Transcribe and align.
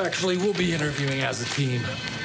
Actually, 0.00 0.36
we'll 0.36 0.54
be 0.54 0.72
interviewing 0.72 1.22
as 1.22 1.42
a 1.42 1.44
team. 1.46 1.82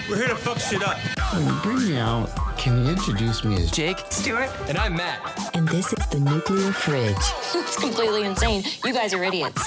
We're 0.08 0.18
here 0.18 0.28
to 0.28 0.36
fuck 0.36 0.60
shit 0.60 0.84
up. 0.84 0.98
When 1.34 1.46
you 1.48 1.54
bring 1.62 1.90
me 1.90 1.98
out, 1.98 2.30
can 2.58 2.84
you 2.86 2.92
introduce 2.92 3.44
me 3.44 3.56
as 3.56 3.72
Jake, 3.72 3.98
Stewart, 4.10 4.50
and 4.68 4.78
I'm 4.78 4.96
Matt. 4.96 5.52
And 5.56 5.68
this 5.68 5.92
is 5.92 6.06
the 6.08 6.20
nuclear 6.20 6.72
fridge. 6.72 7.16
It's 7.56 7.78
completely 7.78 8.24
insane. 8.24 8.64
You 8.86 8.94
guys 8.94 9.14
are 9.16 9.24
idiots. 9.24 9.64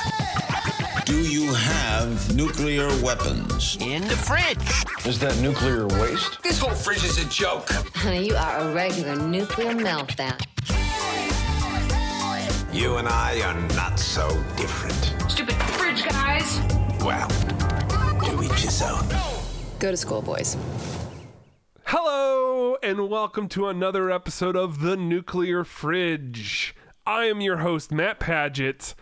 Do 1.05 1.19
you 1.19 1.53
have 1.53 2.35
nuclear 2.37 2.87
weapons? 3.03 3.77
In 3.81 4.03
the 4.07 4.17
fridge. 4.17 5.07
Is 5.07 5.19
that 5.19 5.37
nuclear 5.41 5.87
waste? 6.01 6.41
This 6.45 6.61
whole 6.61 6.75
fridge 6.75 7.03
is 7.05 7.19
a 7.19 7.29
joke. 7.29 7.69
Honey, 7.95 8.29
you 8.29 8.37
are 8.37 8.59
a 8.59 8.73
regular 8.73 9.17
nuclear 9.17 9.73
meltdown. 9.73 10.41
You 12.73 12.97
and 12.99 13.09
I 13.09 13.41
are 13.43 13.61
not 13.75 13.99
so 13.99 14.29
different. 14.57 15.15
Stupid 15.31 15.57
fridge 15.79 16.05
guys. 16.05 16.61
Well, 17.01 17.29
to 18.37 18.43
each 18.43 18.61
his. 18.61 18.83
Go 19.79 19.91
to 19.91 19.97
school, 19.97 20.21
boys. 20.21 20.57
Hello, 21.85 22.77
and 22.83 23.09
welcome 23.09 23.49
to 23.51 23.69
another 23.69 24.11
episode 24.11 24.57
of 24.57 24.81
The 24.81 24.97
Nuclear 24.97 25.65
Fridge. 25.65 26.75
I 27.07 27.25
am 27.25 27.41
your 27.41 27.59
host, 27.59 27.93
Matt 27.93 28.21
Paget, 28.21 28.95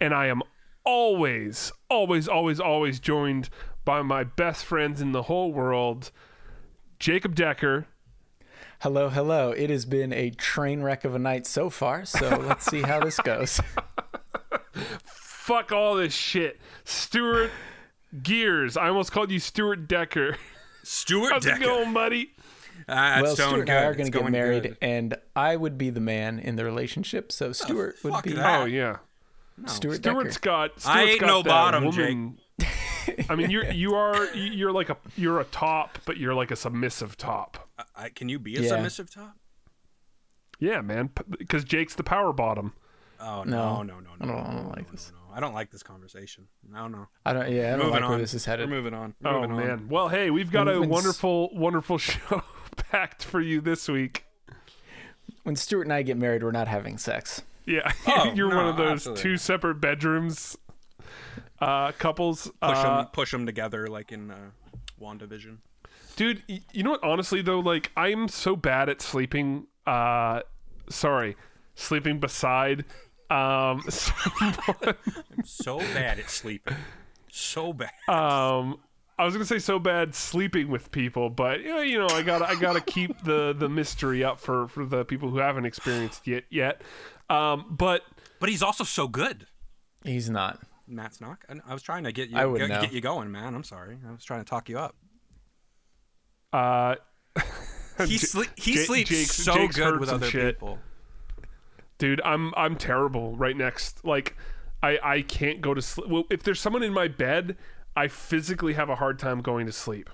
and 0.00 0.12
I 0.12 0.26
am 0.26 0.42
always, 0.84 1.70
always, 1.88 2.26
always, 2.26 2.58
always 2.58 2.98
joined 2.98 3.48
by 3.84 4.02
my 4.02 4.24
best 4.24 4.64
friends 4.64 5.00
in 5.00 5.12
the 5.12 5.22
whole 5.22 5.52
world, 5.52 6.10
Jacob 6.98 7.34
Decker. 7.34 7.86
Hello, 8.80 9.08
hello. 9.08 9.50
It 9.50 9.70
has 9.70 9.84
been 9.84 10.12
a 10.12 10.30
train 10.30 10.82
wreck 10.82 11.04
of 11.04 11.14
a 11.14 11.18
night 11.18 11.46
so 11.46 11.70
far, 11.70 12.04
so 12.04 12.28
let's 12.28 12.66
see 12.66 12.82
how 12.82 12.98
this 13.00 13.18
goes. 13.18 13.60
Fuck 15.04 15.70
all 15.70 15.96
this 15.96 16.14
shit. 16.14 16.58
Stuart 16.84 17.50
Gears. 18.22 18.76
I 18.76 18.88
almost 18.88 19.12
called 19.12 19.30
you 19.30 19.38
Stuart 19.38 19.88
Decker. 19.88 20.36
Stuart 20.82 21.32
How's 21.32 21.44
Decker. 21.44 21.62
it 21.62 21.64
going, 21.64 21.92
buddy? 21.94 22.32
Ah, 22.88 23.18
it's 23.18 23.22
well, 23.22 23.36
Stuart 23.36 23.54
and 23.60 23.66
good. 23.66 23.76
I 23.76 23.82
are 23.84 23.94
going 23.94 24.10
to 24.10 24.18
get 24.18 24.30
married, 24.30 24.62
good. 24.64 24.76
and 24.80 25.14
I 25.36 25.54
would 25.56 25.76
be 25.78 25.90
the 25.90 26.00
man 26.00 26.38
in 26.38 26.56
the 26.56 26.64
relationship, 26.64 27.30
so 27.30 27.48
oh, 27.48 27.52
Stuart 27.52 27.96
would 28.02 28.22
be 28.22 28.32
that. 28.32 28.60
Oh, 28.62 28.64
yeah. 28.64 28.96
Stuart 29.66 29.96
Stuart's 29.96 30.34
Decker. 30.36 30.40
got. 30.46 30.80
Stuart's 30.80 30.86
I 30.86 31.02
ain't 31.02 31.20
got 31.20 31.26
no 31.26 31.42
bottom, 31.42 31.84
woman. 31.84 32.38
I 33.28 33.34
mean, 33.34 33.50
you're 33.50 33.70
you 33.70 33.94
are 33.94 34.32
you're 34.34 34.72
like 34.72 34.88
a 34.88 34.96
you're 35.16 35.40
a 35.40 35.44
top, 35.44 35.98
but 36.06 36.16
you're 36.16 36.34
like 36.34 36.50
a 36.50 36.56
submissive 36.56 37.16
top. 37.16 37.68
Uh, 37.78 37.82
I, 37.96 38.08
can 38.08 38.28
you 38.28 38.38
be 38.38 38.56
a 38.56 38.60
Yeah. 38.62 38.68
submissive 38.70 39.12
top? 39.12 39.36
Yeah, 40.58 40.80
man, 40.80 41.10
because 41.38 41.64
Jake's 41.64 41.94
the 41.94 42.02
power 42.02 42.32
bottom. 42.32 42.72
Oh 43.20 43.42
No. 43.44 43.82
no, 43.82 44.00
no, 44.00 44.00
no, 44.00 44.10
I 44.20 44.26
don't- 44.26 44.30
I 44.46 44.52
don't 44.54 44.62
no, 44.64 44.68
like 44.70 44.86
no, 44.86 44.90
this. 44.92 45.12
No, 45.30 45.34
no. 45.34 45.36
I 45.36 45.40
don't 45.40 45.54
like 45.54 45.70
this 45.70 45.82
conversation. 45.82 46.48
No, 46.70 46.88
no. 46.88 47.06
I 47.24 47.32
don't. 47.32 47.50
Yeah, 47.50 47.68
I 47.68 47.70
don't 47.70 47.78
Moving 47.78 47.92
like 47.92 48.02
on. 48.02 48.10
where 48.10 48.18
this 48.18 48.34
is 48.34 48.44
headed. 48.44 48.68
We're 48.68 48.76
moving 48.76 48.94
on. 48.94 49.14
We're 49.22 49.30
Oh 49.30 49.40
moving 49.42 49.52
on. 49.56 49.66
man. 49.66 49.88
Well, 49.88 50.08
hey, 50.08 50.30
we've 50.30 50.50
got 50.50 50.66
When- 50.66 50.74
a 50.76 50.80
when 50.80 50.88
s- 50.90 50.94
wonderful, 50.94 51.50
wonderful 51.54 51.98
show 51.98 52.42
packed 52.90 53.24
for 53.24 53.40
you 53.40 53.60
this 53.60 53.88
week. 53.88 54.24
When 55.44 55.56
Stuart 55.56 55.82
and 55.82 55.92
I 55.92 56.02
get 56.02 56.16
married, 56.16 56.42
we're 56.42 56.50
not 56.52 56.68
having 56.68 56.98
sex. 56.98 57.42
Yeah, 57.66 57.90
Oh, 58.06 58.32
you're 58.34 58.48
one 58.54 58.66
of 58.66 58.76
those 58.76 59.04
two 59.20 59.32
not. 59.32 59.40
separate 59.40 59.76
bedrooms 59.80 60.56
uh, 61.60 61.92
couples. 61.92 62.46
Push 62.46 62.54
Uh, 62.60 62.96
them, 63.02 63.06
push 63.12 63.30
them 63.30 63.46
together 63.46 63.86
like 63.86 64.12
in 64.12 64.30
uh, 64.30 64.36
Wandavision. 65.00 65.58
dude 66.16 66.42
you 66.72 66.82
know 66.82 66.90
what 66.90 67.02
honestly 67.04 67.40
though 67.40 67.60
like 67.60 67.90
i'm 67.96 68.28
so 68.28 68.54
bad 68.54 68.88
at 68.90 69.00
sleeping 69.00 69.66
uh 69.86 70.40
sorry 70.90 71.36
sleeping 71.74 72.18
beside 72.20 72.84
um 73.30 73.82
someone, 73.88 74.56
I'm 74.82 75.44
So 75.44 75.78
bad 75.78 76.18
at 76.18 76.28
sleeping. 76.30 76.76
So 77.32 77.72
bad. 77.72 77.90
um 78.08 78.80
i 79.18 79.24
was 79.24 79.34
gonna 79.34 79.44
say 79.44 79.58
so 79.58 79.78
bad 79.78 80.14
sleeping 80.14 80.68
with 80.68 80.90
people 80.90 81.28
but 81.30 81.60
you 81.60 81.98
know 81.98 82.06
i 82.08 82.22
gotta 82.22 82.48
i 82.48 82.54
gotta 82.58 82.80
keep 82.80 83.22
the 83.22 83.52
the 83.56 83.68
mystery 83.68 84.24
up 84.24 84.40
for 84.40 84.66
for 84.66 84.84
the 84.86 85.04
people 85.04 85.28
who 85.30 85.36
haven't 85.38 85.66
experienced 85.66 86.26
it 86.26 86.44
yet 86.50 86.80
um 87.28 87.66
but 87.70 88.02
But 88.40 88.48
he's 88.48 88.62
also 88.62 88.82
so 88.82 89.06
good. 89.06 89.46
He's 90.04 90.30
not. 90.30 90.58
Matt's 90.88 91.20
not. 91.20 91.36
I, 91.48 91.56
I 91.68 91.74
was 91.74 91.82
trying 91.82 92.04
to 92.04 92.12
get 92.12 92.30
you 92.30 92.38
I 92.38 92.46
would 92.46 92.58
get, 92.58 92.68
know. 92.70 92.80
get 92.80 92.92
you 92.92 93.00
going, 93.02 93.30
man. 93.30 93.54
I'm 93.54 93.62
sorry. 93.62 93.98
I 94.08 94.10
was 94.10 94.24
trying 94.24 94.40
to 94.42 94.48
talk 94.48 94.68
you 94.70 94.78
up. 94.78 94.96
uh 96.52 96.96
He 98.06 98.16
J- 98.16 98.26
sleep. 98.26 98.48
He 98.56 98.74
Ja- 98.78 98.84
sleeps 98.86 99.10
Jake's- 99.10 99.36
so 99.36 99.54
Jake's 99.54 99.76
good 99.76 100.00
with 100.00 100.08
other 100.08 100.26
shit. 100.30 100.56
people. 100.56 100.78
Dude 102.00 102.20
i'm 102.24 102.52
i'm 102.56 102.74
terrible 102.74 103.36
right 103.36 103.56
next 103.56 104.04
like 104.04 104.36
i 104.82 104.98
i 105.02 105.22
can't 105.22 105.60
go 105.60 105.72
to 105.74 105.80
sleep 105.80 106.08
well 106.08 106.24
if 106.30 106.42
there's 106.42 106.58
someone 106.60 106.82
in 106.82 106.92
my 106.92 107.06
bed 107.06 107.56
i 107.94 108.08
physically 108.08 108.72
have 108.72 108.88
a 108.90 108.96
hard 108.96 109.18
time 109.18 109.40
going 109.40 109.66
to 109.66 109.72
sleep 109.72 110.10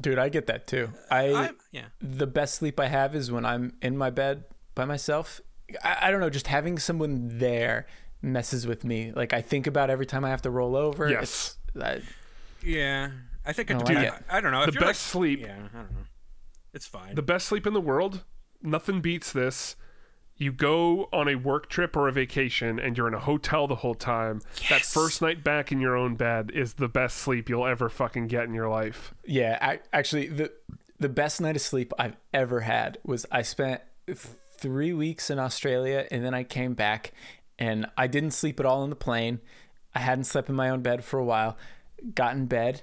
Dude, 0.00 0.18
I 0.18 0.28
get 0.28 0.46
that 0.46 0.66
too. 0.66 0.92
I 1.10 1.32
I'm, 1.32 1.56
yeah. 1.72 1.86
the 2.00 2.26
best 2.26 2.56
sleep 2.56 2.78
I 2.78 2.86
have 2.86 3.14
is 3.14 3.32
when 3.32 3.46
I'm 3.46 3.72
in 3.80 3.96
my 3.96 4.10
bed 4.10 4.44
by 4.74 4.84
myself. 4.84 5.40
I, 5.82 5.96
I 6.02 6.10
don't 6.10 6.20
know, 6.20 6.30
just 6.30 6.48
having 6.48 6.78
someone 6.78 7.38
there 7.38 7.86
messes 8.20 8.66
with 8.66 8.84
me. 8.84 9.12
Like 9.12 9.32
I 9.32 9.40
think 9.40 9.66
about 9.66 9.88
every 9.88 10.06
time 10.06 10.24
I 10.24 10.28
have 10.28 10.42
to 10.42 10.50
roll 10.50 10.76
over. 10.76 11.08
Yes. 11.08 11.56
It's, 11.74 11.82
I, 11.82 12.00
Yeah. 12.62 13.10
I 13.46 13.52
think 13.52 13.70
it 13.70 13.74
I 13.74 13.78
like 13.78 13.86
depends. 13.86 14.22
I, 14.28 14.36
I 14.36 14.40
don't 14.40 14.52
know. 14.52 14.60
If 14.62 14.66
the 14.66 14.72
you're 14.72 14.80
best 14.80 14.88
like, 14.88 15.12
sleep 15.12 15.40
Yeah, 15.40 15.54
I 15.54 15.58
don't 15.58 15.72
know. 15.92 16.04
It's 16.74 16.86
fine. 16.86 17.14
the 17.14 17.22
best 17.22 17.46
sleep 17.46 17.66
in 17.66 17.72
the 17.72 17.80
world 17.80 18.24
nothing 18.62 19.00
beats 19.00 19.32
this 19.32 19.76
you 20.38 20.52
go 20.52 21.08
on 21.12 21.28
a 21.28 21.34
work 21.34 21.68
trip 21.68 21.96
or 21.96 22.08
a 22.08 22.12
vacation 22.12 22.78
and 22.78 22.96
you're 22.96 23.08
in 23.08 23.14
a 23.14 23.20
hotel 23.20 23.66
the 23.66 23.76
whole 23.76 23.94
time 23.94 24.42
that 24.68 24.82
first 24.82 25.22
night 25.22 25.42
back 25.42 25.72
in 25.72 25.80
your 25.80 25.96
own 25.96 26.14
bed 26.14 26.50
is 26.52 26.74
the 26.74 26.88
best 26.88 27.16
sleep 27.16 27.48
you'll 27.48 27.66
ever 27.66 27.88
fucking 27.88 28.26
get 28.26 28.44
in 28.44 28.52
your 28.54 28.68
life 28.68 29.14
Yeah, 29.24 29.58
I, 29.60 29.80
actually, 29.92 30.28
the 30.28 30.52
the 30.98 31.08
best 31.08 31.40
night 31.40 31.56
of 31.56 31.62
sleep 31.62 31.92
I've 31.98 32.16
ever 32.32 32.60
had 32.60 32.98
was 33.04 33.26
I 33.30 33.42
spent 33.42 33.82
three 34.58 34.92
weeks 34.92 35.30
in 35.30 35.38
Australia, 35.38 36.06
and 36.10 36.24
then 36.24 36.34
I 36.34 36.42
came 36.44 36.74
back, 36.74 37.12
and 37.58 37.86
I 37.96 38.06
didn't 38.06 38.30
sleep 38.30 38.60
at 38.60 38.66
all 38.66 38.82
on 38.82 38.90
the 38.90 38.96
plane. 38.96 39.40
I 39.94 40.00
hadn't 40.00 40.24
slept 40.24 40.48
in 40.48 40.54
my 40.54 40.70
own 40.70 40.82
bed 40.82 41.04
for 41.04 41.18
a 41.18 41.24
while. 41.24 41.56
Got 42.14 42.34
in 42.34 42.46
bed 42.46 42.82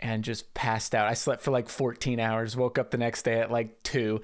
and 0.00 0.22
just 0.22 0.54
passed 0.54 0.94
out. 0.94 1.08
I 1.08 1.14
slept 1.14 1.42
for 1.42 1.50
like 1.50 1.68
14 1.68 2.20
hours. 2.20 2.56
Woke 2.56 2.78
up 2.78 2.90
the 2.90 2.98
next 2.98 3.22
day 3.22 3.40
at 3.40 3.50
like 3.50 3.82
two. 3.82 4.20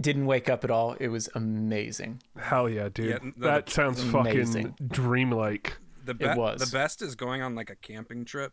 Didn't 0.00 0.26
wake 0.26 0.48
up 0.48 0.64
at 0.64 0.70
all. 0.70 0.94
It 1.00 1.08
was 1.08 1.28
amazing. 1.34 2.22
hell 2.38 2.68
yeah 2.68 2.88
dude 2.88 3.06
Yeah, 3.10 3.18
no, 3.36 3.46
that 3.48 3.66
the- 3.66 3.72
sounds 3.72 4.00
amazing. 4.02 4.68
fucking 4.72 4.88
dreamlike 4.88 5.76
the 6.04 6.16
it 6.18 6.36
was. 6.36 6.60
The 6.60 6.74
best 6.76 7.02
is 7.02 7.14
going 7.14 7.42
on 7.42 7.54
like 7.54 7.68
a 7.70 7.76
camping 7.76 8.24
trip, 8.24 8.52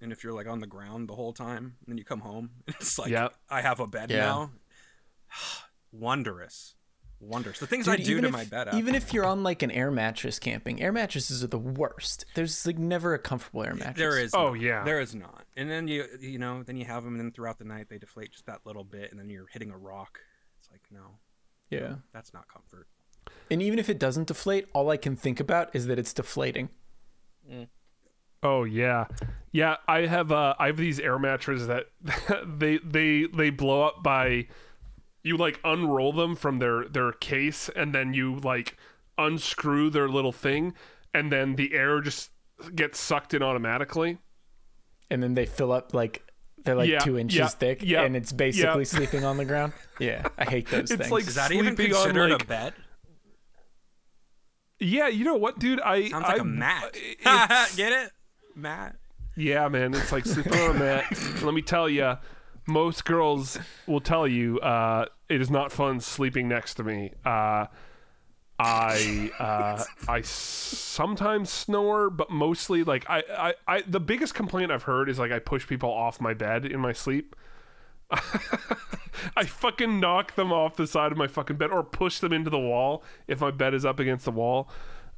and 0.00 0.12
if 0.12 0.22
you're 0.22 0.32
like 0.32 0.46
on 0.46 0.60
the 0.60 0.66
ground 0.66 1.08
the 1.08 1.14
whole 1.14 1.32
time, 1.32 1.76
and 1.80 1.88
then 1.88 1.98
you 1.98 2.04
come 2.04 2.20
home, 2.20 2.50
and 2.66 2.76
it's 2.80 2.98
like 2.98 3.10
Yeah. 3.10 3.28
I 3.50 3.60
have 3.62 3.80
a 3.80 3.86
bed 3.86 4.10
Yeah. 4.10 4.18
now. 4.26 4.50
Wondrous, 5.92 6.74
wondrous. 7.20 7.60
The 7.60 7.66
things 7.68 7.86
I 7.86 7.96
do 7.96 8.20
to 8.20 8.26
if, 8.26 8.32
my 8.32 8.44
bed. 8.44 8.68
Even 8.74 8.94
if 8.96 9.12
you're 9.14 9.24
on 9.26 9.42
like 9.44 9.62
an 9.62 9.70
air 9.70 9.90
mattress 9.92 10.38
camping, 10.40 10.82
air 10.82 10.90
mattresses 10.92 11.44
are 11.44 11.46
the 11.48 11.58
worst. 11.58 12.24
There's 12.34 12.66
like 12.66 12.78
never 12.78 13.14
a 13.14 13.18
comfortable 13.18 13.62
air 13.62 13.74
mattress. 13.74 13.96
there 13.98 14.18
is. 14.18 14.34
Oh, 14.34 14.50
not. 14.50 14.60
yeah. 14.60 14.82
there 14.84 15.00
is 15.00 15.14
not. 15.14 15.44
And 15.56 15.70
then 15.70 15.86
you 15.86 16.04
you 16.20 16.38
know 16.38 16.62
then 16.64 16.76
you 16.76 16.84
have 16.86 17.04
them, 17.04 17.14
and 17.14 17.20
then 17.20 17.30
throughout 17.32 17.58
the 17.58 17.64
night 17.64 17.88
they 17.88 17.98
deflate 17.98 18.32
just 18.32 18.46
that 18.46 18.60
little 18.64 18.82
bit, 18.84 19.10
and 19.12 19.20
then 19.20 19.30
you're 19.30 19.46
hitting 19.52 19.70
a 19.70 19.78
rock. 19.78 20.18
It's 20.74 20.90
like 20.90 21.00
no, 21.00 21.06
Yeah. 21.70 21.96
that's 22.12 22.32
not 22.34 22.46
comfort. 22.48 22.86
And 23.50 23.62
even 23.62 23.78
if 23.78 23.88
it 23.88 23.98
doesn't 23.98 24.28
deflate, 24.28 24.66
all 24.72 24.90
I 24.90 24.96
can 24.96 25.16
think 25.16 25.40
about 25.40 25.74
is 25.74 25.86
that 25.86 25.98
it's 25.98 26.12
deflating. 26.12 26.68
Oh 28.42 28.64
yeah, 28.64 29.06
yeah. 29.52 29.76
I 29.88 30.00
have 30.06 30.30
uh, 30.32 30.54
I 30.58 30.66
have 30.66 30.76
these 30.76 31.00
air 31.00 31.18
mattresses 31.18 31.66
that 31.66 31.86
they 32.58 32.78
they 32.78 33.26
they 33.26 33.50
blow 33.50 33.82
up 33.82 34.02
by 34.02 34.46
you 35.22 35.36
like 35.38 35.60
unroll 35.64 36.12
them 36.12 36.34
from 36.36 36.58
their 36.58 36.86
their 36.86 37.12
case 37.12 37.70
and 37.74 37.94
then 37.94 38.12
you 38.12 38.36
like 38.40 38.76
unscrew 39.16 39.88
their 39.88 40.08
little 40.08 40.32
thing 40.32 40.74
and 41.14 41.30
then 41.32 41.54
the 41.56 41.72
air 41.72 42.00
just 42.00 42.30
gets 42.74 42.98
sucked 42.98 43.32
in 43.32 43.42
automatically. 43.42 44.18
And 45.10 45.22
then 45.22 45.34
they 45.34 45.46
fill 45.46 45.70
up 45.72 45.94
like 45.94 46.23
they're 46.64 46.74
like 46.74 46.88
Yeah, 46.88 46.98
two 47.00 47.18
inches 47.18 47.38
yeah, 47.38 47.46
thick 47.48 47.82
yeah, 47.82 48.02
and 48.02 48.16
it's 48.16 48.32
basically 48.32 48.80
yeah. 48.80 48.84
sleeping 48.84 49.24
on 49.24 49.36
the 49.36 49.44
ground. 49.44 49.72
Yeah. 50.00 50.26
I 50.36 50.44
hate 50.44 50.68
those 50.70 50.90
It's 50.90 50.96
things. 51.02 51.10
like 51.12 51.22
Is 51.28 51.36
that 51.36 51.52
even 51.52 51.76
Sleeping 51.76 51.94
on, 51.94 52.02
considered 52.02 52.30
like- 52.32 52.42
a 52.42 52.46
bed? 52.46 52.74
Yeah, 54.80 55.08
you 55.08 55.24
know 55.24 55.36
what, 55.36 55.58
dude? 55.58 55.80
I 55.80 56.08
Sounds 56.08 56.24
like 56.24 56.38
a 56.38 56.40
a 56.40 56.44
mat. 56.44 56.96
Get 57.76 57.92
it, 57.92 58.10
Matt? 58.56 58.96
Yeah, 59.36 59.68
man, 59.68 59.94
it's 59.94 60.12
like 60.12 60.24
sleeping 60.26 60.52
on 60.54 60.76
a 60.76 60.78
mat. 60.78 61.04
Let 61.42 61.54
me 61.54 61.62
tell 61.62 61.88
you, 61.88 62.14
most 62.66 63.04
girls 63.04 63.58
will 63.86 64.00
tell 64.00 64.26
you 64.26 64.58
uh, 64.60 65.06
it 65.28 65.40
is 65.40 65.50
not 65.50 65.72
fun 65.72 66.00
sleeping 66.00 66.48
next 66.48 66.74
to 66.74 66.84
me. 66.84 67.12
Uh, 67.24 67.66
I 68.58 69.30
uh, 69.38 69.84
I 70.08 70.20
sometimes 70.22 71.50
snore, 71.50 72.10
but 72.10 72.30
mostly 72.30 72.84
like 72.84 73.08
I, 73.08 73.22
I, 73.36 73.54
I 73.66 73.82
the 73.82 74.00
biggest 74.00 74.34
complaint 74.34 74.70
I've 74.70 74.84
heard 74.84 75.08
is 75.08 75.18
like 75.18 75.32
I 75.32 75.38
push 75.38 75.66
people 75.66 75.90
off 75.90 76.20
my 76.20 76.34
bed 76.34 76.64
in 76.64 76.80
my 76.80 76.92
sleep. 76.92 77.34
I 78.10 79.44
fucking 79.44 79.98
knock 79.98 80.34
them 80.34 80.52
off 80.52 80.76
the 80.76 80.86
side 80.86 81.10
of 81.10 81.18
my 81.18 81.26
fucking 81.26 81.56
bed 81.56 81.70
or 81.70 81.82
push 81.82 82.18
them 82.18 82.32
into 82.32 82.50
the 82.50 82.58
wall 82.58 83.02
if 83.26 83.40
my 83.40 83.50
bed 83.50 83.74
is 83.74 83.84
up 83.84 83.98
against 83.98 84.24
the 84.24 84.30
wall. 84.30 84.68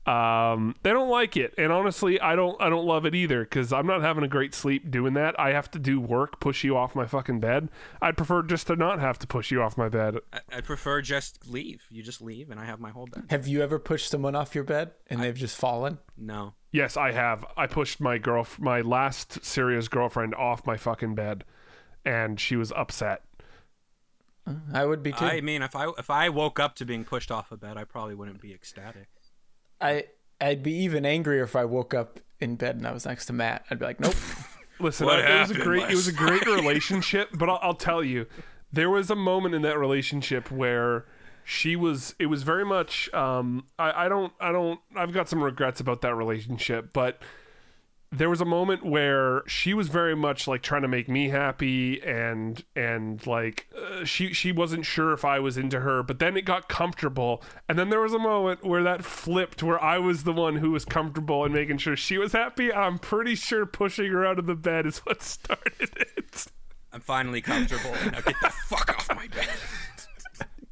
Um, 0.06 0.76
they 0.82 0.90
don't 0.90 1.08
like 1.08 1.36
it, 1.36 1.52
and 1.58 1.72
honestly, 1.72 2.20
I 2.20 2.36
don't. 2.36 2.60
I 2.62 2.68
don't 2.68 2.86
love 2.86 3.04
it 3.06 3.14
either 3.14 3.42
because 3.42 3.72
I'm 3.72 3.86
not 3.86 4.02
having 4.02 4.22
a 4.22 4.28
great 4.28 4.54
sleep 4.54 4.88
doing 4.88 5.14
that. 5.14 5.38
I 5.38 5.52
have 5.52 5.68
to 5.72 5.80
do 5.80 6.00
work, 6.00 6.38
push 6.38 6.62
you 6.62 6.76
off 6.76 6.94
my 6.94 7.06
fucking 7.06 7.40
bed. 7.40 7.68
I'd 8.00 8.16
prefer 8.16 8.42
just 8.42 8.68
to 8.68 8.76
not 8.76 9.00
have 9.00 9.18
to 9.18 9.26
push 9.26 9.50
you 9.50 9.60
off 9.60 9.76
my 9.76 9.88
bed. 9.88 10.18
I, 10.32 10.40
I 10.52 10.60
prefer 10.60 11.02
just 11.02 11.48
leave. 11.48 11.82
You 11.90 12.04
just 12.04 12.22
leave, 12.22 12.50
and 12.50 12.60
I 12.60 12.66
have 12.66 12.78
my 12.78 12.90
whole 12.90 13.06
bed. 13.06 13.24
Have 13.30 13.48
you 13.48 13.62
ever 13.62 13.80
pushed 13.80 14.08
someone 14.08 14.36
off 14.36 14.54
your 14.54 14.62
bed 14.62 14.92
and 15.08 15.20
they've 15.20 15.34
just 15.34 15.56
fallen? 15.56 15.98
No. 16.16 16.54
Yes, 16.70 16.96
I 16.96 17.10
have. 17.10 17.44
I 17.56 17.66
pushed 17.66 18.00
my 18.00 18.18
girl, 18.18 18.46
my 18.58 18.82
last 18.82 19.44
serious 19.44 19.88
girlfriend, 19.88 20.36
off 20.36 20.64
my 20.66 20.76
fucking 20.76 21.16
bed, 21.16 21.42
and 22.04 22.38
she 22.38 22.54
was 22.54 22.70
upset. 22.72 23.22
I 24.72 24.84
would 24.84 25.02
be 25.02 25.10
too. 25.10 25.24
I 25.24 25.40
mean, 25.40 25.62
if 25.62 25.74
I 25.74 25.90
if 25.98 26.10
I 26.10 26.28
woke 26.28 26.60
up 26.60 26.76
to 26.76 26.84
being 26.84 27.04
pushed 27.04 27.32
off 27.32 27.50
a 27.50 27.56
bed, 27.56 27.76
I 27.76 27.82
probably 27.82 28.14
wouldn't 28.14 28.40
be 28.40 28.52
ecstatic. 28.54 29.08
I 29.80 30.04
I'd 30.40 30.62
be 30.62 30.72
even 30.84 31.04
angrier 31.06 31.42
if 31.42 31.56
I 31.56 31.64
woke 31.64 31.94
up 31.94 32.20
in 32.40 32.56
bed 32.56 32.76
and 32.76 32.86
I 32.86 32.92
was 32.92 33.06
next 33.06 33.26
to 33.26 33.32
Matt. 33.32 33.64
I'd 33.70 33.78
be 33.78 33.84
like, 33.86 34.00
nope. 34.00 34.14
Listen, 34.78 35.06
What 35.06 35.20
I- 35.20 35.36
it 35.36 35.40
was 35.40 35.50
a 35.52 35.54
great, 35.54 35.82
it 35.90 35.94
was 35.94 36.08
a 36.08 36.12
great 36.26 36.44
relationship, 36.46 37.30
but 37.32 37.48
I'll, 37.48 37.58
I'll 37.62 37.74
tell 37.74 38.04
you, 38.04 38.26
there 38.70 38.90
was 38.90 39.10
a 39.10 39.16
moment 39.16 39.54
in 39.54 39.62
that 39.62 39.78
relationship 39.78 40.50
where 40.50 41.06
she 41.44 41.76
was. 41.76 42.14
It 42.18 42.26
was 42.26 42.42
very 42.42 42.64
much. 42.64 43.12
Um, 43.14 43.66
I, 43.78 44.04
I 44.04 44.08
don't, 44.10 44.32
I 44.40 44.52
don't. 44.52 44.80
I've 44.94 45.12
got 45.12 45.28
some 45.30 45.42
regrets 45.42 45.80
about 45.80 46.02
that 46.02 46.14
relationship, 46.14 46.92
but 46.92 47.22
there 48.12 48.30
was 48.30 48.40
a 48.40 48.44
moment 48.46 48.84
where 48.84 49.42
she 49.46 49.74
was 49.74 49.88
very 49.88 50.14
much 50.14 50.46
like 50.46 50.62
trying 50.62 50.82
to 50.82 50.88
make 50.88 51.08
me 51.08 51.28
happy 51.28 52.02
and 52.02 52.64
and 52.74 53.26
like 53.26 53.66
uh, 53.76 54.04
she 54.04 54.32
she 54.32 54.52
wasn't 54.52 54.84
sure 54.84 55.12
if 55.12 55.24
I 55.24 55.38
was 55.40 55.56
into 55.56 55.80
her 55.80 56.02
but 56.02 56.18
then 56.18 56.36
it 56.36 56.42
got 56.42 56.68
comfortable 56.68 57.42
and 57.68 57.78
then 57.78 57.90
there 57.90 58.00
was 58.00 58.12
a 58.14 58.18
moment 58.18 58.64
where 58.64 58.82
that 58.82 59.04
flipped 59.04 59.62
where 59.62 59.82
I 59.82 59.98
was 59.98 60.24
the 60.24 60.32
one 60.32 60.56
who 60.56 60.70
was 60.70 60.84
comfortable 60.84 61.44
and 61.44 61.52
making 61.52 61.78
sure 61.78 61.96
she 61.96 62.18
was 62.18 62.32
happy 62.32 62.72
I'm 62.72 62.98
pretty 62.98 63.34
sure 63.34 63.66
pushing 63.66 64.10
her 64.12 64.24
out 64.24 64.38
of 64.38 64.46
the 64.46 64.54
bed 64.54 64.86
is 64.86 64.98
what 64.98 65.22
started 65.22 65.90
it 65.96 66.46
I'm 66.92 67.02
finally 67.02 67.42
comfortable. 67.42 67.90
now 68.06 68.22
get 68.22 68.40
the 68.40 68.50
fuck 68.68 68.88
off 68.88 69.14
my 69.14 69.28
bed. 69.28 69.48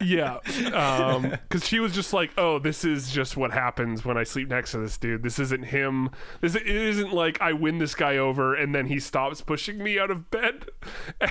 Yeah 0.05 0.39
um 0.73 1.23
because 1.49 1.67
she 1.67 1.81
was 1.81 1.93
just 1.93 2.13
like 2.13 2.31
oh 2.37 2.59
this 2.59 2.85
is 2.85 3.11
just 3.11 3.37
what 3.37 3.51
happens 3.53 4.05
when 4.05 4.17
i 4.17 4.23
sleep 4.25 4.49
next 4.49 4.73
to 4.73 4.79
this 4.79 4.97
dude 4.99 5.23
this 5.23 5.39
isn't 5.39 5.65
him 5.65 6.11
this 6.41 6.55
it 6.55 6.67
isn't 6.67 7.13
like 7.13 7.41
i 7.41 7.53
win 7.53 7.79
this 7.79 7.95
guy 7.95 8.17
over 8.17 8.55
and 8.55 8.75
then 8.75 8.87
he 8.87 9.01
stops 9.01 9.41
pushing 9.41 9.79
me 9.83 9.99
out 9.99 10.11
of 10.11 10.31
bed 10.31 10.67
and 11.21 11.31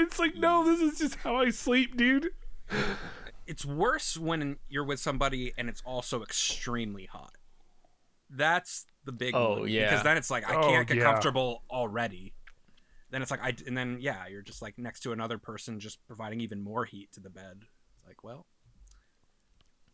it's 0.00 0.18
like 0.18 0.34
no 0.36 0.64
this 0.64 0.80
is 0.80 0.98
just 0.98 1.14
how 1.16 1.36
i 1.36 1.50
sleep 1.50 1.96
dude 1.96 2.30
It's 3.46 3.64
worse 3.64 4.18
when 4.18 4.58
you're 4.68 4.84
with 4.84 5.00
somebody 5.00 5.54
and 5.56 5.70
it's 5.70 5.80
also 5.86 6.22
extremely 6.22 7.06
hot. 7.06 7.32
That's 8.28 8.84
the 9.06 9.12
big 9.12 9.34
Oh, 9.34 9.60
one. 9.60 9.68
yeah. 9.70 9.88
Because 9.88 10.04
then 10.04 10.18
it's 10.18 10.30
like 10.30 10.46
I 10.50 10.54
Oh, 10.56 10.68
can't 10.68 10.86
get 10.86 10.98
yeah. 10.98 11.04
comfortable 11.04 11.62
already. 11.70 12.34
Then 13.10 13.22
it's 13.22 13.30
like 13.30 13.42
I 13.42 13.54
and 13.66 13.76
then 13.76 13.98
yeah, 14.00 14.26
you're 14.28 14.42
just 14.42 14.62
like 14.62 14.78
next 14.78 15.00
to 15.00 15.12
another 15.12 15.38
person 15.38 15.80
just 15.80 16.04
providing 16.06 16.40
even 16.40 16.60
more 16.60 16.84
heat 16.84 17.12
to 17.12 17.20
the 17.20 17.30
bed. 17.30 17.62
It's 17.62 18.06
like, 18.06 18.22
well, 18.22 18.46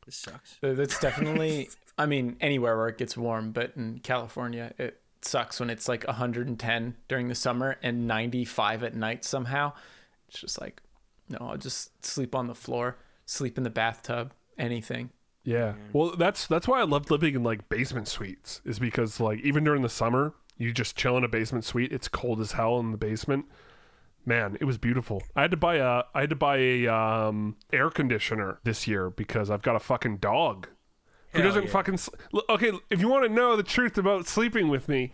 this 0.05 0.17
sucks. 0.17 0.57
So 0.61 0.75
That's 0.75 0.99
definitely. 0.99 1.69
I 1.99 2.07
mean, 2.07 2.37
anywhere 2.41 2.77
where 2.77 2.89
it 2.89 2.99
gets 2.99 3.17
warm, 3.17 3.53
but 3.53 3.73
in 3.77 4.01
California, 4.03 4.73
it 4.79 5.01
sucks 5.23 5.61
when 5.61 5.71
it's 5.71 5.89
like 5.89 6.05
110 6.05 6.97
during 7.09 7.29
the 7.29 7.35
summer 7.37 7.77
and 7.83 8.09
95 8.09 8.83
at 8.83 8.95
night 8.97 9.25
somehow. 9.25 9.73
It's 10.29 10.41
just 10.41 10.61
like, 10.61 10.83
no, 11.29 11.39
I'll 11.41 11.57
just 11.57 12.05
sleep 12.05 12.35
on 12.35 12.49
the 12.49 12.55
floor, 12.55 12.99
sleep 13.27 13.57
in 13.57 13.63
the 13.63 13.71
bathtub, 13.71 14.33
anything. 14.59 15.11
yeah 15.45 15.75
well 15.93 16.15
that's 16.17 16.47
that's 16.47 16.67
why 16.67 16.81
i 16.81 16.85
loved 16.85 17.11
living 17.11 17.35
in 17.35 17.43
like 17.43 17.69
basement 17.69 18.09
suites 18.09 18.63
is 18.65 18.79
because 18.79 19.21
like 19.21 19.41
even 19.41 19.63
during 19.63 19.83
the 19.83 19.89
summer 19.89 20.33
you 20.59 20.73
just 20.73 20.97
chill 20.97 21.17
in 21.17 21.25
a 21.25 21.29
basement 21.29 21.65
suite 21.65 21.93
it's 21.93 22.09
cold 22.09 22.41
as 22.41 22.53
hell 22.53 22.79
in 22.81 22.91
the 22.93 22.97
basement 22.97 23.45
man 24.27 24.57
it 24.61 24.65
was 24.65 24.79
beautiful 24.79 25.23
i 25.37 25.43
had 25.43 25.51
to 25.51 25.57
buy 25.57 25.77
a 25.77 26.03
i 26.15 26.21
had 26.21 26.31
to 26.31 26.37
buy 26.37 26.57
a 26.57 26.87
um 26.87 27.57
air 27.73 27.91
conditioner 27.91 28.59
this 28.65 28.87
year 28.87 29.11
because 29.11 29.51
i've 29.51 29.63
got 29.63 29.77
a 29.77 29.81
fucking 29.81 30.17
dog 30.19 30.69
who 31.33 31.41
Hell 31.41 31.49
doesn't 31.49 31.65
yeah. 31.65 31.71
fucking 31.71 31.97
sl- 31.99 32.15
okay 32.49 32.73
if 32.91 33.01
you 33.01 33.09
want 33.09 33.25
to 33.27 33.33
know 33.33 33.57
the 33.57 33.63
truth 33.63 33.99
about 33.99 34.27
sleeping 34.27 34.69
with 34.69 34.89
me 34.89 35.13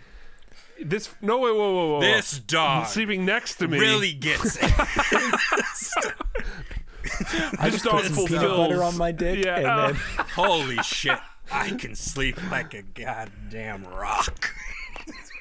this 0.84 1.10
no 1.20 1.38
wait 1.38 1.54
whoa 1.54 1.72
whoa 1.74 1.88
whoa 1.94 2.00
This 2.00 2.38
dog 2.38 2.86
sleeping 2.86 3.24
next 3.24 3.56
to 3.56 3.68
me 3.68 3.78
really 3.78 4.12
gets 4.12 4.56
it. 4.56 4.70
I 7.58 7.68
just 7.70 7.84
put 7.84 8.04
some 8.04 8.14
peanut 8.14 8.28
fulfills- 8.30 8.56
butter 8.68 8.82
on 8.82 8.96
my 8.96 9.12
dick 9.12 9.44
Yeah, 9.44 9.56
and 9.56 9.66
uh, 9.66 9.86
then 9.88 9.96
Holy 10.34 10.76
shit. 10.82 11.18
I 11.52 11.70
can 11.70 11.94
sleep 11.94 12.38
like 12.50 12.74
a 12.74 12.82
goddamn 12.82 13.84
rock. 13.84 14.54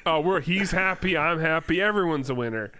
Oh 0.06 0.20
we're 0.20 0.40
he's 0.40 0.70
happy 0.70 1.16
i'm 1.16 1.40
happy 1.40 1.80
everyone's 1.80 2.30
a 2.30 2.34
winner. 2.34 2.72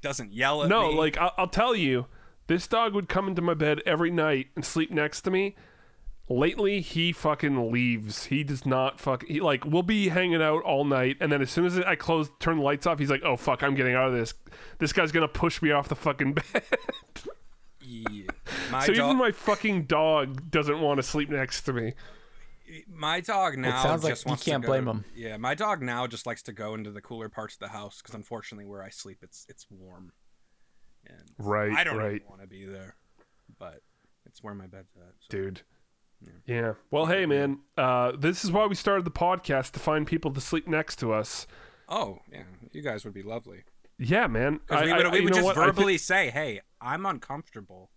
Doesn't 0.00 0.32
yell 0.32 0.62
at 0.62 0.68
no 0.68 0.88
me. 0.88 0.94
No, 0.94 1.00
like 1.00 1.18
I'll, 1.18 1.32
I'll 1.36 1.48
tell 1.48 1.74
you 1.74 2.06
this 2.46 2.66
dog 2.66 2.94
would 2.94 3.08
come 3.08 3.28
into 3.28 3.42
my 3.42 3.54
bed 3.54 3.82
every 3.84 4.10
night 4.10 4.48
and 4.54 4.64
sleep 4.64 4.90
next 4.90 5.22
to 5.22 5.30
me. 5.30 5.56
Lately 6.30 6.80
he 6.80 7.12
fucking 7.12 7.72
leaves. 7.72 8.24
He 8.26 8.44
does 8.44 8.64
not 8.66 9.00
fuck 9.00 9.24
he 9.26 9.40
like 9.40 9.64
we'll 9.64 9.82
be 9.82 10.08
hanging 10.08 10.42
out 10.42 10.62
all 10.62 10.84
night 10.84 11.16
and 11.20 11.32
then 11.32 11.42
as 11.42 11.50
soon 11.50 11.64
as 11.64 11.78
i 11.80 11.94
close 11.94 12.30
turn 12.38 12.58
the 12.58 12.62
lights 12.62 12.86
off 12.86 12.98
he's 12.98 13.10
like 13.10 13.22
oh 13.24 13.36
fuck 13.36 13.62
i'm 13.62 13.74
getting 13.74 13.94
out 13.94 14.08
of 14.08 14.14
this. 14.14 14.34
This 14.78 14.92
guy's 14.92 15.10
gonna 15.10 15.28
push 15.28 15.60
me 15.62 15.70
off 15.72 15.88
the 15.88 15.96
fucking 15.96 16.34
bed. 16.52 16.62
Yeah. 17.80 18.24
So 18.84 18.92
dog, 18.92 18.96
even 18.96 19.16
my 19.16 19.32
fucking 19.32 19.84
dog 19.84 20.50
doesn't 20.50 20.80
want 20.80 20.98
to 20.98 21.02
sleep 21.02 21.30
next 21.30 21.62
to 21.62 21.72
me 21.72 21.94
my 22.88 23.20
dog 23.20 23.56
now 23.58 23.82
sounds 23.82 24.04
like 24.04 24.12
just 24.12 24.24
you 24.24 24.30
wants 24.30 24.44
to 24.44 24.50
can't 24.50 24.62
go- 24.62 24.68
blame 24.68 24.86
him. 24.88 25.04
Yeah, 25.14 25.36
my 25.36 25.54
dog 25.54 25.82
now 25.82 26.06
just 26.06 26.26
likes 26.26 26.42
to 26.44 26.52
go 26.52 26.74
into 26.74 26.90
the 26.90 27.00
cooler 27.00 27.28
parts 27.28 27.54
of 27.54 27.60
the 27.60 27.68
house 27.68 28.00
because 28.02 28.14
unfortunately 28.14 28.64
where 28.66 28.82
I 28.82 28.90
sleep 28.90 29.18
it's 29.22 29.46
it's 29.48 29.66
warm. 29.70 30.12
And 31.06 31.30
Right, 31.38 31.72
I 31.72 31.84
don't 31.84 31.96
right. 31.96 32.22
want 32.28 32.40
to 32.42 32.46
be 32.46 32.64
there, 32.66 32.96
but 33.58 33.80
it's 34.26 34.42
where 34.42 34.54
my 34.54 34.66
bed's 34.66 34.94
at. 34.96 35.14
So. 35.20 35.26
dude 35.30 35.62
yeah 36.46 36.72
well 36.90 37.06
hey 37.06 37.26
man 37.26 37.60
uh 37.76 38.10
this 38.18 38.44
is 38.44 38.50
why 38.50 38.66
we 38.66 38.74
started 38.74 39.04
the 39.04 39.10
podcast 39.10 39.70
to 39.70 39.78
find 39.78 40.04
people 40.04 40.32
to 40.32 40.40
sleep 40.40 40.66
next 40.66 40.96
to 40.98 41.12
us 41.12 41.46
Oh 41.88 42.18
yeah, 42.32 42.42
you 42.72 42.82
guys 42.82 43.04
would 43.04 43.14
be 43.14 43.22
lovely. 43.22 43.62
yeah 44.00 44.26
man 44.26 44.58
'Cause 44.66 44.84
we 44.84 44.92
would, 44.92 45.06
I- 45.06 45.10
we 45.10 45.20
would 45.20 45.32
just 45.32 45.44
what? 45.44 45.56
I 45.56 45.60
thi- 45.60 45.66
verbally 45.66 45.96
say, 45.98 46.30
"Hey, 46.30 46.60
I'm 46.80 47.06
uncomfortable. 47.06 47.90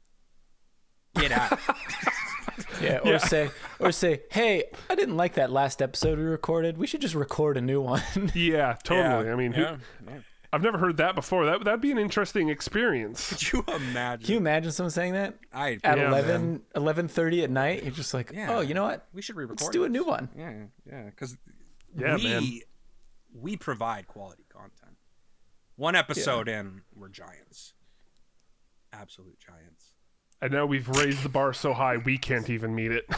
Get 1.16 1.32
out." 1.32 1.60
yeah, 2.82 3.00
or 3.00 3.20
say 3.20 3.50
or 3.80 3.92
say, 3.92 4.22
hey, 4.32 4.66
I 4.90 4.96
didn't 4.96 5.18
like 5.18 5.34
that 5.36 5.52
last 5.52 5.82
episode 5.82 6.18
we 6.18 6.26
recorded. 6.26 6.78
We 6.78 6.88
should 6.88 7.02
just 7.02 7.16
record 7.16 7.58
a 7.58 7.62
new 7.62 7.82
one. 7.82 8.02
yeah 8.36 8.76
totally 8.84 9.30
i 9.30 9.36
mean 9.36 9.52
who, 9.54 9.62
yeah, 9.62 9.78
yeah. 10.08 10.20
I've 10.54 10.62
never 10.64 10.78
heard 10.78 10.98
that 10.98 11.16
before. 11.16 11.46
That 11.46 11.64
that'd 11.64 11.80
be 11.80 11.92
an 11.92 11.98
interesting 11.98 12.50
experience. 12.50 13.30
Could 13.30 13.54
you 13.54 13.64
imagine? 13.74 14.26
Can 14.26 14.34
you 14.34 14.38
imagine 14.38 14.72
someone 14.74 14.92
saying 14.92 15.14
that 15.14 15.36
I 15.54 15.78
at 15.84 15.98
Yeah, 15.98 16.10
11 16.10 16.62
11:30 16.76 17.44
at 17.44 17.50
night? 17.50 17.84
You're 17.84 17.94
just 17.94 18.14
like, 18.14 18.32
Yeah. 18.34 18.58
oh, 18.58 18.60
you 18.60 18.74
know 18.74 18.84
what? 18.84 19.08
we 19.14 19.22
should 19.22 19.38
re-record. 19.38 19.62
Let's 19.62 19.72
do 19.72 19.86
a 19.86 19.90
new 19.90 20.04
one. 20.04 20.28
Yeah, 20.38 20.54
yeah, 20.86 21.06
because 21.06 21.38
Yeah, 21.98 22.16
we 22.16 22.24
man. 22.26 22.60
we 23.34 23.56
provide 23.56 24.08
quality 24.08 24.44
content. 24.52 24.98
One 25.78 25.96
episode 25.96 26.50
in, 26.50 26.82
we're 26.94 27.08
giants, 27.08 27.74
absolute 28.92 29.40
giants. 29.40 29.81
And 30.42 30.52
now 30.52 30.66
we've 30.66 30.88
raised 30.90 31.24
the 31.24 31.30
bar 31.30 31.54
so 31.54 31.74
high 31.74 31.98
we 31.98 32.18
can't 32.18 32.50
even 32.50 32.74
meet 32.76 32.92
it. 32.92 33.06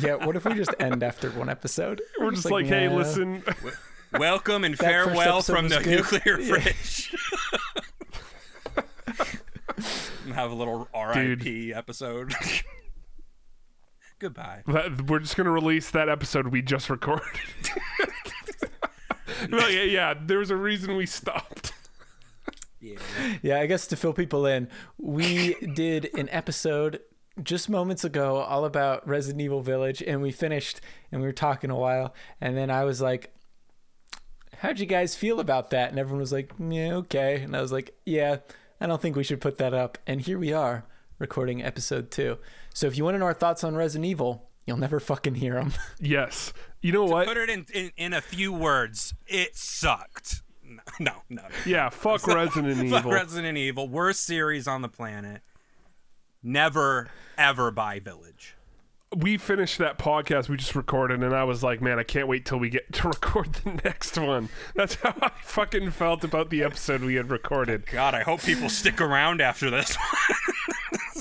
Yeah, 0.00 0.16
what 0.16 0.34
if 0.34 0.44
we 0.44 0.54
just 0.54 0.74
end 0.80 1.04
after 1.04 1.30
one 1.30 1.48
episode? 1.48 2.02
We're 2.18 2.32
just 2.32 2.50
like, 2.50 2.66
hey, 2.66 2.88
"Nah." 2.88 2.96
listen. 2.96 3.44
Welcome 4.12 4.64
and 4.64 4.74
That 4.78 4.84
farewell 5.04 5.40
from 5.40 5.68
the 5.68 5.76
good. 5.78 5.86
nuclear 5.86 6.40
Yeah. 6.40 6.58
fridge. 6.58 7.14
And 10.24 10.34
Have 10.34 10.50
a 10.50 10.54
little 10.54 10.88
RIP 10.92 11.76
episode. 11.76 12.34
Goodbye. 14.18 14.62
We're 14.66 15.20
just 15.20 15.36
gonna 15.36 15.52
release 15.52 15.90
that 15.92 16.08
episode 16.08 16.48
we 16.48 16.60
just 16.60 16.90
recorded. 16.90 17.22
Like, 19.48 19.72
yeah, 19.72 19.82
yeah, 19.82 20.14
there's 20.20 20.50
a 20.50 20.56
reason 20.56 20.96
we 20.96 21.06
stopped. 21.06 21.57
Yeah. 22.80 22.98
Yeah, 23.42 23.60
I 23.60 23.66
guess 23.66 23.86
to 23.88 23.96
fill 23.96 24.12
people 24.12 24.46
in, 24.46 24.68
we 24.98 25.54
did 25.74 26.10
an 26.14 26.28
episode 26.30 27.00
just 27.42 27.68
moments 27.68 28.04
ago 28.04 28.36
all 28.38 28.64
about 28.64 29.06
Resident 29.06 29.40
Evil 29.42 29.60
Village, 29.62 30.02
and 30.02 30.22
we 30.22 30.30
finished 30.32 30.80
and 31.12 31.20
we 31.20 31.26
were 31.26 31.32
talking 31.32 31.70
a 31.70 31.76
while, 31.76 32.14
and 32.40 32.56
then 32.56 32.70
I 32.70 32.84
was 32.84 33.00
like, 33.00 33.32
"How'd 34.58 34.80
you 34.80 34.86
guys 34.86 35.14
feel 35.14 35.40
about 35.40 35.70
that?" 35.70 35.90
And 35.90 35.98
everyone 35.98 36.20
was 36.20 36.32
like, 36.32 36.52
"Yeah, 36.58 36.94
okay," 36.94 37.40
and 37.42 37.56
I 37.56 37.60
was 37.60 37.72
like, 37.72 37.96
"Yeah, 38.04 38.38
I 38.80 38.86
don't 38.86 39.00
think 39.00 39.16
we 39.16 39.24
should 39.24 39.40
put 39.40 39.58
that 39.58 39.74
up." 39.74 39.98
And 40.06 40.20
here 40.20 40.38
we 40.38 40.52
are 40.52 40.84
recording 41.18 41.62
episode 41.62 42.10
two. 42.10 42.38
So 42.74 42.86
if 42.86 42.96
you 42.96 43.04
want 43.04 43.14
to 43.14 43.18
know 43.18 43.26
our 43.26 43.34
thoughts 43.34 43.64
on 43.64 43.74
Resident 43.76 44.06
Evil, 44.06 44.48
you'll 44.66 44.76
never 44.76 45.00
fucking 45.00 45.36
hear 45.36 45.54
them. 45.54 45.72
Yes. 46.00 46.52
You 46.80 46.92
know 46.92 47.04
what? 47.04 47.26
Put 47.26 47.36
it 47.36 47.50
in, 47.50 47.66
in 47.74 47.90
in 47.96 48.12
a 48.12 48.20
few 48.20 48.52
words. 48.52 49.12
It 49.26 49.56
sucked. 49.56 50.42
No, 50.68 50.82
no, 51.00 51.12
no. 51.28 51.42
no. 51.42 51.48
Yeah, 51.66 51.88
fuck 51.88 52.26
Resident 52.26 52.72
Evil. 52.78 52.90
Fuck 52.90 53.00
Evil. 53.00 53.12
Resident 53.12 53.58
Evil, 53.58 53.88
worst 53.88 54.24
series 54.24 54.66
on 54.68 54.82
the 54.82 54.88
planet. 54.88 55.42
Never 56.42 57.08
ever 57.36 57.70
buy 57.70 57.98
Village. 58.00 58.54
we 59.16 59.36
finished 59.38 59.78
that 59.78 59.98
podcast 59.98 60.48
we 60.48 60.56
just 60.56 60.74
recorded, 60.74 61.22
and 61.22 61.34
I 61.34 61.44
was 61.44 61.62
like, 61.62 61.80
man, 61.80 61.98
I 61.98 62.02
can't 62.02 62.28
wait 62.28 62.44
till 62.44 62.58
we 62.58 62.68
get 62.68 62.92
to 62.94 63.08
record 63.08 63.54
the 63.54 63.80
next 63.84 64.16
one. 64.18 64.48
That's 64.74 64.94
how 64.96 65.14
I 65.20 65.30
fucking 65.42 65.90
felt 65.92 66.24
about 66.24 66.50
the 66.50 66.62
episode 66.62 67.02
we 67.02 67.14
had 67.14 67.30
recorded. 67.30 67.86
God, 67.86 68.14
I 68.14 68.22
hope 68.22 68.42
people 68.42 68.68
stick 68.68 69.00
around 69.00 69.40
after 69.40 69.70
this. 69.70 69.96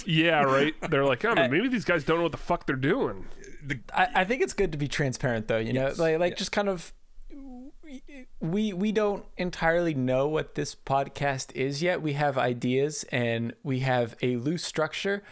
Yeah, 0.05 0.43
right. 0.43 0.73
They're 0.89 1.03
like, 1.05 1.25
oh, 1.25 1.35
but 1.35 1.51
maybe 1.51 1.67
these 1.67 1.83
guys 1.85 2.03
don't 2.03 2.17
know 2.17 2.23
what 2.23 2.31
the 2.31 2.37
fuck 2.37 2.65
they're 2.65 2.75
doing. 2.75 3.25
I, 3.93 4.07
I 4.15 4.23
think 4.23 4.41
it's 4.41 4.53
good 4.53 4.71
to 4.71 4.77
be 4.77 4.87
transparent 4.87 5.49
though 5.49 5.57
you 5.57 5.73
know 5.73 5.91
like 5.97 6.17
like 6.19 6.37
just 6.37 6.53
kind 6.53 6.69
of 6.69 6.93
we 8.39 8.73
we 8.73 8.91
don't 8.91 9.25
entirely 9.37 9.93
know 9.93 10.27
what 10.27 10.55
this 10.55 10.75
podcast 10.75 11.53
is 11.55 11.81
yet 11.81 12.01
we 12.01 12.13
have 12.13 12.37
ideas 12.37 13.05
and 13.11 13.53
we 13.63 13.79
have 13.79 14.15
a 14.21 14.35
loose 14.37 14.63
structure 14.63 15.23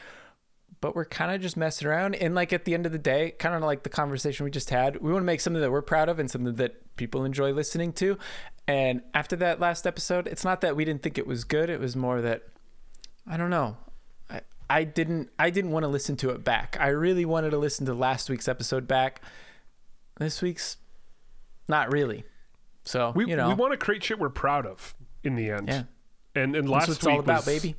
but 0.81 0.95
we're 0.95 1.05
kind 1.05 1.33
of 1.33 1.41
just 1.41 1.57
messing 1.57 1.87
around 1.87 2.15
and 2.15 2.35
like 2.35 2.53
at 2.53 2.65
the 2.65 2.73
end 2.73 2.85
of 2.85 2.91
the 2.91 2.97
day 2.97 3.31
kind 3.39 3.55
of 3.55 3.61
like 3.61 3.83
the 3.83 3.89
conversation 3.89 4.43
we 4.43 4.51
just 4.51 4.69
had 4.69 4.97
we 5.01 5.11
want 5.11 5.21
to 5.21 5.25
make 5.25 5.41
something 5.41 5.61
that 5.61 5.71
we're 5.71 5.81
proud 5.81 6.09
of 6.09 6.19
and 6.19 6.29
something 6.29 6.55
that 6.55 6.95
people 6.95 7.25
enjoy 7.25 7.51
listening 7.51 7.91
to 7.91 8.17
and 8.67 9.01
after 9.13 9.35
that 9.35 9.59
last 9.59 9.85
episode 9.85 10.27
it's 10.27 10.43
not 10.43 10.61
that 10.61 10.75
we 10.75 10.85
didn't 10.85 11.01
think 11.01 11.17
it 11.17 11.27
was 11.27 11.43
good 11.43 11.69
it 11.69 11.79
was 11.79 11.95
more 11.95 12.21
that 12.21 12.43
i 13.27 13.35
don't 13.35 13.49
know 13.49 13.75
I, 14.29 14.41
I 14.69 14.83
didn't 14.83 15.29
I 15.37 15.49
didn't 15.49 15.71
want 15.71 15.83
to 15.83 15.87
listen 15.87 16.15
to 16.17 16.31
it 16.31 16.43
back. 16.43 16.75
I 16.79 16.87
really 16.87 17.25
wanted 17.25 17.51
to 17.51 17.57
listen 17.59 17.85
to 17.85 17.93
last 17.93 18.31
week's 18.31 18.47
episode 18.47 18.87
back. 18.87 19.21
This 20.17 20.41
week's 20.41 20.77
not 21.67 21.91
really. 21.91 22.23
So 22.85 23.11
We 23.15 23.25
you 23.27 23.35
know 23.35 23.47
we 23.49 23.53
want 23.55 23.73
to 23.73 23.77
create 23.77 24.03
shit 24.03 24.19
we're 24.19 24.29
proud 24.29 24.65
of 24.65 24.95
in 25.23 25.35
the 25.35 25.49
end. 25.51 25.67
Yeah. 25.67 25.83
And 26.35 26.55
and 26.55 26.67
that's 26.67 26.69
last 26.69 26.87
what 26.87 26.97
it's 26.97 27.05
week 27.05 27.13
all 27.13 27.19
about, 27.19 27.45
was- 27.45 27.61
baby. 27.61 27.75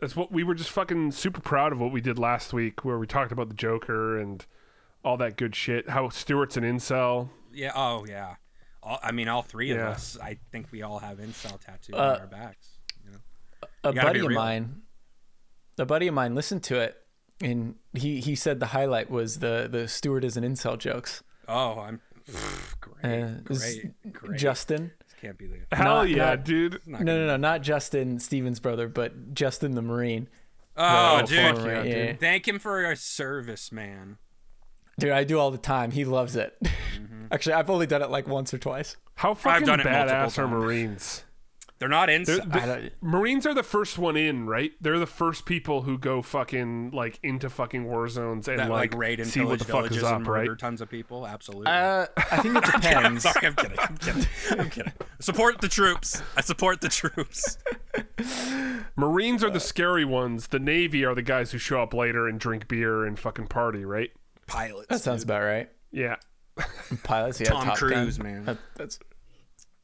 That's 0.00 0.14
what 0.14 0.30
we 0.30 0.44
were 0.44 0.54
just 0.54 0.70
fucking 0.70 1.12
super 1.12 1.40
proud 1.40 1.72
of 1.72 1.78
what 1.80 1.90
we 1.90 2.02
did 2.02 2.18
last 2.18 2.52
week, 2.52 2.84
where 2.84 2.98
we 2.98 3.06
talked 3.06 3.32
about 3.32 3.48
the 3.48 3.54
Joker 3.54 4.18
and 4.20 4.44
all 5.02 5.16
that 5.16 5.36
good 5.36 5.56
shit. 5.56 5.88
How 5.88 6.10
Stewart's 6.10 6.56
an 6.58 6.64
incel. 6.64 7.30
yeah. 7.52 7.72
Oh 7.74 8.04
yeah. 8.06 8.34
All, 8.82 8.98
I 9.02 9.10
mean, 9.12 9.26
all 9.28 9.42
three 9.42 9.70
of 9.72 9.78
us. 9.78 10.16
I 10.22 10.38
think 10.52 10.66
we 10.70 10.82
all 10.82 10.98
have 10.98 11.18
incel 11.18 11.58
tattoo 11.60 11.94
Uh, 11.94 11.96
on 12.16 12.20
our 12.20 12.26
backs. 12.26 12.68
You 13.04 13.12
know? 13.12 13.18
A 13.84 13.94
You 13.94 14.00
buddy 14.02 14.20
of 14.20 14.32
mine 14.32 14.82
a 15.78 15.84
buddy 15.84 16.06
of 16.08 16.14
mine 16.14 16.34
listened 16.34 16.62
to 16.64 16.78
it 16.80 16.96
and 17.42 17.74
he 17.92 18.20
he 18.20 18.34
said 18.34 18.60
the 18.60 18.66
highlight 18.66 19.10
was 19.10 19.40
the 19.40 19.68
the 19.70 19.86
Stewart 19.88 20.24
is 20.24 20.36
an 20.36 20.44
incel 20.44 20.78
jokes. 20.78 21.22
Oh, 21.48 21.78
I'm 21.80 22.00
great. 22.80 23.22
Uh, 23.22 23.28
great. 23.44 24.12
Great. 24.12 24.38
Justin. 24.38 24.92
This 25.04 25.14
can't 25.20 25.38
be 25.38 25.46
the. 25.46 25.76
Hell 25.76 25.84
Not- 25.98 26.08
yeah, 26.08 26.16
not- 26.16 26.44
dude. 26.44 26.80
No, 26.86 26.98
no, 26.98 27.26
no, 27.26 27.36
not 27.36 27.62
Justin 27.62 28.18
Stevens' 28.18 28.60
brother, 28.60 28.88
but 28.88 29.34
Justin 29.34 29.74
the 29.74 29.82
Marine. 29.82 30.28
Oh, 30.76 31.18
The 31.22 31.26
dude. 31.26 31.54
former- 31.56 31.84
yeah, 31.84 32.04
yeah. 32.06 32.12
Thank 32.16 32.46
him 32.46 32.58
for 32.58 32.80
your 32.82 32.96
service, 32.96 33.72
man. 33.72 34.18
Dude, 34.98 35.10
I 35.10 35.24
do 35.24 35.38
all 35.38 35.50
the 35.50 35.58
time. 35.58 35.90
He 35.90 36.04
loves 36.04 36.36
it. 36.36 36.56
Mm-hmm. 36.62 37.26
Actually, 37.30 37.52
I've 37.54 37.68
only 37.70 37.86
done 37.86 38.02
it 38.02 38.10
like 38.10 38.26
once 38.26 38.52
or 38.54 38.58
twice. 38.58 38.96
How 39.14 39.34
fucking 39.34 39.66
done 39.66 39.80
it 39.80 39.84
multiple 39.84 40.14
badass 40.14 40.38
are 40.38 40.42
times. 40.42 40.50
Marines? 40.52 41.24
They're 41.78 41.88
not 41.90 42.06
They're- 42.06 42.20
incel. 42.20 42.52
they- 42.52 42.60
I 42.60 42.66
don't- 42.66 42.92
Marines 43.02 43.44
are 43.46 43.52
the 43.52 43.62
first 43.62 43.98
one 43.98 44.16
in, 44.16 44.46
right? 44.46 44.72
They're 44.80 44.98
the 44.98 45.06
first 45.06 45.44
people 45.44 45.82
who 45.82 45.98
go 45.98 46.22
fucking 46.22 46.92
like 46.92 47.18
into 47.22 47.50
fucking 47.50 47.84
war 47.84 48.08
zones 48.08 48.48
and 48.48 48.58
that 48.58 48.70
like, 48.70 48.92
like, 48.92 48.98
raid 48.98 49.20
and 49.20 49.28
see 49.28 49.40
what 49.42 49.58
the 49.58 49.64
fuck 49.66 49.74
villages 49.84 49.98
is 49.98 50.02
up, 50.04 50.16
and 50.16 50.24
murder 50.24 50.50
right? 50.52 50.58
tons 50.58 50.80
of 50.80 50.88
people. 50.88 51.26
Absolutely. 51.26 51.66
Uh, 51.66 52.06
I 52.16 52.36
think 52.38 52.56
it 52.56 52.64
depends. 52.72 53.22
Sorry, 53.24 53.46
I'm 53.46 53.54
kidding. 53.54 53.78
I'm 53.78 53.96
kidding. 53.98 54.26
I'm 54.58 54.70
kidding. 54.70 54.92
Support 55.20 55.60
the 55.60 55.68
troops. 55.68 56.22
I 56.36 56.40
support 56.40 56.80
the 56.80 56.88
troops. 56.88 57.58
Marines 58.96 59.44
are 59.44 59.50
the 59.50 59.60
scary 59.60 60.04
ones. 60.04 60.48
The 60.48 60.58
Navy 60.58 61.04
are 61.04 61.14
the 61.14 61.22
guys 61.22 61.52
who 61.52 61.58
show 61.58 61.82
up 61.82 61.92
later 61.92 62.26
and 62.26 62.40
drink 62.40 62.68
beer 62.68 63.04
and 63.04 63.18
fucking 63.18 63.48
party, 63.48 63.84
right? 63.84 64.10
Pilots. 64.46 64.86
That 64.88 65.00
sounds 65.00 65.22
about 65.22 65.42
right. 65.42 65.68
Yeah. 65.90 66.16
Pilots, 67.02 67.40
yeah. 67.40 67.50
Tom 67.50 67.66
Top 67.66 67.76
Cruise, 67.76 68.16
Gun. 68.18 68.26
man. 68.26 68.44
That- 68.46 68.58
that's. 68.76 68.98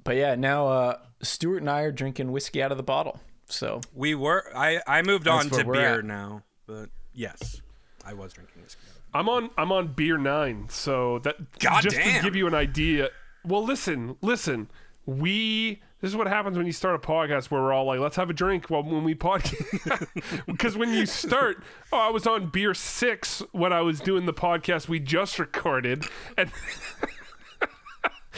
But 0.05 0.17
yeah, 0.17 0.35
now 0.35 0.67
uh, 0.67 0.99
Stuart 1.23 1.59
and 1.59 1.71
I 1.71 1.83
are 1.83 1.93
drinking 1.93 2.33
whiskey 2.33 2.63
out 2.63 2.71
of 2.71 2.77
the 2.77 2.83
bottle. 2.83 3.21
So 3.47 3.81
We 3.95 4.15
were. 4.15 4.51
I 4.55 4.81
I 4.87 5.03
moved 5.03 5.29
on 5.29 5.49
to 5.51 5.65
beer 5.65 5.99
at. 5.99 6.05
now, 6.05 6.43
but 6.67 6.91
yes, 7.13 7.61
I 8.05 8.15
was 8.15 8.33
drinking 8.33 8.63
whiskey. 8.63 8.81
I'm 9.15 9.29
on 9.29 9.51
I'm 9.59 9.73
on 9.73 9.89
beer 9.89 10.17
nine, 10.17 10.69
so 10.71 11.19
that 11.21 11.37
God 11.59 11.83
just 11.83 11.97
damn. 11.97 12.19
to 12.19 12.23
give 12.23 12.37
you 12.37 12.47
an 12.47 12.55
idea. 12.55 13.11
Well, 13.45 13.65
listen, 13.65 14.17
listen. 14.23 14.71
We 15.05 15.83
this 16.03 16.11
is 16.11 16.17
what 16.17 16.27
happens 16.27 16.57
when 16.57 16.67
you 16.67 16.73
start 16.73 16.97
a 16.97 16.99
podcast 16.99 17.51
where 17.51 17.63
we're 17.63 17.73
all 17.73 17.85
like, 17.85 18.01
let's 18.01 18.17
have 18.17 18.29
a 18.29 18.33
drink 18.33 18.69
while 18.71 18.83
when 18.83 19.05
we 19.05 19.15
podcast. 19.15 20.09
Because 20.47 20.77
when 20.77 20.93
you 20.93 21.07
start, 21.07 21.63
oh, 21.93 21.99
I 21.99 22.11
was 22.11 22.27
on 22.27 22.51
beer 22.51 22.75
six 22.75 23.41
when 23.53 23.73
I 23.73 23.83
was 23.83 24.01
doing 24.01 24.27
the 24.27 24.33
podcast 24.33 24.89
we 24.89 24.99
just 24.99 25.39
recorded, 25.39 26.05
and 26.37 26.51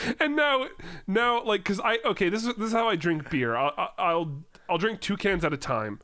and 0.20 0.36
now 0.36 0.66
now 1.06 1.42
like 1.42 1.62
because 1.62 1.80
I 1.80 1.98
okay 2.04 2.28
this 2.28 2.44
is 2.44 2.54
this 2.54 2.68
is 2.68 2.72
how 2.72 2.88
I 2.88 2.96
drink 2.96 3.30
beer. 3.30 3.56
I'll 3.56 3.92
I'll 3.98 4.44
I'll 4.68 4.78
drink 4.78 5.00
two 5.00 5.16
cans 5.16 5.44
at 5.44 5.52
a 5.52 5.56
time. 5.56 6.00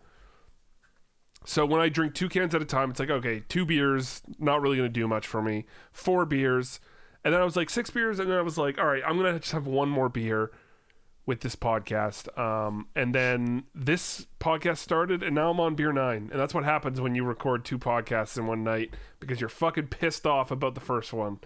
So 1.45 1.65
when 1.65 1.81
I 1.81 1.89
drink 1.89 2.15
two 2.15 2.29
cans 2.29 2.55
at 2.55 2.63
a 2.63 2.67
time, 2.67 2.91
it's 2.91 3.01
like 3.01 3.11
okay, 3.11 3.43
two 3.49 3.65
beers, 3.65 4.23
not 4.39 4.61
really 4.61 4.77
gonna 4.77 4.89
do 4.89 5.09
much 5.09 5.27
for 5.27 5.43
me. 5.43 5.67
Four 5.93 6.27
beers, 6.27 6.81
and 7.25 7.35
then 7.35 7.41
I 7.41 7.45
was 7.45 7.57
like 7.57 7.71
six 7.71 7.91
beers, 7.91 8.19
and 8.19 8.31
then 8.31 8.39
I 8.39 8.43
was 8.43 8.59
like, 8.59 8.79
all 8.79 8.87
right, 8.87 9.03
I'm 9.07 9.17
gonna 9.17 9.39
just 9.39 9.53
have 9.53 9.67
one 9.67 9.89
more 9.89 10.09
beer 10.09 10.51
with 11.27 11.41
this 11.41 11.57
podcast. 11.57 12.37
Um, 12.39 12.89
and 12.95 13.15
then 13.15 13.65
this 13.75 14.27
podcast 14.41 14.79
started, 14.79 15.23
and 15.23 15.35
now 15.35 15.51
I'm 15.51 15.61
on 15.61 15.75
beer 15.75 15.93
nine, 15.93 16.29
and 16.31 16.41
that's 16.41 16.53
what 16.55 16.65
happens 16.65 17.01
when 17.01 17.15
you 17.15 17.25
record 17.25 17.65
two 17.65 17.79
podcasts 17.79 18.37
in 18.37 18.47
one 18.47 18.65
night 18.65 18.95
because 19.21 19.41
you're 19.41 19.49
fucking 19.49 19.89
pissed 19.89 20.27
off 20.27 20.51
about 20.51 20.75
the 20.75 20.81
first 20.81 21.13
one. 21.13 21.41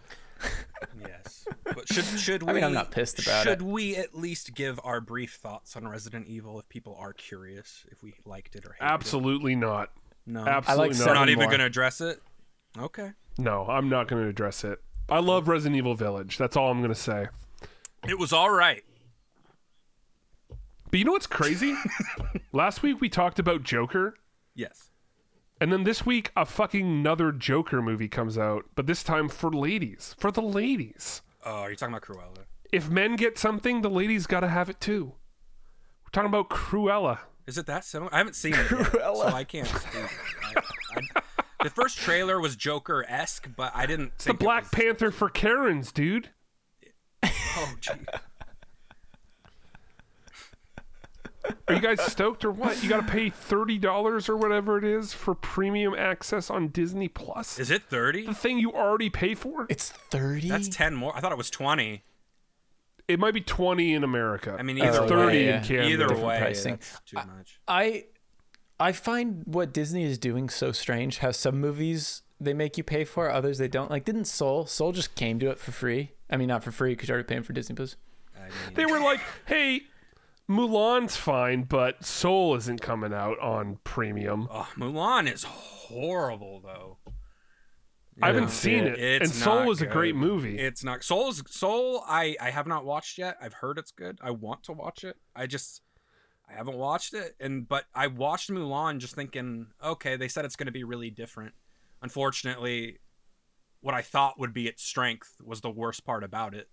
Yes, 1.00 1.46
but 1.64 1.88
should 1.92 2.04
should 2.04 2.42
we? 2.42 2.50
I 2.50 2.52
mean, 2.54 2.64
I'm 2.64 2.72
not 2.72 2.90
pissed 2.90 3.18
about 3.18 3.44
should 3.44 3.60
it. 3.60 3.62
we 3.62 3.96
at 3.96 4.14
least 4.14 4.54
give 4.54 4.78
our 4.84 5.00
brief 5.00 5.34
thoughts 5.34 5.76
on 5.76 5.86
Resident 5.88 6.26
Evil 6.26 6.58
if 6.58 6.68
people 6.68 6.96
are 6.98 7.12
curious 7.12 7.84
if 7.90 8.02
we 8.02 8.14
liked 8.24 8.54
it 8.56 8.64
or 8.66 8.72
hated 8.74 8.84
it? 8.84 8.92
Absolutely 8.92 9.54
not. 9.54 9.90
No, 10.26 10.46
Absolutely 10.46 10.88
like 10.90 10.98
not. 10.98 11.06
We're 11.08 11.14
not 11.14 11.28
even 11.28 11.42
more. 11.42 11.50
going 11.50 11.60
to 11.60 11.66
address 11.66 12.00
it. 12.00 12.20
Okay. 12.78 13.10
No, 13.38 13.66
I'm 13.66 13.88
not 13.88 14.08
going 14.08 14.22
to 14.22 14.28
address 14.28 14.64
it. 14.64 14.80
I 15.08 15.18
love 15.18 15.48
Resident 15.48 15.76
Evil 15.76 15.94
Village. 15.94 16.38
That's 16.38 16.56
all 16.56 16.70
I'm 16.70 16.78
going 16.80 16.94
to 16.94 16.98
say. 16.98 17.26
It 18.08 18.18
was 18.18 18.32
all 18.32 18.50
right. 18.50 18.82
But 20.90 20.98
you 20.98 21.04
know 21.04 21.12
what's 21.12 21.26
crazy? 21.26 21.74
Last 22.52 22.82
week 22.82 23.00
we 23.00 23.08
talked 23.08 23.38
about 23.38 23.62
Joker, 23.64 24.14
Yes. 24.54 24.90
And 25.64 25.72
then 25.72 25.84
this 25.84 26.04
week 26.04 26.30
a 26.36 26.44
fucking 26.44 26.86
another 26.86 27.32
Joker 27.32 27.80
movie 27.80 28.06
comes 28.06 28.36
out, 28.36 28.66
but 28.74 28.86
this 28.86 29.02
time 29.02 29.30
for 29.30 29.50
ladies. 29.50 30.14
For 30.18 30.30
the 30.30 30.42
ladies. 30.42 31.22
Oh, 31.42 31.62
are 31.62 31.70
you 31.70 31.76
talking 31.76 31.94
about 31.94 32.06
Cruella? 32.06 32.44
If 32.70 32.90
men 32.90 33.16
get 33.16 33.38
something, 33.38 33.80
the 33.80 33.88
ladies 33.88 34.26
got 34.26 34.40
to 34.40 34.48
have 34.48 34.68
it 34.68 34.78
too. 34.78 35.14
We're 36.04 36.10
talking 36.12 36.28
about 36.28 36.50
Cruella. 36.50 37.20
Is 37.46 37.56
it 37.56 37.64
that 37.64 37.86
similar? 37.86 38.12
I 38.14 38.18
haven't 38.18 38.36
seen 38.36 38.52
it, 38.52 38.70
yet, 38.70 38.92
so 38.92 39.22
I 39.24 39.42
can't. 39.44 39.66
Speak. 39.66 40.02
I, 40.54 40.60
I, 40.98 41.22
the 41.64 41.70
first 41.70 41.96
trailer 41.96 42.38
was 42.40 42.56
Joker 42.56 43.02
esque, 43.08 43.48
but 43.56 43.72
I 43.74 43.86
didn't. 43.86 44.12
It's 44.16 44.24
the 44.24 44.32
think 44.32 44.42
it 44.42 44.44
Black 44.44 44.62
was- 44.64 44.70
Panther 44.70 45.10
for 45.10 45.30
Karens, 45.30 45.92
dude. 45.92 46.28
Oh, 47.24 47.74
gee. 47.80 47.92
Are 51.68 51.74
you 51.74 51.80
guys 51.80 52.00
stoked 52.02 52.44
or 52.44 52.50
what? 52.50 52.82
You 52.82 52.88
got 52.88 53.06
to 53.06 53.12
pay 53.12 53.30
thirty 53.30 53.78
dollars 53.78 54.28
or 54.28 54.36
whatever 54.36 54.78
it 54.78 54.84
is 54.84 55.12
for 55.12 55.34
premium 55.34 55.94
access 55.94 56.50
on 56.50 56.68
Disney 56.68 57.08
Plus. 57.08 57.58
Is 57.58 57.70
it 57.70 57.82
thirty? 57.82 58.26
the 58.26 58.34
thing 58.34 58.58
you 58.58 58.72
already 58.72 59.10
pay 59.10 59.34
for? 59.34 59.66
it's 59.68 59.90
thirty. 59.90 60.48
That's 60.48 60.68
ten 60.68 60.94
more. 60.94 61.14
I 61.16 61.20
thought 61.20 61.32
it 61.32 61.38
was 61.38 61.50
twenty. 61.50 62.02
It 63.06 63.18
might 63.20 63.34
be 63.34 63.40
twenty 63.42 63.92
in 63.94 64.02
America. 64.04 64.56
I 64.58 64.62
mean, 64.62 64.78
it's 64.78 64.96
either 64.96 65.06
thirty 65.06 65.36
way, 65.38 65.42
in 65.42 65.54
yeah. 65.54 65.62
Canada. 65.62 65.88
Either 65.88 66.06
different 66.08 66.26
way, 66.26 66.38
pricing. 66.38 66.72
that's 66.76 67.00
too 67.06 67.16
much. 67.16 67.60
I 67.68 68.04
I 68.80 68.92
find 68.92 69.42
what 69.46 69.72
Disney 69.72 70.04
is 70.04 70.18
doing 70.18 70.48
so 70.48 70.72
strange. 70.72 71.18
How 71.18 71.30
some 71.30 71.60
movies 71.60 72.22
they 72.40 72.54
make 72.54 72.76
you 72.78 72.84
pay 72.84 73.04
for, 73.04 73.30
others 73.30 73.58
they 73.58 73.68
don't. 73.68 73.90
Like 73.90 74.04
didn't 74.04 74.24
Soul? 74.26 74.66
Soul 74.66 74.92
just 74.92 75.14
came 75.14 75.38
to 75.40 75.50
it 75.50 75.58
for 75.58 75.72
free. 75.72 76.12
I 76.30 76.36
mean, 76.36 76.48
not 76.48 76.64
for 76.64 76.72
free 76.72 76.92
because 76.92 77.08
you're 77.08 77.16
already 77.16 77.28
paying 77.28 77.42
for 77.42 77.52
Disney 77.52 77.74
Plus. 77.76 77.96
I 78.36 78.40
mean, 78.44 78.50
They 78.74 78.86
were 78.86 79.00
like, 79.00 79.20
"Hey, 79.46 79.82
Mulan's 80.48 81.16
fine, 81.16 81.62
but 81.62 82.04
Soul 82.04 82.54
isn't 82.56 82.82
coming 82.82 83.12
out 83.12 83.38
on 83.38 83.78
premium." 83.84 84.48
oh, 84.50 84.68
Mulan 84.76 85.32
is 85.32 85.44
horrible 85.44 86.60
though. 86.60 86.98
I 88.22 88.26
haven't 88.28 88.50
seen 88.50 88.84
it, 88.84 88.98
It's 88.98 89.24
and 89.24 89.34
Soul 89.34 89.60
not 89.60 89.68
was 89.68 89.82
a 89.82 89.86
great 89.86 90.14
movie. 90.14 90.58
It's 90.58 90.84
not 90.84 91.02
Soul's 91.02 91.42
Soul. 91.50 92.04
I 92.06 92.36
I 92.40 92.50
have 92.50 92.66
not 92.66 92.84
watched 92.84 93.18
yet. 93.18 93.36
I've 93.40 93.54
heard 93.54 93.78
it's 93.78 93.90
good. 93.90 94.18
I 94.22 94.30
want 94.30 94.62
to 94.64 94.72
watch 94.72 95.02
it. 95.02 95.16
I 95.34 95.46
just 95.46 95.82
I 96.48 96.52
haven't 96.52 96.76
watched 96.76 97.14
it. 97.14 97.34
And 97.40 97.66
but 97.68 97.84
I 97.94 98.06
watched 98.06 98.50
Mulan 98.50 98.98
just 98.98 99.14
thinking, 99.14 99.68
okay, 99.82 100.16
they 100.16 100.28
said 100.28 100.44
it's 100.44 100.56
going 100.56 100.66
to 100.66 100.72
be 100.72 100.84
really 100.84 101.10
different. 101.10 101.54
Unfortunately, 102.02 102.98
what 103.80 103.94
I 103.94 104.02
thought 104.02 104.38
would 104.38 104.52
be 104.52 104.68
its 104.68 104.82
strength 104.82 105.36
was 105.42 105.60
the 105.60 105.70
worst 105.70 106.04
part 106.04 106.22
about 106.22 106.54
it. 106.54 106.68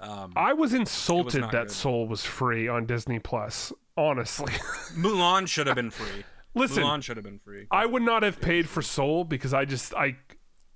Um, 0.00 0.32
I 0.36 0.52
was 0.52 0.74
insulted 0.74 1.40
not 1.40 1.52
that 1.52 1.68
good. 1.68 1.74
Soul 1.74 2.06
was 2.06 2.24
free 2.24 2.68
on 2.68 2.86
Disney 2.86 3.18
Plus. 3.18 3.72
Honestly, 3.96 4.52
Mulan 4.94 5.48
should 5.48 5.66
have 5.66 5.76
been 5.76 5.90
free. 5.90 6.24
Listen, 6.54 6.82
Mulan 6.82 7.02
should 7.02 7.16
have 7.16 7.24
been 7.24 7.38
free. 7.38 7.66
I 7.70 7.86
would 7.86 8.02
not 8.02 8.22
have 8.22 8.40
paid 8.40 8.68
for 8.68 8.82
Soul 8.82 9.24
because 9.24 9.54
I 9.54 9.64
just 9.64 9.94
I 9.94 10.16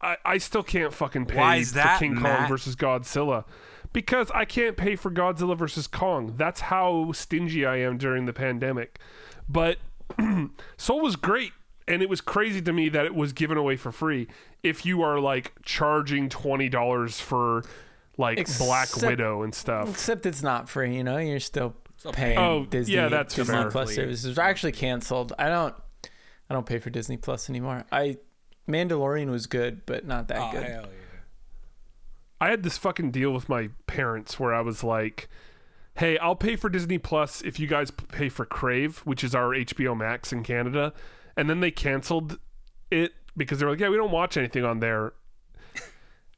I, 0.01 0.17
I 0.25 0.39
still 0.39 0.63
can't 0.63 0.93
fucking 0.93 1.27
pay 1.27 1.61
is 1.61 1.73
that, 1.75 1.99
for 1.99 2.05
King 2.05 2.21
Kong 2.21 2.49
versus 2.49 2.77
Godzilla. 2.77 3.45
Because 3.93 4.31
I 4.33 4.45
can't 4.45 4.77
pay 4.77 4.97
for 4.97 5.11
Godzilla 5.11 5.57
versus 5.57 5.87
Kong. 5.87 6.35
That's 6.37 6.61
how 6.61 7.13
stingy 7.13 7.67
I 7.67 7.79
am 7.79 7.99
during 7.99 8.27
the 8.27 8.33
pandemic. 8.33 8.99
But 9.49 9.79
Soul 10.77 11.01
was 11.01 11.17
great 11.17 11.53
and 11.89 12.03
it 12.03 12.09
was 12.09 12.21
crazy 12.21 12.63
to 12.63 12.73
me 12.73 12.89
that 12.89 13.05
it 13.05 13.15
was 13.15 13.33
given 13.33 13.59
away 13.59 13.77
for 13.77 13.91
free 13.91 14.29
if 14.63 14.87
you 14.87 15.03
are 15.03 15.19
like 15.19 15.53
charging 15.63 16.29
$20 16.29 17.21
for 17.21 17.65
like 18.21 18.47
Black 18.59 18.95
Widow 19.03 19.43
and 19.43 19.53
stuff. 19.55 19.89
Except 19.91 20.27
it's 20.27 20.43
not 20.43 20.69
free, 20.69 20.95
you 20.97 21.03
know. 21.03 21.17
You're 21.19 21.41
still 21.41 21.75
Still 21.97 22.13
paying 22.13 22.39
Oh, 22.39 22.65
Disney. 22.65 22.95
yeah, 22.95 23.09
that's 23.09 23.35
Disney 23.35 23.55
fair. 23.55 23.71
Plus 23.71 23.95
services 23.95 24.39
are 24.39 24.43
actually 24.43 24.73
canceled. 24.73 25.33
I 25.39 25.49
don't. 25.49 25.75
I 26.49 26.55
don't 26.55 26.65
pay 26.67 26.79
for 26.79 26.89
Disney 26.91 27.17
Plus 27.17 27.51
anymore. 27.51 27.85
I 27.93 28.17
Mandalorian 28.69 29.31
was 29.31 29.47
good, 29.47 29.85
but 29.87 30.07
not 30.07 30.29
that 30.29 30.39
Oh, 30.39 30.51
good. 30.53 30.63
hell 30.63 30.83
yeah. 30.85 31.19
I 32.41 32.49
had 32.51 32.63
this 32.63 32.79
fucking 32.79 33.11
deal 33.11 33.33
with 33.33 33.49
my 33.49 33.69
parents 33.87 34.41
where 34.41 34.55
I 34.55 34.61
was 34.63 34.83
like, 34.83 35.29
"Hey, 35.97 36.17
I'll 36.19 36.37
pay 36.37 36.57
for 36.57 36.71
Disney 36.71 36.99
Plus 36.99 37.43
if 37.43 37.61
you 37.61 37.67
guys 37.67 37.91
pay 37.91 38.29
for 38.31 38.47
Crave, 38.47 39.01
which 39.01 39.23
is 39.23 39.35
our 39.35 39.55
HBO 39.55 39.95
Max 39.95 40.33
in 40.33 40.43
Canada." 40.43 40.93
And 41.37 41.51
then 41.51 41.61
they 41.61 41.71
canceled 41.71 42.39
it 42.91 43.13
because 43.37 43.59
they 43.59 43.67
were 43.67 43.73
like, 43.73 43.81
"Yeah, 43.81 43.91
we 43.91 43.97
don't 43.97 44.11
watch 44.11 44.37
anything 44.39 44.65
on 44.65 44.81
there." 44.81 45.13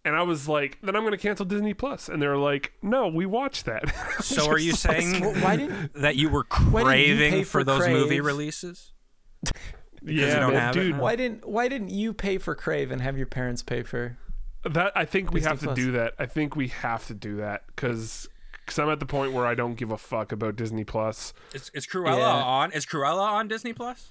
And 0.05 0.17
I 0.17 0.23
was 0.23 0.49
like, 0.49 0.79
"Then 0.83 0.97
I'm 0.97 1.03
going 1.03 1.13
to 1.13 1.19
cancel 1.19 1.47
Disney 1.47 1.75
Plus." 1.75 2.09
And 2.09 2.21
they're 2.21 2.37
like, 2.37 2.73
"No, 2.83 3.07
we 3.09 3.25
watch 3.27 3.65
that." 3.65 3.85
So 4.23 4.49
are 4.49 4.59
you 4.59 4.73
saying 4.73 5.21
Well, 5.21 5.35
why 5.35 5.57
didn't? 5.57 5.95
that 5.95 6.17
you 6.17 6.29
were 6.29 6.45
Why 6.71 6.83
didn't 6.95 7.09
you 7.09 7.17
craving 7.17 7.45
for, 7.45 7.51
for 7.61 7.65
those 7.65 7.87
movie 7.89 8.21
releases? 8.21 8.93
yeah, 10.03 10.39
don't 10.41 10.53
man, 10.53 10.61
have 10.63 10.75
dude, 10.75 10.93
now? 10.97 11.03
Why 11.03 11.17
didn't? 11.17 11.47
Why 11.49 11.69
didn't 11.69 11.91
you 11.91 12.13
pay 12.13 12.39
for 12.39 12.55
Crave 12.55 12.91
and 12.91 13.01
have 13.01 13.17
your 13.17 13.27
parents 13.27 13.63
pay 13.63 13.83
for? 13.83 14.19
that 14.65 14.93
I 14.97 15.05
think 15.05 15.33
we 15.33 15.41
Disney 15.41 15.51
have 15.51 15.59
to 15.61 15.65
Plus. 15.67 15.77
do 15.77 15.93
that. 15.93 16.15
I 16.19 16.27
think 16.27 16.55
we 16.57 16.69
have 16.69 17.07
to 17.09 17.15
do 17.15 17.37
that 17.37 17.65
because 17.69 18.29
I'm 18.79 18.89
at 18.91 19.01
the 19.01 19.07
point 19.07 19.33
where 19.33 19.47
I 19.47 19.55
don't 19.55 19.75
give 19.75 19.91
a 19.91 19.99
fuck 19.99 20.31
about 20.33 20.57
Disney 20.57 20.85
Plus. 20.85 21.33
Is, 21.53 21.71
is 21.75 21.87
Cruella 21.87 22.19
Yeah. 22.19 22.29
on? 22.45 22.73
Is 22.73 22.87
Cruella 22.87 23.23
on 23.23 23.49
Disney 23.49 23.73
Plus? 23.73 24.11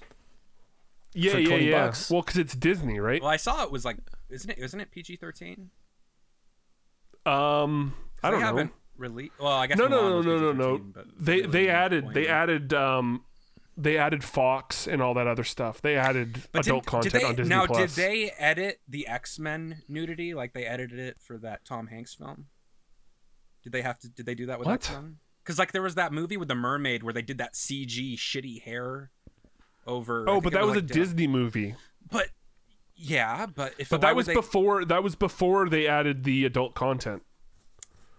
Yeah, 1.14 1.32
For 1.32 1.38
yeah, 1.38 1.48
20 1.48 1.68
yeah. 1.70 1.86
bucks. 1.86 2.10
Well, 2.10 2.22
because 2.22 2.36
it's 2.38 2.54
Disney, 2.54 2.98
right? 3.00 3.20
Well, 3.20 3.30
I 3.30 3.36
saw 3.36 3.62
it 3.64 3.70
was 3.72 3.84
like, 3.84 3.96
isn't 4.30 4.50
it? 4.50 4.58
Isn't 4.58 4.80
it 4.80 4.90
PG 4.90 5.16
thirteen? 5.16 5.70
Um, 7.26 7.94
I 8.22 8.30
don't 8.30 8.40
know. 8.40 8.46
haven't 8.46 8.72
released. 8.96 9.32
Well, 9.38 9.52
I 9.52 9.66
guess 9.66 9.78
no, 9.78 9.86
no, 9.88 10.20
no, 10.20 10.22
no, 10.22 10.52
no, 10.52 10.76
no. 10.76 10.84
They 11.18 11.42
they 11.42 11.68
added 11.68 12.12
they 12.14 12.26
added 12.28 12.72
um 12.74 13.24
they 13.76 13.96
added 13.96 14.22
Fox 14.22 14.86
and 14.86 15.00
all 15.00 15.14
that 15.14 15.26
other 15.26 15.44
stuff. 15.44 15.80
They 15.80 15.96
added 15.96 16.42
But 16.52 16.66
adult 16.66 16.84
did, 16.84 16.90
content 16.90 17.12
did 17.14 17.22
they, 17.22 17.26
on 17.26 17.34
Disney 17.36 17.54
now, 17.54 17.66
Plus. 17.66 17.94
did 17.94 18.04
they 18.04 18.30
edit 18.38 18.80
the 18.88 19.06
X 19.06 19.38
Men 19.38 19.82
nudity 19.88 20.34
like 20.34 20.52
they 20.52 20.64
edited 20.66 20.98
it 20.98 21.18
for 21.18 21.38
that 21.38 21.64
Tom 21.64 21.86
Hanks 21.86 22.14
film? 22.14 22.46
Did 23.62 23.72
they 23.72 23.82
have 23.82 23.98
to? 24.00 24.08
Did 24.08 24.26
they 24.26 24.34
do 24.34 24.46
that 24.46 24.58
with 24.58 24.68
X 24.68 24.90
Men? 24.90 25.16
Because 25.42 25.58
like 25.58 25.72
there 25.72 25.82
was 25.82 25.94
that 25.96 26.12
movie 26.12 26.36
with 26.36 26.48
the 26.48 26.54
mermaid 26.54 27.02
where 27.02 27.12
they 27.14 27.22
did 27.22 27.38
that 27.38 27.54
CG 27.54 28.16
shitty 28.16 28.62
hair 28.62 29.10
over. 29.86 30.28
Oh, 30.28 30.40
but 30.40 30.52
that 30.52 30.62
was 30.62 30.72
a 30.72 30.80
like, 30.80 30.86
down- 30.86 30.98
Disney 30.98 31.26
movie. 31.26 31.74
But 32.10 32.28
yeah, 32.96 33.46
but 33.46 33.74
if 33.78 33.88
But 33.88 34.00
that 34.02 34.14
was 34.16 34.26
they, 34.26 34.34
before 34.34 34.84
that 34.84 35.02
was 35.02 35.14
before 35.14 35.68
they 35.68 35.86
added 35.86 36.24
the 36.24 36.44
adult 36.44 36.74
content. 36.74 37.22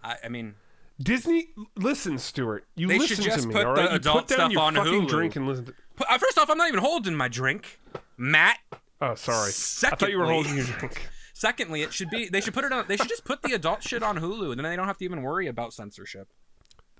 I, 0.02 0.16
I 0.24 0.28
mean, 0.28 0.54
Disney, 1.02 1.48
listen, 1.76 2.18
Stuart. 2.18 2.66
You 2.76 2.86
They 2.88 2.98
listen 2.98 3.16
should 3.16 3.24
just 3.24 3.42
to 3.42 3.48
me, 3.48 3.54
put 3.54 3.66
all 3.66 3.74
the? 3.74 3.82
You 3.82 3.88
adult 3.88 4.28
put 4.28 4.36
down 4.36 4.50
stuff 4.50 4.52
your 4.52 4.60
on 4.62 4.74
fucking 4.74 4.92
Hulu. 4.92 5.08
drink 5.08 5.36
and 5.36 5.46
listen. 5.48 5.64
To, 5.66 5.74
uh, 6.08 6.18
first 6.18 6.38
off, 6.38 6.50
I'm 6.50 6.58
not 6.58 6.68
even 6.68 6.80
holding 6.80 7.14
my 7.14 7.28
drink, 7.28 7.80
Matt. 8.16 8.58
oh, 9.00 9.14
sorry. 9.14 9.48
I 9.50 9.96
thought 9.96 10.10
you 10.10 10.18
were 10.18 10.26
Secondly- 10.26 10.34
holding 10.34 10.56
your 10.56 10.64
drink. 10.78 11.08
Secondly, 11.36 11.82
it 11.82 11.92
should 11.92 12.10
be 12.10 12.28
they 12.28 12.40
should 12.40 12.54
put 12.54 12.64
it 12.64 12.72
on. 12.72 12.84
They 12.86 12.96
should 12.96 13.08
just 13.08 13.24
put 13.24 13.42
the 13.42 13.52
adult 13.54 13.82
shit 13.82 14.02
on 14.02 14.18
Hulu, 14.18 14.50
and 14.52 14.58
then 14.60 14.70
they 14.70 14.76
don't 14.76 14.86
have 14.86 14.98
to 14.98 15.04
even 15.04 15.22
worry 15.22 15.46
about 15.48 15.72
censorship. 15.72 16.28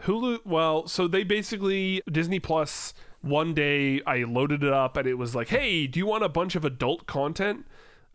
Hulu. 0.02 0.40
Well, 0.45 0.88
so 0.88 1.07
they 1.07 1.23
basically 1.23 2.02
Disney 2.11 2.40
Plus. 2.40 2.95
One 3.25 3.54
day 3.54 4.02
I 4.06 4.25
loaded 4.25 4.63
it 4.63 4.73
up 4.73 4.97
and 4.97 5.08
it 5.08 5.15
was 5.15 5.34
like, 5.34 5.49
"Hey, 5.49 5.87
do 5.87 5.99
you 5.99 6.06
want 6.06 6.25
a 6.25 6.28
bunch 6.28 6.54
of 6.54 6.65
adult 6.65 7.06
content? 7.06 7.67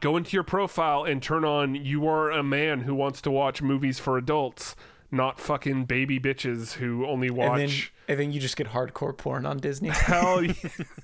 Go 0.02 0.16
into 0.16 0.38
your 0.38 0.44
profile 0.44 1.04
and 1.04 1.22
turn 1.22 1.44
on 1.44 1.76
you 1.76 2.08
are 2.08 2.32
a 2.32 2.44
man 2.44 2.82
who 2.82 2.96
wants 2.96 3.20
to 3.22 3.32
watch 3.32 3.62
movies 3.62 4.00
for 4.00 4.18
adults, 4.18 4.76
not 5.12 5.40
fucking 5.40 5.86
baby 5.86 6.20
bitches 6.20 6.74
who 6.74 7.06
only 7.06 7.28
And 7.28 7.38
then, 7.38 7.46
watch 7.48 7.94
and 8.08 8.20
then 8.20 8.32
you 8.32 8.40
just 8.40 8.56
get 8.56 8.68
hardcore 8.68 9.18
porn 9.18 9.46
on 9.46 9.58
Disney. 9.58 9.90
hell 9.94 10.44
yeah. 10.44 10.54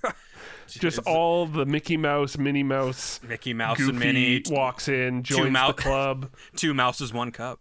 just 0.67 0.99
all 0.99 1.45
the 1.45 1.65
Mickey 1.65 1.97
Mouse, 1.97 2.37
Minnie 2.37 2.63
Mouse, 2.63 3.19
Mickey 3.27 3.53
Mouse 3.53 3.77
Goofy 3.77 3.89
and 3.89 3.99
Minnie, 3.99 4.43
walks 4.49 4.87
in, 4.87 5.23
joins 5.23 5.51
mou- 5.51 5.67
the 5.67 5.73
club. 5.73 6.31
two 6.55 6.73
mouses, 6.73 7.11
one 7.11 7.31
cup. 7.31 7.59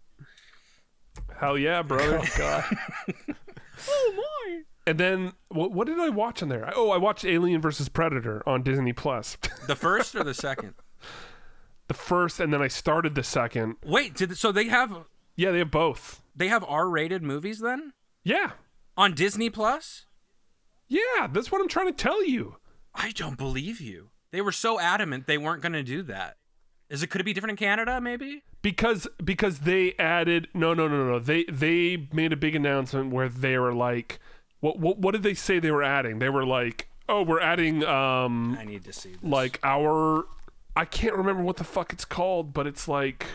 Hell 1.37 1.57
yeah, 1.57 1.81
brother. 1.81 2.21
oh 2.23 2.37
God. 2.37 2.77
And 4.87 4.99
then 4.99 5.33
what, 5.49 5.71
what 5.71 5.87
did 5.87 5.99
I 5.99 6.09
watch 6.09 6.43
on 6.43 6.49
there? 6.49 6.71
Oh, 6.75 6.91
I 6.91 6.97
watched 6.97 7.25
Alien 7.25 7.59
versus 7.61 7.89
Predator 7.89 8.43
on 8.47 8.61
Disney 8.63 8.93
Plus. 8.93 9.37
The 9.67 9.75
first 9.75 10.15
or 10.15 10.23
the 10.23 10.33
second? 10.35 10.75
the 11.87 11.93
first, 11.93 12.39
and 12.39 12.51
then 12.53 12.61
I 12.61 12.67
started 12.67 13.15
the 13.15 13.23
second. 13.23 13.75
Wait, 13.85 14.15
did 14.15 14.35
so 14.37 14.51
they 14.51 14.65
have 14.67 15.05
Yeah, 15.35 15.51
they 15.51 15.59
have 15.59 15.71
both. 15.71 16.21
they 16.35 16.47
have 16.49 16.63
R-rated 16.67 17.21
movies 17.23 17.59
then 17.59 17.93
Yeah, 18.23 18.51
on 18.97 19.13
Disney 19.13 19.49
Plus? 19.49 20.05
yeah, 20.87 21.27
that's 21.31 21.51
what 21.51 21.61
I'm 21.61 21.67
trying 21.67 21.87
to 21.87 21.93
tell 21.93 22.23
you. 22.23 22.57
I 22.93 23.11
don't 23.11 23.37
believe 23.37 23.81
you. 23.81 24.09
They 24.31 24.41
were 24.41 24.51
so 24.51 24.79
adamant 24.79 25.25
they 25.27 25.37
weren't 25.37 25.61
going 25.61 25.73
to 25.73 25.83
do 25.83 26.03
that. 26.03 26.37
Is 26.89 27.01
it 27.01 27.07
could 27.07 27.21
it 27.21 27.25
be 27.25 27.33
different 27.33 27.59
in 27.59 27.65
Canada? 27.65 27.99
Maybe. 27.99 28.43
Because 28.61 29.07
because 29.23 29.59
they 29.59 29.93
added 29.97 30.47
no 30.53 30.73
no 30.75 30.87
no 30.87 31.07
no 31.07 31.19
they 31.19 31.43
they 31.45 32.07
made 32.13 32.31
a 32.33 32.37
big 32.37 32.55
announcement 32.55 33.11
where 33.11 33.29
they 33.29 33.57
were 33.57 33.73
like 33.73 34.19
what 34.65 34.79
what 34.79 34.97
what 34.97 35.11
did 35.11 35.21
they 35.21 35.35
say 35.35 35.59
they 35.59 35.69
were 35.69 35.83
adding? 35.83 36.17
They 36.17 36.29
were 36.29 36.45
like 36.45 36.89
oh 37.07 37.21
we're 37.21 37.39
adding 37.39 37.83
um 37.85 38.57
I 38.59 38.65
need 38.65 38.83
to 38.85 38.93
see. 38.93 39.11
This. 39.11 39.19
like 39.23 39.59
our 39.63 40.25
I 40.75 40.85
can't 40.85 41.15
remember 41.15 41.43
what 41.43 41.57
the 41.57 41.63
fuck 41.63 41.93
it's 41.93 42.05
called, 42.05 42.51
but 42.51 42.65
it's 42.65 42.87
like 42.87 43.27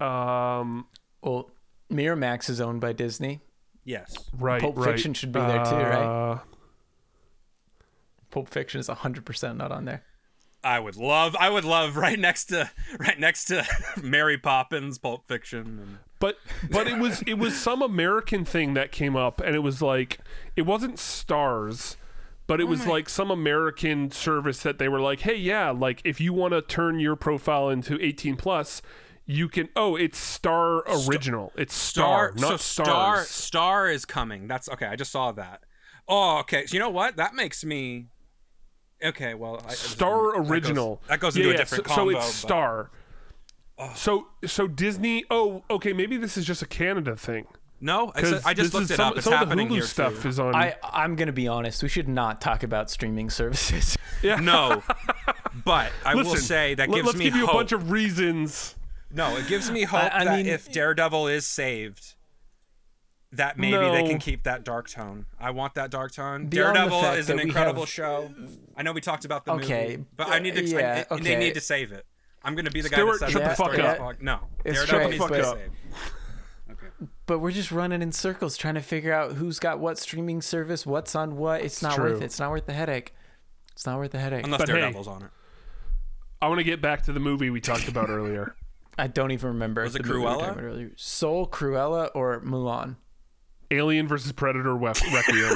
um 0.00 0.86
Well, 1.22 1.50
Miramax 1.92 2.50
is 2.50 2.60
owned 2.60 2.80
by 2.80 2.92
Disney. 2.92 3.40
yes, 3.84 4.16
right 4.36 4.60
Pulp 4.60 4.76
right. 4.76 4.86
Fiction 4.86 5.14
should 5.14 5.30
be 5.32 5.38
there 5.38 5.64
too, 5.64 5.76
right? 5.76 6.32
Uh, 6.32 6.38
Pulp 8.32 8.48
Fiction 8.48 8.80
is 8.80 8.88
100% 8.88 9.56
not 9.56 9.70
on 9.70 9.84
there. 9.84 10.02
I 10.64 10.80
would 10.80 10.96
love. 10.96 11.36
I 11.38 11.50
would 11.50 11.64
love 11.64 11.96
right 11.96 12.18
next 12.18 12.46
to 12.46 12.70
right 12.98 13.18
next 13.18 13.46
to 13.46 13.66
Mary 14.02 14.38
Poppins, 14.38 14.98
Pulp 14.98 15.28
Fiction. 15.28 15.60
And, 15.60 15.98
But 16.18 16.38
but 16.70 16.86
it 16.86 16.98
was 16.98 17.22
it 17.26 17.34
was 17.34 17.56
some 17.56 17.82
American 17.82 18.44
thing 18.44 18.74
that 18.74 18.92
came 18.92 19.16
up, 19.16 19.40
and 19.40 19.54
it 19.54 19.60
was 19.60 19.82
like 19.82 20.18
it 20.56 20.62
wasn't 20.62 20.98
stars, 20.98 21.96
but 22.46 22.60
it 22.60 22.64
oh 22.64 22.68
was 22.68 22.86
like 22.86 23.08
some 23.08 23.30
American 23.30 24.10
service 24.10 24.62
that 24.62 24.78
they 24.78 24.88
were 24.88 25.00
like, 25.00 25.20
hey, 25.20 25.36
yeah, 25.36 25.70
like 25.70 26.00
if 26.04 26.20
you 26.20 26.32
want 26.32 26.52
to 26.52 26.62
turn 26.62 26.98
your 26.98 27.16
profile 27.16 27.68
into 27.68 27.98
18 28.00 28.36
plus, 28.36 28.82
you 29.26 29.48
can. 29.48 29.68
Oh, 29.76 29.96
it's 29.96 30.18
Star 30.18 30.82
Original. 31.08 31.52
It's 31.56 31.74
Star, 31.74 32.32
so 32.36 32.48
not 32.50 32.60
Star 32.60 32.86
Stars. 32.86 33.28
Star 33.28 33.90
is 33.90 34.04
coming. 34.04 34.46
That's 34.48 34.68
okay. 34.68 34.86
I 34.86 34.96
just 34.96 35.12
saw 35.12 35.32
that. 35.32 35.60
Oh, 36.06 36.38
okay. 36.40 36.66
So 36.66 36.74
you 36.74 36.80
know 36.80 36.90
what? 36.90 37.16
That 37.16 37.34
makes 37.34 37.64
me. 37.64 38.06
Okay, 39.04 39.34
well, 39.34 39.62
I, 39.68 39.74
Star 39.74 40.32
that 40.32 40.38
goes- 40.38 40.50
Original. 40.50 41.00
That 41.08 41.20
goes, 41.20 41.36
Yeah, 41.36 41.42
into 41.42 41.50
a 41.50 41.52
yeah, 41.54 41.58
different 41.58 41.86
so, 41.88 41.94
combo. 41.94 42.12
So 42.12 42.16
it's 42.18 42.26
but- 42.26 42.48
Star. 42.48 42.90
So 43.96 44.28
so 44.46 44.66
Disney. 44.68 45.24
Oh, 45.30 45.64
okay. 45.68 45.92
Maybe 45.92 46.16
this 46.16 46.36
is 46.36 46.44
just 46.46 46.62
a 46.62 46.66
Canada 46.66 47.16
thing. 47.16 47.46
No, 47.80 48.08
I, 48.10 48.12
Because 48.12 48.30
said, 48.30 48.42
I 48.46 48.54
just 48.54 48.72
this 48.72 48.74
looked 48.74 48.90
it 48.92 48.96
some, 48.96 49.08
up. 49.12 49.16
It's 49.16 49.24
some 49.24 49.42
of 49.42 49.48
the 49.48 49.56
Hulu 49.56 49.70
here 49.70 49.82
stuff 49.82 50.22
too. 50.22 50.28
is 50.28 50.38
on. 50.38 50.54
I 50.54 50.76
I'm 50.82 51.16
gonna 51.16 51.32
be 51.32 51.48
honest. 51.48 51.82
We 51.82 51.88
should 51.88 52.08
not 52.08 52.40
talk 52.40 52.62
about 52.62 52.88
streaming 52.88 53.30
services. 53.30 53.98
yeah. 54.22 54.36
No, 54.36 54.82
but 55.64 55.90
I 56.06 56.14
will 56.14 56.36
say 56.36 56.74
that 56.76 56.88
let- 56.88 56.94
gives 56.96 57.06
let's 57.06 57.18
me 57.18 57.24
give 57.24 57.34
you 57.34 57.46
hope. 57.46 57.54
a 57.54 57.58
bunch 57.58 57.72
of 57.72 57.90
reasons. 57.90 58.76
No, 59.10 59.36
it 59.36 59.48
gives 59.48 59.70
me 59.70 59.82
hope 59.82 60.04
I- 60.14 60.20
I 60.20 60.24
that 60.24 60.36
mean- 60.36 60.46
if 60.46 60.70
Daredevil 60.72 61.26
is 61.28 61.46
saved, 61.46 62.14
that 63.36 63.58
maybe 63.58 63.76
they 63.76 64.04
can 64.08 64.18
keep 64.18 64.44
that 64.44 64.64
dark 64.64 64.88
tone. 64.88 65.26
I 65.38 65.50
want 65.50 65.74
that 65.74 65.90
dark 65.90 66.12
tone. 66.12 66.46
Beyond 66.46 66.74
Daredevil 66.74 67.04
is 67.18 67.30
an 67.30 67.38
incredible 67.38 67.82
have- 67.82 67.88
show. 67.88 68.30
I 68.76 68.82
know 68.82 68.92
we 68.92 69.00
talked 69.00 69.24
about 69.24 69.44
the 69.44 69.52
Okay, 69.54 69.96
movie, 69.96 70.04
but 70.16 70.28
I 70.28 70.38
need 70.38 70.54
to. 70.56 70.64
uh, 70.64 70.78
yeah, 70.78 71.04
I, 71.10 71.16
They 71.20 71.36
need 71.36 71.54
to 71.54 71.60
save 71.60 71.92
it. 71.92 72.04
I'm 72.42 72.54
going 72.54 72.66
to 72.66 72.70
be 72.70 72.80
the 72.82 72.88
guy 72.90 72.96
Stuart, 72.96 73.20
that 73.20 73.30
says 73.30 73.32
shut 73.32 73.44
the 73.44 73.50
fuck 73.56 73.78
up. 73.78 74.12
this 74.12 74.22
No, 74.22 74.40
It's 74.64 74.84
Daredevil 74.84 74.98
true, 75.00 75.10
needs 75.10 75.24
to 75.24 75.32
be 75.32 75.38
but- 75.40 75.58
saved. 75.58 77.08
but 77.26 77.38
we're 77.38 77.50
just 77.52 77.72
running 77.72 78.02
in 78.02 78.12
circles 78.12 78.56
trying 78.56 78.74
to 78.74 78.80
figure 78.82 79.12
out 79.12 79.32
who's 79.32 79.58
got 79.58 79.78
what 79.78 79.98
streaming 79.98 80.42
service, 80.42 80.84
what's 80.86 81.14
on 81.14 81.36
what. 81.36 81.62
It's 81.62 81.82
not 81.82 81.94
true. 81.94 82.12
worth 82.12 82.22
it. 82.22 82.24
It's 82.26 82.38
not 82.38 82.50
worth 82.50 82.66
the 82.66 82.72
headache. 82.74 83.14
It's 83.72 83.86
not 83.86 83.98
worth 83.98 84.12
the 84.12 84.18
headache. 84.18 84.44
Unless 84.44 84.60
But 84.60 84.68
hey. 84.68 84.74
Daredevil's 84.74 85.08
on 85.08 85.22
it. 85.22 85.30
I 86.42 86.48
want 86.48 86.58
to 86.58 86.64
get 86.64 86.80
back 86.82 87.02
to 87.04 87.12
the 87.12 87.20
movie 87.20 87.48
we 87.50 87.60
talked 87.60 87.88
about 87.88 88.10
earlier. 88.10 88.54
I 88.98 89.06
don't 89.08 89.30
even 89.32 89.48
remember. 89.48 89.82
Was 89.82 89.96
it 89.96 90.02
the 90.02 90.08
movie 90.08 90.20
we 90.20 90.26
were 90.26 90.32
Cruella? 90.32 90.62
earlier. 90.62 90.92
Soul, 90.96 91.48
Cruella, 91.48 92.10
or 92.14 92.40
Mulan? 92.42 92.96
Alien 93.70 94.08
versus 94.08 94.32
Predator 94.32 94.74
Wef- 94.74 95.02
Requiem. 95.12 95.54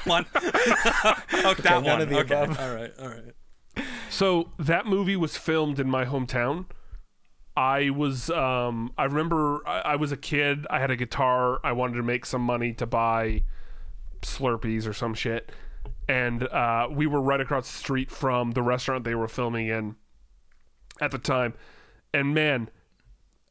One. 0.04 0.26
oh, 0.34 1.54
that 1.54 1.64
none 1.64 1.84
one. 1.84 2.00
of 2.00 2.08
the 2.08 2.18
okay. 2.20 2.42
above. 2.42 2.58
All 2.58 2.74
right. 2.74 2.92
All 3.00 3.08
right. 3.08 3.86
So 4.10 4.50
that 4.58 4.86
movie 4.86 5.16
was 5.16 5.36
filmed 5.36 5.78
in 5.78 5.88
my 5.88 6.04
hometown. 6.04 6.66
I 7.56 7.90
was, 7.90 8.30
um, 8.30 8.92
I 8.96 9.04
remember 9.04 9.66
I, 9.66 9.80
I 9.80 9.96
was 9.96 10.12
a 10.12 10.16
kid. 10.16 10.66
I 10.70 10.78
had 10.78 10.90
a 10.90 10.96
guitar. 10.96 11.60
I 11.64 11.72
wanted 11.72 11.96
to 11.96 12.02
make 12.02 12.24
some 12.24 12.42
money 12.42 12.72
to 12.74 12.86
buy 12.86 13.42
Slurpees 14.22 14.86
or 14.86 14.92
some 14.92 15.14
shit. 15.14 15.50
And 16.08 16.44
uh, 16.44 16.88
we 16.90 17.06
were 17.06 17.20
right 17.20 17.40
across 17.40 17.70
the 17.70 17.78
street 17.78 18.10
from 18.10 18.52
the 18.52 18.62
restaurant 18.62 19.04
they 19.04 19.14
were 19.14 19.28
filming 19.28 19.68
in 19.68 19.96
at 21.00 21.10
the 21.10 21.18
time. 21.18 21.54
And 22.14 22.32
man, 22.32 22.70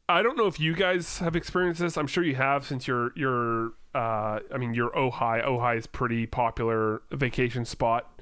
I 0.10 0.22
don't 0.22 0.38
know 0.38 0.48
if 0.48 0.60
you 0.60 0.74
guys 0.74 1.20
have 1.20 1.36
experienced 1.36 1.82
this. 1.82 1.98
I'm 1.98 2.08
sure 2.08 2.24
you 2.24 2.36
have 2.36 2.66
since 2.66 2.88
you're, 2.88 3.12
you're, 3.16 3.74
uh, 3.98 4.40
I 4.54 4.58
mean, 4.58 4.76
you're 4.76 4.92
Ojai. 4.92 5.44
Ojai 5.44 5.78
is 5.78 5.88
pretty 5.88 6.28
popular 6.28 7.02
vacation 7.12 7.66
spot 7.66 8.22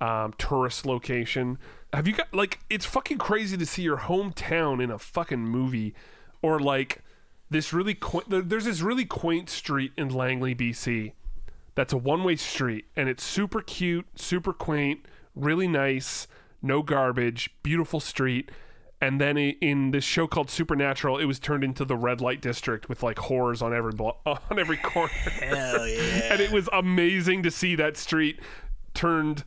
um, 0.00 0.32
tourist 0.38 0.86
location. 0.86 1.58
Have 1.92 2.06
you 2.06 2.14
got 2.14 2.32
like 2.32 2.60
it's 2.70 2.86
fucking 2.86 3.18
crazy 3.18 3.56
to 3.56 3.66
see 3.66 3.82
your 3.82 3.98
hometown 3.98 4.82
in 4.82 4.90
a 4.90 4.98
fucking 4.98 5.40
movie, 5.40 5.94
or 6.40 6.58
like 6.58 7.02
this 7.50 7.72
really 7.72 7.94
quaint. 7.94 8.48
There's 8.48 8.64
this 8.64 8.80
really 8.80 9.04
quaint 9.04 9.50
street 9.50 9.92
in 9.98 10.08
Langley, 10.08 10.54
BC, 10.54 11.12
that's 11.74 11.92
a 11.92 11.98
one-way 11.98 12.36
street, 12.36 12.86
and 12.96 13.08
it's 13.08 13.24
super 13.24 13.60
cute, 13.60 14.06
super 14.14 14.52
quaint, 14.52 15.00
really 15.34 15.68
nice, 15.68 16.28
no 16.62 16.82
garbage, 16.82 17.50
beautiful 17.62 18.00
street. 18.00 18.50
And 19.02 19.18
then 19.20 19.38
in 19.38 19.92
this 19.92 20.04
show 20.04 20.26
called 20.26 20.50
Supernatural, 20.50 21.16
it 21.18 21.24
was 21.24 21.38
turned 21.38 21.64
into 21.64 21.84
the 21.86 21.96
red 21.96 22.20
light 22.20 22.42
district 22.42 22.88
with 22.90 23.02
like 23.02 23.18
horrors 23.18 23.62
on 23.62 23.72
every 23.74 23.92
blo- 23.92 24.18
on 24.26 24.58
every 24.58 24.76
corner. 24.76 25.08
Hell 25.14 25.88
yeah. 25.88 26.32
and 26.32 26.40
it 26.40 26.52
was 26.52 26.68
amazing 26.72 27.42
to 27.44 27.50
see 27.50 27.74
that 27.76 27.96
street 27.96 28.40
turned 28.92 29.44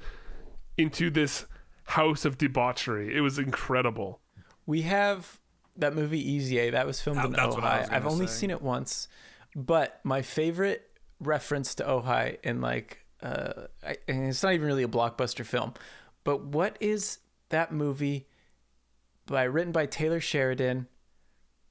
into 0.78 1.10
this 1.12 1.46
house 1.86 2.26
of 2.26 2.38
debauchery. 2.40 3.16
It 3.16 3.22
was 3.22 3.38
incredible. 3.38 4.22
We 4.66 4.82
have 4.84 5.40
that 5.76 5.94
movie 5.94 6.20
Easy 6.32 6.58
A. 6.58 6.72
That 6.72 6.88
was 6.88 7.00
filmed 7.02 7.20
That- 7.20 7.26
in 7.26 7.32
that's 7.34 7.56
what 7.56 7.64
I 7.64 7.78
Ojai. 7.78 7.82
was 7.82 7.90
I've 7.92 8.08
only 8.08 8.28
say. 8.28 8.34
seen 8.34 8.50
it 8.52 8.62
once, 8.62 9.08
but 9.56 10.00
my 10.04 10.22
favorite 10.24 10.90
reference 11.20 11.76
to 11.76 11.84
Ojai 11.84 12.38
in 12.44 12.60
like, 12.62 13.06
uh, 13.22 13.68
I, 13.86 13.98
and 14.08 14.30
it's 14.30 14.42
not 14.42 14.54
even 14.54 14.66
really 14.66 14.84
a 14.84 14.88
blockbuster 14.88 15.46
film, 15.46 15.74
but 16.24 16.44
what 16.44 16.76
is 16.80 17.20
that 17.50 17.72
movie 17.72 18.28
by 19.26 19.44
written 19.44 19.72
by 19.72 19.86
Taylor 19.86 20.20
Sheridan 20.20 20.88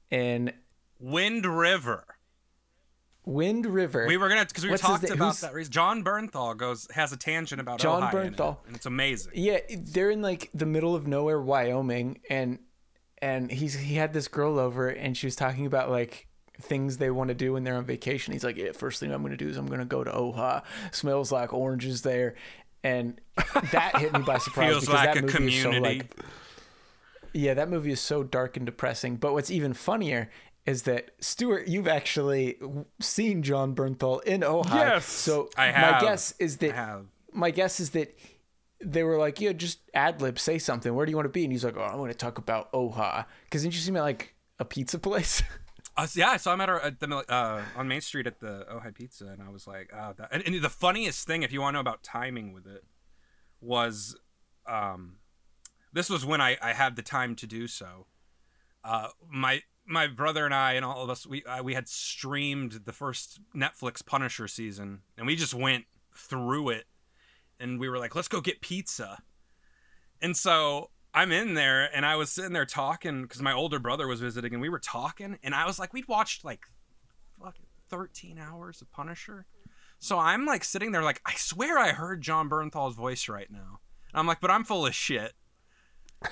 in 0.09 0.53
Wind 0.99 1.45
River. 1.45 2.05
Wind 3.25 3.65
River? 3.65 4.05
We 4.07 4.17
were 4.17 4.27
gonna 4.27 4.45
because 4.45 4.65
we 4.65 4.75
talked 4.77 5.03
about 5.05 5.17
who's- 5.17 5.41
that. 5.41 5.53
Reason. 5.53 5.71
Jon 5.71 6.03
Bernthal 6.03 6.57
goes 6.57 6.87
has 6.91 7.13
a 7.13 7.17
tangent 7.17 7.61
about 7.61 7.79
Jon 7.79 8.01
Ojai 8.01 8.25
in 8.27 8.33
it, 8.33 8.37
Bernthal. 8.37 8.57
and 8.67 8.75
it's 8.75 8.85
amazing. 8.85 9.31
Yeah, 9.35 9.59
they're 9.77 10.09
in 10.11 10.21
like 10.21 10.49
the 10.53 10.65
middle 10.65 10.93
of 10.93 11.07
nowhere, 11.07 11.39
Wyoming, 11.41 12.19
and 12.29 12.59
and 13.21 13.49
he's 13.49 13.75
he 13.75 13.95
had 13.95 14.11
this 14.11 14.27
girl 14.27 14.59
over, 14.59 14.89
and 14.89 15.15
she 15.15 15.25
was 15.27 15.37
talking 15.37 15.65
about 15.65 15.89
like 15.89 16.27
things 16.61 16.97
they 16.97 17.09
want 17.09 17.29
to 17.29 17.33
do 17.33 17.53
when 17.53 17.63
they're 17.63 17.75
on 17.77 17.85
vacation. 17.85 18.33
He's 18.33 18.43
like, 18.43 18.57
yeah, 18.57 18.73
first 18.73 18.99
thing 18.99 19.11
I'm 19.13 19.21
gonna 19.23 19.37
do 19.37 19.47
is 19.47 19.55
I'm 19.55 19.67
gonna 19.67 19.85
go 19.85 20.03
to 20.03 20.11
Ojai. 20.11 20.61
Smells 20.91 21.31
like 21.31 21.53
oranges 21.53 22.01
there, 22.01 22.35
and 22.83 23.21
that 23.71 23.97
hit 23.99 24.11
me 24.11 24.19
by 24.19 24.37
surprise 24.39 24.69
Feels 24.69 24.81
because 24.85 24.93
like 25.05 25.13
that 25.13 25.23
a 25.23 25.39
movie 25.39 25.55
is 25.55 25.63
so 25.63 25.69
like, 25.69 26.13
yeah, 27.33 27.53
that 27.53 27.69
movie 27.69 27.91
is 27.91 27.99
so 27.99 28.23
dark 28.23 28.57
and 28.57 28.65
depressing. 28.65 29.17
But 29.17 29.33
what's 29.33 29.51
even 29.51 29.73
funnier 29.73 30.29
is 30.65 30.83
that 30.83 31.11
Stuart, 31.19 31.67
you've 31.67 31.87
actually 31.87 32.57
seen 33.01 33.43
Jon 33.43 33.75
Bernthal 33.75 34.23
in 34.23 34.41
Ojai. 34.41 34.75
Yes. 34.75 35.05
So 35.05 35.49
I 35.57 35.71
my 35.71 35.99
guess 35.99 36.33
is 36.39 36.57
that 36.57 36.71
I 36.71 36.75
have. 36.75 37.05
my 37.33 37.51
guess 37.51 37.79
is 37.79 37.91
that 37.91 38.17
they 38.79 39.03
were 39.03 39.17
like, 39.17 39.41
yeah, 39.41 39.53
just 39.53 39.79
ad 39.93 40.21
lib, 40.21 40.39
say 40.39 40.59
something. 40.59 40.93
Where 40.93 41.05
do 41.05 41.09
you 41.09 41.15
want 41.15 41.25
to 41.25 41.31
be? 41.31 41.43
And 41.43 41.51
he's 41.51 41.65
like, 41.65 41.77
oh, 41.77 41.81
I 41.81 41.95
want 41.95 42.11
to 42.11 42.17
talk 42.17 42.37
about 42.37 42.71
Ojai. 42.71 43.25
Because 43.45 43.63
didn't 43.63 43.75
you 43.75 43.81
see 43.81 43.91
me 43.91 43.99
at 43.99 44.03
like 44.03 44.35
a 44.59 44.65
pizza 44.65 44.99
place? 44.99 45.43
Uh, 45.95 46.07
yeah, 46.15 46.29
I 46.29 46.37
saw 46.37 46.55
him 46.55 46.61
at, 46.61 46.69
our, 46.69 46.81
at 46.81 46.99
the 46.99 47.07
uh, 47.29 47.61
on 47.75 47.87
Main 47.87 48.01
Street 48.01 48.25
at 48.25 48.39
the 48.39 48.65
Ojai 48.71 48.95
Pizza, 48.95 49.27
and 49.27 49.43
I 49.43 49.49
was 49.49 49.67
like, 49.67 49.91
oh, 49.93 50.13
that. 50.17 50.29
And, 50.31 50.41
and 50.43 50.59
the 50.59 50.67
funniest 50.67 51.27
thing, 51.27 51.43
if 51.43 51.51
you 51.51 51.61
want 51.61 51.73
to 51.73 51.75
know 51.75 51.81
about 51.81 52.01
timing 52.01 52.51
with 52.51 52.65
it, 52.65 52.83
was, 53.61 54.15
um, 54.67 55.17
this 55.93 56.09
was 56.09 56.25
when 56.25 56.41
I, 56.41 56.57
I 56.61 56.73
had 56.73 56.95
the 56.95 57.01
time 57.01 57.35
to 57.37 57.47
do 57.47 57.67
so. 57.67 58.07
Uh, 58.83 59.09
my 59.29 59.61
my 59.85 60.07
brother 60.07 60.45
and 60.45 60.53
I 60.53 60.73
and 60.73 60.85
all 60.85 61.03
of 61.03 61.09
us 61.09 61.25
we 61.25 61.43
uh, 61.43 61.63
we 61.63 61.73
had 61.73 61.87
streamed 61.87 62.81
the 62.85 62.93
first 62.93 63.39
Netflix 63.55 64.05
Punisher 64.05 64.47
season, 64.47 65.01
and 65.17 65.25
we 65.25 65.35
just 65.35 65.53
went 65.53 65.85
through 66.15 66.69
it, 66.69 66.85
and 67.59 67.79
we 67.79 67.87
were 67.87 67.99
like, 67.99 68.15
let's 68.15 68.27
go 68.27 68.41
get 68.41 68.61
pizza, 68.61 69.19
and 70.21 70.35
so 70.35 70.89
I'm 71.13 71.31
in 71.31 71.53
there 71.53 71.89
and 71.95 72.05
I 72.05 72.15
was 72.15 72.31
sitting 72.31 72.53
there 72.53 72.65
talking 72.65 73.21
because 73.23 73.41
my 73.41 73.53
older 73.53 73.77
brother 73.77 74.07
was 74.07 74.19
visiting 74.19 74.53
and 74.53 74.61
we 74.61 74.69
were 74.69 74.79
talking 74.79 75.37
and 75.43 75.53
I 75.53 75.67
was 75.67 75.77
like, 75.77 75.93
we'd 75.93 76.07
watched 76.07 76.43
like 76.43 76.61
fucking 77.39 77.67
13 77.89 78.39
hours 78.39 78.81
of 78.81 78.91
Punisher. 78.91 79.45
So 79.99 80.17
I'm 80.17 80.45
like 80.45 80.63
sitting 80.63 80.91
there 80.91 81.03
like, 81.03 81.21
I 81.25 81.33
swear 81.35 81.77
I 81.77 81.89
heard 81.89 82.21
Jon 82.21 82.49
Bernthal's 82.49 82.95
voice 82.95 83.29
right 83.29 83.51
now. 83.51 83.79
And 84.11 84.19
I'm 84.19 84.25
like, 84.25 84.41
but 84.41 84.49
I'm 84.49 84.63
full 84.63 84.87
of 84.87 84.95
shit. 84.95 85.33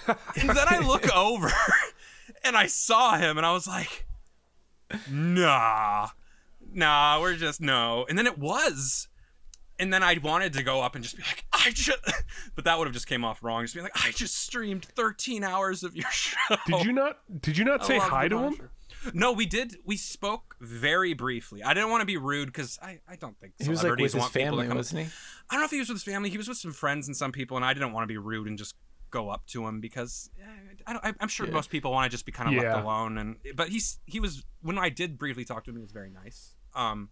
And 0.07 0.49
then 0.49 0.65
I 0.67 0.79
look 0.79 1.13
over 1.15 1.51
and 2.43 2.55
I 2.55 2.67
saw 2.67 3.17
him 3.17 3.37
and 3.37 3.45
I 3.45 3.51
was 3.51 3.67
like, 3.67 4.05
nah, 5.09 6.09
nah, 6.73 7.19
we're 7.21 7.35
just 7.35 7.61
no. 7.61 8.05
And 8.09 8.17
then 8.17 8.27
it 8.27 8.37
was. 8.37 9.07
And 9.79 9.91
then 9.91 10.03
I 10.03 10.19
wanted 10.21 10.53
to 10.53 10.63
go 10.63 10.81
up 10.81 10.93
and 10.93 11.03
just 11.03 11.17
be 11.17 11.23
like, 11.23 11.43
I 11.51 11.71
just, 11.71 11.97
but 12.55 12.65
that 12.65 12.77
would 12.77 12.85
have 12.85 12.93
just 12.93 13.07
came 13.07 13.25
off 13.25 13.43
wrong. 13.43 13.63
Just 13.63 13.73
be 13.73 13.81
like, 13.81 14.05
I 14.05 14.11
just 14.11 14.37
streamed 14.37 14.85
13 14.85 15.43
hours 15.43 15.83
of 15.83 15.95
your 15.95 16.11
show. 16.11 16.55
Did 16.67 16.85
you 16.85 16.91
not? 16.91 17.17
Did 17.41 17.57
you 17.57 17.65
not 17.65 17.81
I 17.83 17.87
say 17.87 17.97
hi 17.97 18.27
to 18.27 18.37
him? 18.37 18.69
No, 19.15 19.31
we 19.31 19.47
did. 19.47 19.77
We 19.83 19.97
spoke 19.97 20.55
very 20.59 21.13
briefly. 21.13 21.63
I 21.63 21.73
didn't 21.73 21.89
want 21.89 22.01
to 22.01 22.05
be 22.05 22.17
rude 22.17 22.47
because 22.47 22.77
I, 22.83 22.99
I 23.09 23.15
don't 23.15 23.35
think 23.39 23.53
he 23.57 23.67
was 23.67 23.79
like 23.79 23.81
celebrities 23.81 24.13
with 24.13 24.13
his 24.13 24.21
want 24.21 24.33
people 24.33 24.57
to 24.57 24.63
family, 24.63 24.75
wasn't 24.75 25.01
he? 25.01 25.05
I 25.49 25.53
don't 25.55 25.61
know 25.61 25.65
if 25.65 25.71
he 25.71 25.79
was 25.79 25.89
with 25.89 25.95
his 25.95 26.03
family. 26.03 26.29
He 26.29 26.37
was 26.37 26.47
with 26.47 26.57
some 26.57 26.71
friends 26.71 27.07
and 27.07 27.17
some 27.17 27.31
people, 27.31 27.57
and 27.57 27.65
I 27.65 27.73
didn't 27.73 27.93
want 27.93 28.03
to 28.03 28.07
be 28.07 28.17
rude 28.17 28.47
and 28.47 28.59
just 28.59 28.75
go 29.11 29.29
up 29.29 29.45
to 29.47 29.67
him 29.67 29.79
because 29.81 30.29
eh, 30.41 30.83
I 30.87 31.13
I'm 31.19 31.27
sure 31.27 31.45
most 31.47 31.69
people 31.69 31.91
want 31.91 32.05
to 32.05 32.09
just 32.09 32.25
be 32.25 32.31
kind 32.31 32.49
of 32.49 32.55
Yeah. 32.55 32.73
left 32.75 32.85
alone. 32.85 33.17
And 33.17 33.35
but 33.55 33.69
he's 33.69 33.99
he 34.05 34.19
was 34.19 34.43
when 34.61 34.77
I 34.77 34.89
did 34.89 35.17
briefly 35.17 35.45
talk 35.45 35.63
to 35.65 35.69
him, 35.69 35.75
he 35.75 35.81
was 35.81 35.91
very 35.91 36.09
nice. 36.09 36.55
Um, 36.73 37.09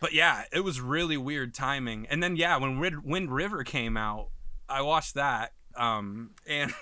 but 0.00 0.12
yeah, 0.12 0.44
it 0.52 0.60
was 0.60 0.80
really 0.80 1.16
weird 1.16 1.54
timing. 1.54 2.06
And 2.08 2.22
then 2.22 2.36
yeah, 2.36 2.56
when 2.58 2.78
Wind, 2.78 3.04
Wind 3.04 3.32
River 3.32 3.64
came 3.64 3.96
out, 3.96 4.28
I 4.68 4.82
watched 4.82 5.14
that. 5.14 5.52
Um, 5.76 6.32
and 6.46 6.72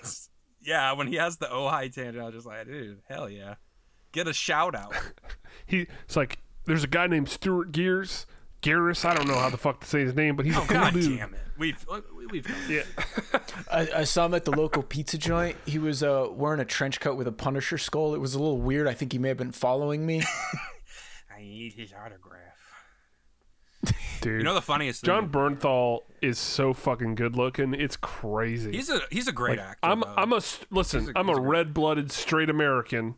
yeah, 0.63 0.93
when 0.93 1.07
he 1.07 1.17
has 1.17 1.37
the 1.37 1.47
Ojai 1.47 1.93
tangent, 1.93 2.19
I 2.19 2.27
was 2.27 2.35
just 2.35 2.47
like, 2.47 2.67
dude, 2.67 3.01
hell 3.09 3.29
yeah, 3.31 3.55
get 4.13 4.27
a 4.29 4.33
shout 4.33 4.75
out. 4.75 4.95
He. 5.67 5.87
It's 6.05 6.17
like 6.17 6.39
there's 6.65 6.85
a 6.85 6.89
guy 6.89 7.07
named 7.07 7.29
Stuart 7.29 7.71
Gears. 7.73 8.27
Garrus, 8.63 9.05
I 9.05 9.15
don't 9.15 9.27
know 9.27 9.39
how 9.39 9.49
the 9.49 9.57
fuck 9.57 9.81
to 9.81 9.87
say 9.87 10.01
his 10.01 10.15
name, 10.15 10.37
but 10.37 10.45
he's 10.45 10.57
Oh 10.57 10.63
a 10.63 10.67
cool 10.67 10.77
god 10.77 10.93
dude. 10.95 11.19
damn 11.19 11.33
it, 11.35 11.41
we've 11.57 11.87
we've 12.31 12.47
done 12.47 12.57
Yeah. 12.69 12.83
I, 13.73 13.89
I 13.97 14.05
saw 14.05 14.27
him 14.27 14.35
at 14.35 14.45
the 14.45 14.51
local 14.51 14.83
pizza 14.83 15.17
joint. 15.17 15.57
He 15.67 15.79
was 15.79 16.03
uh, 16.03 16.27
wearing 16.31 16.61
a 16.61 16.65
trench 16.65 17.01
coat 17.01 17.17
with 17.17 17.27
a 17.27 17.33
Punisher 17.33 17.79
skull. 17.79 18.15
It 18.15 18.19
was 18.19 18.35
a 18.35 18.39
little 18.39 18.59
weird. 18.61 18.87
I 18.87 18.93
think 18.95 19.13
he 19.13 19.19
may 19.19 19.29
have 19.29 19.37
been 19.39 19.53
following 19.53 20.05
me. 20.05 20.23
I 21.35 21.41
need 21.41 21.73
his 21.73 21.93
autograph. 21.93 22.37
Dude. 24.21 24.41
You 24.41 24.45
know 24.45 24.53
the 24.53 24.61
funniest 24.61 25.01
thing? 25.01 25.07
Jon 25.07 25.31
Bernthal 25.31 26.01
is 26.21 26.39
so 26.39 26.75
fucking 26.75 27.15
good 27.15 27.37
looking. 27.37 27.73
It's 27.73 27.97
crazy. 27.97 28.73
He's 28.73 28.91
a 28.91 29.01
he's 29.11 29.27
a 29.27 29.33
great 29.33 29.57
Like, 29.57 29.69
actor. 29.69 29.79
I'm 29.89 30.01
though. 30.01 30.15
I'm 30.19 30.33
a 30.35 30.37
s- 30.37 30.61
listen. 30.71 31.01
He's 31.01 31.09
a- 31.09 31.19
I'm 31.19 31.31
a 31.31 31.37
a 31.37 31.41
red-blooded 31.41 32.13
straight 32.13 32.51
American. 32.51 33.15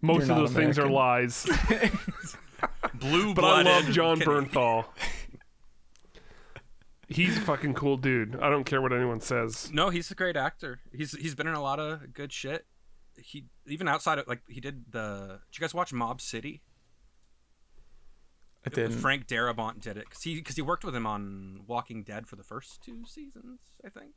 Most 0.00 0.14
You're 0.14 0.22
of 0.22 0.28
not 0.28 0.38
those 0.38 0.52
things 0.52 0.78
are 0.78 0.88
lies, 0.88 1.46
blue 3.02 3.34
but 3.34 3.44
I 3.44 3.62
love 3.62 3.90
Jon 3.90 4.20
Bernthal. 4.20 4.84
He's 7.08 7.36
a 7.36 7.40
fucking 7.40 7.74
cool 7.74 7.96
dude. 7.96 8.38
I 8.40 8.48
don't 8.48 8.64
care 8.64 8.80
what 8.80 8.92
anyone 8.92 9.20
says. 9.20 9.70
No, 9.72 9.90
he's 9.90 10.10
a 10.10 10.14
great 10.14 10.36
actor. 10.36 10.80
He's 10.92 11.12
he's 11.12 11.34
been 11.34 11.46
in 11.46 11.54
a 11.54 11.62
lot 11.62 11.78
of 11.78 12.12
good 12.14 12.32
shit. 12.32 12.64
He 13.16 13.44
even 13.66 13.88
outside 13.88 14.18
of 14.18 14.26
like 14.26 14.40
he 14.48 14.60
did 14.60 14.84
the. 14.90 15.40
Did 15.50 15.58
you 15.58 15.60
guys 15.60 15.74
watch 15.74 15.92
Mob 15.92 16.20
City? 16.20 16.62
I 18.64 18.70
didn't. 18.70 18.92
Frank 18.98 19.26
Darabont 19.26 19.80
did 19.80 19.96
it 19.96 20.04
because 20.08 20.22
he 20.22 20.36
because 20.36 20.56
he 20.56 20.62
worked 20.62 20.84
with 20.84 20.94
him 20.94 21.06
on 21.06 21.62
Walking 21.66 22.02
Dead 22.04 22.26
for 22.26 22.36
the 22.36 22.44
first 22.44 22.82
two 22.82 23.04
seasons, 23.06 23.60
I 23.84 23.88
think. 23.88 24.12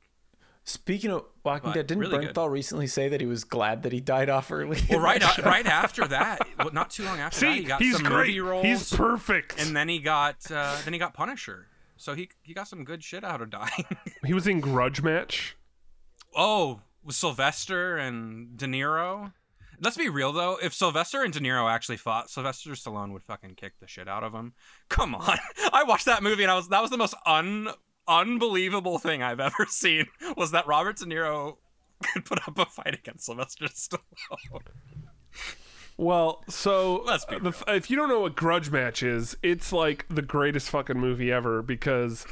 Speaking 0.68 1.12
of 1.12 1.26
Walking 1.44 1.70
But 1.70 1.76
Dead, 1.76 1.88
didn't 1.88 2.02
really 2.02 2.26
good. 2.26 2.34
Bernthal 2.36 2.50
recently 2.50 2.88
say 2.88 3.08
that 3.10 3.22
he 3.22 3.28
was 3.28 3.44
glad 3.44 3.84
that 3.84 3.92
he 3.92 4.00
died 4.02 4.30
off 4.30 4.52
early? 4.52 4.82
Well, 4.90 5.00
right 5.00 5.22
a- 5.38 5.42
right 5.44 5.66
after 5.66 6.08
that, 6.08 6.40
well, 6.58 6.72
not 6.72 6.90
too 6.90 7.04
long 7.06 7.20
after 7.20 7.42
that, 7.42 7.56
he 7.56 7.64
got 7.64 7.82
he's 7.82 7.94
some 7.98 8.04
great. 8.04 8.28
movie 8.30 8.40
roles. 8.42 8.66
He's 8.66 8.92
perfect. 8.92 9.62
and 9.62 9.76
then 9.76 9.88
he 9.88 10.00
got 10.00 10.38
uh, 10.52 10.76
then 10.84 10.94
he 10.94 11.00
got 11.00 11.14
Punisher. 11.14 11.68
So 11.98 12.16
he 12.16 12.30
he 12.42 12.54
got 12.56 12.68
some 12.68 12.84
good 12.84 13.04
shit 13.04 13.24
out 13.24 13.42
of 13.44 13.52
dying. 13.52 13.86
he 14.26 14.34
was 14.34 14.48
in 14.48 14.60
Grudge 14.60 15.04
Match. 15.04 15.56
oh, 16.36 16.82
with 17.04 17.16
Sylvester 17.16 17.98
and 17.98 18.58
De 18.58 18.66
Niro. 18.66 19.34
Let's 19.80 19.98
be 19.98 20.10
real 20.10 20.32
though. 20.32 20.58
If 20.64 20.74
Sylvester 20.74 21.22
and 21.22 21.32
De 21.32 21.40
Niro 21.40 21.70
actually 21.70 21.98
fought, 21.98 22.30
Sylvester 22.32 22.72
Stallone 22.72 23.12
would 23.14 23.24
fucking 23.24 23.54
kick 23.56 23.74
the 23.80 23.88
shit 23.88 24.08
out 24.08 24.24
of 24.24 24.34
him. 24.34 24.54
Come 24.90 25.14
on, 25.14 25.38
I 25.74 25.84
watched 25.84 26.06
that 26.06 26.24
movie 26.24 26.42
and 26.44 26.52
I 26.52 26.56
was 26.56 26.70
that 26.70 26.82
was 26.82 26.90
the 26.90 26.98
most 26.98 27.14
un 27.28 27.68
unbelievable 28.08 28.98
thing 29.00 29.22
I've 29.24 29.40
ever 29.40 29.66
seen. 29.70 30.08
Was 30.36 30.52
that 30.52 30.68
Robert 30.68 30.98
De 30.98 31.06
Niro 31.06 31.58
could 32.14 32.26
put 32.26 32.48
up 32.48 32.58
a 32.60 32.66
fight 32.66 32.94
against 32.94 33.26
Sylvester 33.26 33.66
Stallone? 33.66 34.62
Well, 35.98 36.44
so 36.50 37.04
Let's 37.06 37.26
be 37.26 37.38
uh, 37.38 37.40
the, 37.40 37.64
if 37.68 37.90
you 37.90 37.96
don't 37.96 38.10
know 38.10 38.20
what 38.22 38.36
Grudge 38.36 38.70
Match 38.70 39.02
is, 39.02 39.38
it's 39.42 39.72
like 39.72 40.06
the 40.10 40.22
greatest 40.22 40.70
fucking 40.70 41.00
movie 41.00 41.32
ever 41.32 41.62
because 41.62 42.26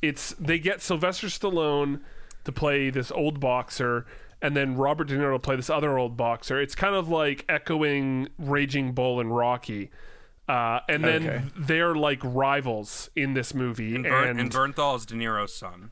it's 0.00 0.30
they 0.38 0.58
get 0.58 0.80
Sylvester 0.80 1.26
Stallone 1.26 2.00
to 2.44 2.52
play 2.52 2.90
this 2.90 3.10
old 3.10 3.40
boxer 3.40 4.06
and 4.40 4.56
then 4.56 4.76
Robert 4.76 5.08
De 5.08 5.16
Niro 5.16 5.34
to 5.34 5.38
play 5.38 5.56
this 5.56 5.70
other 5.70 5.96
old 5.98 6.16
boxer. 6.16 6.60
It's 6.60 6.74
kind 6.74 6.94
of 6.94 7.08
like 7.08 7.44
echoing 7.48 8.28
Raging 8.38 8.92
Bull 8.92 9.20
and 9.20 9.34
Rocky. 9.34 9.90
Uh, 10.48 10.80
and 10.88 11.02
then 11.02 11.26
Okay. 11.28 11.44
they're 11.56 11.94
like 11.94 12.20
rivals 12.22 13.08
in 13.16 13.32
this 13.34 13.54
movie. 13.54 13.94
And, 13.94 14.04
Bern- 14.04 14.28
and 14.28 14.40
and 14.40 14.50
Bernthal 14.50 14.96
is 14.96 15.06
De 15.06 15.14
Niro's 15.14 15.54
son. 15.54 15.90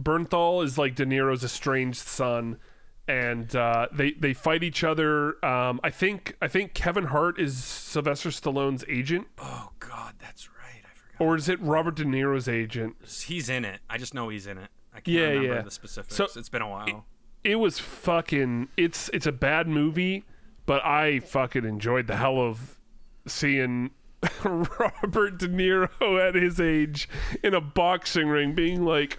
Bernthal 0.00 0.64
is 0.64 0.76
like 0.76 0.94
De 0.96 1.06
Niro's 1.06 1.44
estranged 1.44 2.00
son, 2.00 2.58
and 3.06 3.54
uh, 3.54 3.86
they 3.92 4.12
they 4.12 4.32
fight 4.34 4.64
each 4.64 4.82
other. 4.82 5.44
Um, 5.44 5.78
I 5.84 5.90
think 5.90 6.36
I 6.42 6.48
think 6.48 6.74
Kevin 6.74 7.04
Hart 7.04 7.38
is 7.38 7.62
Sylvester 7.62 8.30
Stallone's 8.30 8.84
agent, 8.88 9.28
Oh 9.38 9.70
God, 9.78 10.14
that's 10.20 10.48
right. 10.48 10.82
I 10.84 10.88
forgot. 10.94 11.24
or 11.24 11.36
is 11.36 11.48
it 11.48 11.60
Robert 11.60 11.94
De 11.94 12.04
Niro's 12.04 12.48
agent? 12.48 12.96
He's 13.26 13.48
in 13.48 13.64
it. 13.64 13.78
I 13.88 13.98
just 13.98 14.14
know 14.14 14.28
he's 14.30 14.48
in 14.48 14.58
it. 14.58 14.70
I 14.92 14.96
can't 15.00 15.08
Yeah, 15.08 15.22
remember 15.28 15.54
yeah. 15.54 15.62
the 15.62 15.70
specifics. 15.70 16.16
So- 16.16 16.26
it's 16.34 16.48
been 16.48 16.62
a 16.62 16.68
while. 16.68 17.06
It 17.44 17.56
was 17.56 17.78
fucking. 17.78 18.68
It's 18.76 19.10
it's 19.12 19.26
a 19.26 19.32
bad 19.32 19.68
movie, 19.68 20.24
but 20.66 20.84
I 20.84 21.20
fucking 21.20 21.64
enjoyed 21.64 22.06
the 22.08 22.16
hell 22.16 22.40
of 22.40 22.80
seeing. 23.26 23.90
Robert 24.42 25.36
De 25.36 25.46
Niro 25.48 26.26
at 26.28 26.34
his 26.34 26.58
age 26.58 27.10
in 27.42 27.52
a 27.52 27.60
boxing 27.60 28.26
ring 28.28 28.54
being 28.54 28.82
like, 28.82 29.18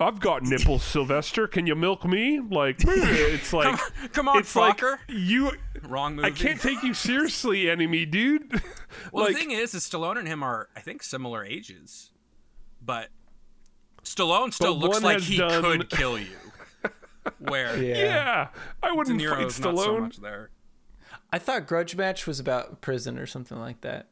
I've 0.00 0.18
got 0.18 0.42
nipples, 0.42 0.82
Sylvester. 0.84 1.46
Can 1.46 1.68
you 1.68 1.76
milk 1.76 2.04
me? 2.04 2.40
Like, 2.40 2.78
it's 2.84 3.52
like, 3.52 3.78
come 4.12 4.26
on, 4.28 4.38
it's 4.40 4.56
like 4.56 4.78
fucker. 4.78 4.98
you. 5.08 5.52
Wrong 5.84 6.16
movie. 6.16 6.26
I 6.26 6.30
can't 6.32 6.60
take 6.60 6.82
you 6.82 6.92
seriously, 6.92 7.70
enemy, 7.70 8.04
dude. 8.04 8.60
Well, 9.12 9.26
like, 9.26 9.34
the 9.34 9.38
thing 9.40 9.50
is, 9.52 9.74
is 9.74 9.88
Stallone 9.88 10.18
and 10.18 10.26
him 10.26 10.42
are, 10.42 10.68
I 10.74 10.80
think, 10.80 11.04
similar 11.04 11.44
ages, 11.44 12.10
but 12.82 13.10
Stallone 14.02 14.52
still 14.52 14.74
But 14.74 14.88
looks 14.88 15.02
like 15.02 15.20
he 15.20 15.36
done- 15.36 15.62
could 15.62 15.88
kill 15.90 16.18
you. 16.18 16.36
Where 17.38 17.80
Yeah. 17.80 17.96
yeah, 17.96 18.48
I 18.82 18.92
wouldn't 18.92 19.20
fight 19.22 19.30
Niro's 19.38 19.60
not 19.60 19.78
so 19.78 19.86
Stallone. 19.94 20.00
much 20.00 20.16
there. 20.16 20.50
I 21.34 21.38
thought 21.40 21.66
Grudge 21.66 21.96
Match 21.96 22.28
was 22.28 22.38
about 22.38 22.80
prison 22.80 23.18
or 23.18 23.26
something 23.26 23.58
like 23.58 23.80
that. 23.80 24.06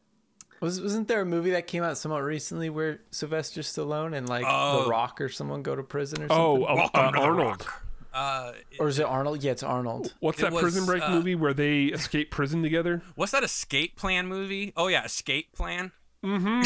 Was 0.59 0.81
wasn't 0.81 1.07
there 1.07 1.21
a 1.21 1.25
movie 1.25 1.51
that 1.51 1.67
came 1.67 1.81
out 1.81 1.97
somewhat 1.97 2.21
recently 2.21 2.69
where 2.69 2.99
Sylvester 3.11 3.61
Stallone 3.61 4.13
and 4.13 4.27
like 4.27 4.43
Oh. 4.45 4.83
The 4.83 4.89
Rock 4.89 5.21
or 5.21 5.29
someone 5.29 5.63
go 5.63 5.73
to 5.73 5.83
prison 5.83 6.23
or 6.23 6.25
oh, 6.25 6.27
something? 6.27 6.67
Oh, 6.67 6.75
Welcome 6.75 6.99
uh, 6.99 7.11
to 7.11 7.17
the 7.17 7.23
Arnold. 7.23 7.47
Rock. 7.61 7.83
Uh, 8.13 8.51
or 8.77 8.89
is 8.89 8.99
it 8.99 9.05
Arnold? 9.05 9.41
Yeah, 9.41 9.53
it's 9.53 9.63
Arnold. 9.63 10.13
What's 10.19 10.39
It 10.39 10.51
that 10.51 10.59
Prison 10.59 10.85
Break 10.85 11.01
uh, 11.01 11.11
movie 11.11 11.35
where 11.35 11.53
they 11.53 11.85
escape 11.85 12.29
prison 12.29 12.61
together? 12.61 13.01
what's 13.15 13.31
that 13.31 13.45
Escape 13.45 13.95
Plan 13.95 14.27
movie? 14.27 14.73
Oh 14.75 14.89
yeah, 14.89 15.05
Escape 15.05 15.53
Plan. 15.53 15.93
Mm-hmm. 16.25 16.63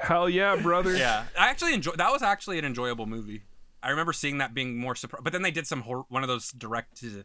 Hell 0.00 0.30
yeah, 0.30 0.56
brother. 0.56 0.96
Yeah, 0.96 1.24
I 1.38 1.50
actually 1.50 1.74
enjoy. 1.74 1.92
That 1.92 2.12
was 2.12 2.22
actually 2.22 2.58
an 2.58 2.64
enjoyable 2.64 3.04
movie. 3.04 3.42
I 3.82 3.90
remember 3.90 4.14
seeing 4.14 4.38
that 4.38 4.54
being 4.54 4.78
more 4.78 4.94
surprised. 4.94 5.24
But 5.24 5.34
then 5.34 5.42
they 5.42 5.50
did 5.50 5.66
some 5.66 5.82
hor- 5.82 6.06
one 6.08 6.22
of 6.22 6.28
those 6.28 6.50
direct 6.50 6.96
to 7.00 7.24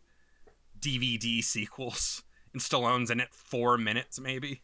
DVD 0.80 1.44
sequels, 1.44 2.24
and 2.54 2.62
Stallone's 2.62 3.10
in 3.12 3.20
it 3.20 3.34
four 3.34 3.78
minutes 3.78 4.20
maybe, 4.20 4.62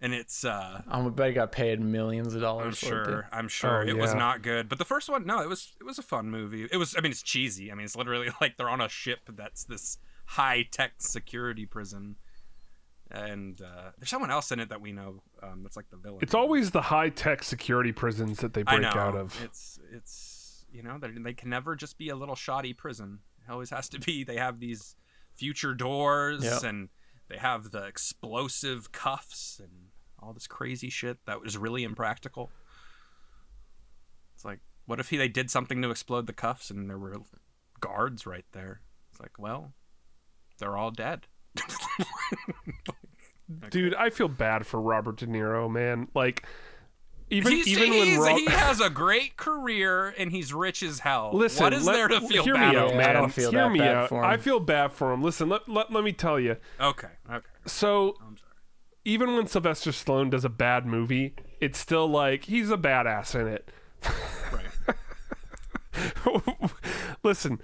and 0.00 0.12
it's 0.14 0.44
uh 0.44 0.82
I'm 0.88 1.10
bet 1.12 1.28
he 1.28 1.32
got 1.34 1.52
paid 1.52 1.80
millions 1.80 2.34
of 2.34 2.40
dollars 2.40 2.82
I'm 2.82 2.88
for 2.90 3.02
it. 3.02 3.04
sure. 3.06 3.28
I'm 3.32 3.48
sure 3.48 3.82
Oh, 3.82 3.86
it 3.88 3.96
was 3.96 4.14
not 4.14 4.42
good. 4.42 4.68
But 4.68 4.78
the 4.78 4.84
first 4.84 5.08
one, 5.08 5.26
no, 5.26 5.40
it 5.40 5.48
was 5.48 5.72
it 5.80 5.84
was 5.84 5.98
a 5.98 6.02
fun 6.02 6.30
movie. 6.30 6.68
It 6.70 6.76
was. 6.76 6.94
I 6.96 7.00
mean, 7.00 7.12
it's 7.12 7.22
cheesy. 7.22 7.70
I 7.72 7.74
mean, 7.74 7.84
it's 7.84 7.96
literally 7.96 8.28
like 8.40 8.56
they're 8.56 8.70
on 8.70 8.80
a 8.80 8.88
ship 8.88 9.20
that's 9.34 9.64
this 9.64 9.98
high 10.26 10.62
tech 10.70 10.92
security 10.98 11.64
prison, 11.66 12.16
and 13.10 13.60
uh, 13.62 13.90
there's 13.98 14.10
someone 14.10 14.30
else 14.30 14.52
in 14.52 14.60
it 14.60 14.68
that 14.68 14.80
we 14.80 14.92
know. 14.92 15.22
Um, 15.42 15.62
that's 15.62 15.76
like 15.76 15.88
the 15.90 15.96
villain. 15.96 16.18
It's 16.22 16.34
always 16.34 16.70
the 16.70 16.82
high 16.82 17.08
tech 17.08 17.42
security 17.42 17.92
prisons 17.92 18.38
that 18.38 18.52
they 18.54 18.62
I 18.66 18.78
break 18.78 18.94
know. 18.94 19.00
out 19.00 19.16
of. 19.16 19.40
It's 19.42 19.78
it's 19.92 20.64
you 20.70 20.82
know 20.82 20.98
they 21.00 21.08
they 21.10 21.32
can 21.32 21.48
never 21.50 21.74
just 21.74 21.96
be 21.98 22.10
a 22.10 22.16
little 22.16 22.34
shoddy 22.34 22.72
prison. 22.74 23.20
It 23.46 23.50
always 23.50 23.70
has 23.70 23.88
to 23.90 23.98
be. 24.00 24.24
They 24.24 24.36
have 24.36 24.60
these 24.60 24.94
future 25.38 25.74
doors 25.74 26.44
Yep. 26.44 26.62
and 26.64 26.88
they 27.28 27.36
have 27.38 27.70
the 27.70 27.84
explosive 27.84 28.92
cuffs 28.92 29.60
and 29.62 29.88
all 30.20 30.32
this 30.32 30.46
crazy 30.46 30.90
shit 30.90 31.18
that 31.26 31.40
was 31.40 31.56
really 31.56 31.84
impractical. 31.84 32.50
It's 34.34 34.44
like, 34.44 34.60
what 34.86 35.00
if 35.00 35.10
he, 35.10 35.16
they 35.16 35.28
did 35.28 35.50
something 35.50 35.80
to 35.82 35.90
explode 35.90 36.26
the 36.26 36.32
cuffs 36.32 36.70
and 36.70 36.88
there 36.90 36.98
were 36.98 37.16
guards 37.80 38.26
right 38.26 38.44
there? 38.52 38.80
It's 39.10 39.20
like, 39.20 39.38
well, 39.38 39.72
they're 40.58 40.76
all 40.76 40.90
dead. 40.90 41.26
Dude, 43.70 43.94
I 43.94 44.10
feel 44.10 44.28
bad 44.28 44.66
for 44.66 44.80
Robert 44.80 45.16
De 45.16 45.26
Niro, 45.26 45.70
man. 45.70 46.08
Like, 46.14 46.44
even 47.30 47.52
He's, 47.52 47.68
even 47.68 47.90
when 47.90 48.06
he's- 48.06 48.18
Rob- 48.18 48.38
he 48.38 48.46
has 48.46 48.80
a 48.80 48.88
great 48.90 49.36
career 49.36 50.08
and 50.18 50.30
he's 50.32 50.52
rich 50.54 50.82
as 50.82 51.00
hell. 51.00 51.30
Listen, 51.34 51.62
what 51.64 51.74
is 51.74 51.84
let- 51.86 51.92
there 51.94 52.08
to 52.08 52.20
feel 52.22 52.44
hear 52.44 52.54
bad 52.54 52.72
me 52.72 52.78
out, 52.78 52.88
about? 52.90 53.00
Yeah, 53.00 53.10
I 53.10 53.12
don't 53.12 53.32
feel 53.32 53.50
hear 53.50 53.60
that 53.64 53.72
me 53.72 53.78
bad 53.80 53.96
out. 53.96 54.08
for 54.08 54.18
him. 54.24 54.30
I 54.30 54.36
feel 54.36 54.60
bad 54.60 54.92
for 54.92 55.12
him. 55.12 55.22
Listen, 55.22 55.48
let, 55.48 55.68
let, 55.68 55.92
let 55.92 56.04
me 56.04 56.12
tell 56.12 56.38
you. 56.40 56.56
Okay, 56.80 57.08
okay. 57.30 57.46
So, 57.66 58.16
even 59.04 59.34
when 59.34 59.46
Sylvester 59.46 59.90
Stallone 59.90 60.30
does 60.30 60.44
a 60.44 60.48
bad 60.50 60.86
movie, 60.86 61.34
it's 61.60 61.78
still 61.78 62.08
like 62.08 62.44
he's 62.44 62.70
a 62.70 62.76
badass 62.78 63.34
in 63.34 63.46
it. 63.48 63.70
Right. 64.52 64.64
Listen, 67.22 67.60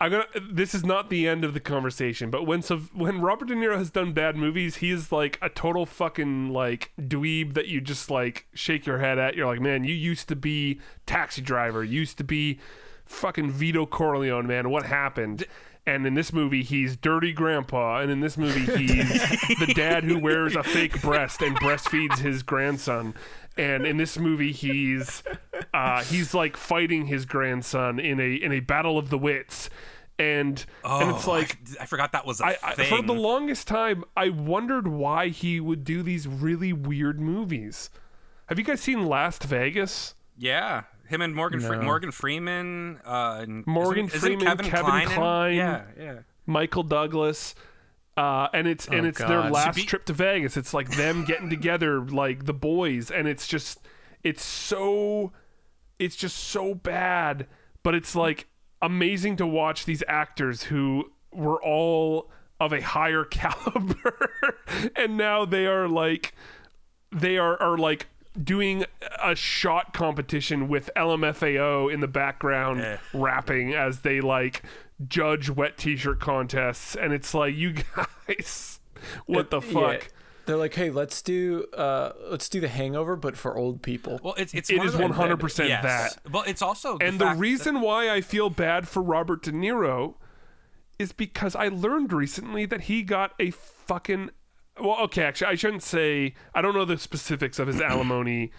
I'm 0.00 0.10
gonna. 0.10 0.26
This 0.50 0.74
is 0.74 0.84
not 0.84 1.08
the 1.08 1.28
end 1.28 1.44
of 1.44 1.54
the 1.54 1.60
conversation, 1.60 2.30
but 2.30 2.46
when 2.46 2.62
so 2.62 2.78
when 2.92 3.20
Robert 3.20 3.48
De 3.48 3.54
Niro 3.54 3.78
has 3.78 3.90
done 3.90 4.12
bad 4.12 4.36
movies, 4.36 4.76
he 4.76 4.90
is 4.90 5.12
like 5.12 5.38
a 5.40 5.48
total 5.48 5.86
fucking 5.86 6.50
like 6.50 6.92
dweeb 7.00 7.54
that 7.54 7.68
you 7.68 7.80
just 7.80 8.10
like 8.10 8.46
shake 8.54 8.86
your 8.86 8.98
head 8.98 9.18
at. 9.18 9.36
You're 9.36 9.46
like, 9.46 9.60
man, 9.60 9.84
you 9.84 9.94
used 9.94 10.28
to 10.28 10.36
be 10.36 10.80
taxi 11.06 11.40
driver, 11.40 11.84
used 11.84 12.18
to 12.18 12.24
be 12.24 12.58
fucking 13.06 13.50
Vito 13.50 13.86
Corleone, 13.86 14.46
man. 14.46 14.68
What 14.70 14.86
happened? 14.86 15.44
And 15.86 16.06
in 16.06 16.14
this 16.14 16.32
movie, 16.32 16.62
he's 16.62 16.96
dirty 16.96 17.32
grandpa, 17.32 18.00
and 18.00 18.10
in 18.10 18.20
this 18.20 18.38
movie, 18.38 18.60
he's 18.78 19.08
the 19.58 19.72
dad 19.74 20.02
who 20.04 20.18
wears 20.18 20.56
a 20.56 20.62
fake 20.62 21.02
breast 21.02 21.42
and 21.42 21.54
breastfeeds 21.56 22.18
his 22.20 22.42
grandson. 22.42 23.14
And 23.58 23.86
in 23.86 23.98
this 23.98 24.18
movie, 24.18 24.50
he's 24.52 25.22
uh, 25.74 26.02
he's 26.04 26.32
like 26.32 26.56
fighting 26.56 27.06
his 27.06 27.26
grandson 27.26 28.00
in 28.00 28.18
a 28.18 28.34
in 28.34 28.50
a 28.50 28.60
battle 28.60 28.96
of 28.96 29.10
the 29.10 29.18
wits, 29.18 29.68
and 30.18 30.64
and 30.84 31.10
it's 31.14 31.28
Oh, 31.28 31.30
like 31.30 31.58
I, 31.78 31.82
I 31.82 31.86
forgot 31.86 32.12
that 32.12 32.24
was 32.26 32.40
a 32.40 32.46
I, 32.66 32.74
for 32.86 33.02
the 33.02 33.12
longest 33.12 33.68
time 33.68 34.04
I 34.16 34.30
wondered 34.30 34.88
why 34.88 35.28
he 35.28 35.60
would 35.60 35.84
do 35.84 36.02
these 36.02 36.26
really 36.26 36.72
weird 36.72 37.20
movies. 37.20 37.90
Have 38.46 38.58
you 38.58 38.64
guys 38.64 38.80
seen 38.80 39.06
Last 39.06 39.44
Vegas? 39.44 40.14
yeah, 40.38 40.84
him 41.08 41.20
and 41.22 41.34
Morgan 41.34 41.60
Fre- 41.60 41.80
Morgan 41.82 42.10
Freeman. 42.10 43.00
Uh, 43.04 43.38
and 43.42 43.66
Morgan 43.66 44.06
isn't, 44.06 44.20
Freeman, 44.20 44.46
isn't 44.46 44.58
Kevin, 44.58 44.66
Kevin 44.70 45.08
Kline. 45.08 45.50
in- 45.52 45.56
Yeah, 45.56 45.82
yeah. 45.98 46.18
Michael 46.46 46.82
Douglas. 46.82 47.54
Uh, 48.16 48.46
and 48.52 48.68
it's 48.68 48.86
and 48.86 49.04
Oh, 49.06 49.08
it's 49.08 49.18
their 49.18 49.50
last 49.50 49.74
be- 49.76 49.82
trip 49.84 50.04
to 50.06 50.12
Vegas. 50.12 50.56
It's 50.56 50.72
like 50.72 50.88
them 50.96 51.24
getting 51.24 51.50
together, 51.50 52.00
like 52.00 52.44
the 52.46 52.52
boys, 52.54 53.10
and 53.10 53.26
it's 53.26 53.46
just 53.48 53.80
it's 54.22 54.44
so 54.44 55.32
it's 55.98 56.14
just 56.16 56.36
so 56.36 56.74
bad, 56.74 57.46
but 57.82 57.94
it's 57.94 58.14
like 58.14 58.46
amazing 58.80 59.34
to 59.36 59.46
watch 59.46 59.84
these 59.84 60.04
actors 60.06 60.64
who 60.64 61.10
were 61.32 61.60
all 61.62 62.30
of 62.60 62.72
a 62.72 62.80
higher 62.80 63.24
caliber, 63.30 64.30
and 64.94 65.16
now 65.16 65.44
they 65.44 65.66
are 65.66 65.88
like 65.88 66.34
they 67.10 67.36
are 67.36 67.60
are 67.60 67.76
like 67.76 68.06
doing 68.42 68.84
a 69.22 69.34
shot 69.34 69.92
competition 69.94 70.68
with 70.68 70.90
LMFAO 70.96 71.92
in 71.92 72.00
the 72.00 72.08
background 72.08 72.80
Eh. 72.80 72.96
rapping 73.12 73.74
as 73.74 74.00
they 74.00 74.20
like 74.20 74.62
judge 75.08 75.50
wet 75.50 75.76
t-shirt 75.76 76.20
contests 76.20 76.94
and 76.94 77.12
it's 77.12 77.34
like 77.34 77.54
you 77.54 77.72
guys 78.28 78.80
what 79.26 79.50
the 79.50 79.60
Yeah. 79.60 79.72
fuck 79.72 80.08
They're 80.46 80.56
like, 80.56 80.74
hey, 80.74 80.90
let's 80.90 81.22
do 81.22 81.64
uh 81.76 82.12
let's 82.30 82.48
do 82.48 82.60
the 82.60 82.68
hangover, 82.68 83.16
but 83.16 83.36
for 83.36 83.56
old 83.56 83.80
people. 83.82 84.20
Well, 84.22 84.34
it's 84.36 84.52
it's 84.52 84.68
It 84.70 84.78
one 84.78 84.86
is 84.88 84.94
of 84.94 85.00
the- 85.00 85.06
100% 85.06 85.68
yes. 85.68 85.82
that. 85.82 86.30
But 86.30 86.48
it's 86.48 86.60
also 86.62 86.98
and 86.98 87.18
the 87.18 87.24
fact 87.26 87.36
that- 87.36 87.40
reason 87.40 87.80
why 87.80 88.10
I 88.10 88.20
feel 88.20 88.50
bad 88.50 88.86
for 88.88 89.02
Robert 89.02 89.42
De 89.42 89.52
Niro 89.52 90.14
is 90.98 91.12
because 91.12 91.56
I 91.56 91.68
learned 91.68 92.12
recently 92.12 92.66
that 92.66 92.82
he 92.82 93.02
got 93.02 93.32
a 93.40 93.50
fucking 93.52 94.30
well 94.80 94.98
okay 95.00 95.22
actually 95.22 95.48
I 95.48 95.54
shouldn't 95.54 95.82
say 95.82 96.34
I 96.54 96.62
don't 96.62 96.74
know 96.74 96.84
the 96.84 96.98
specifics 96.98 97.58
of 97.58 97.68
his 97.68 97.80
alimony 97.80 98.52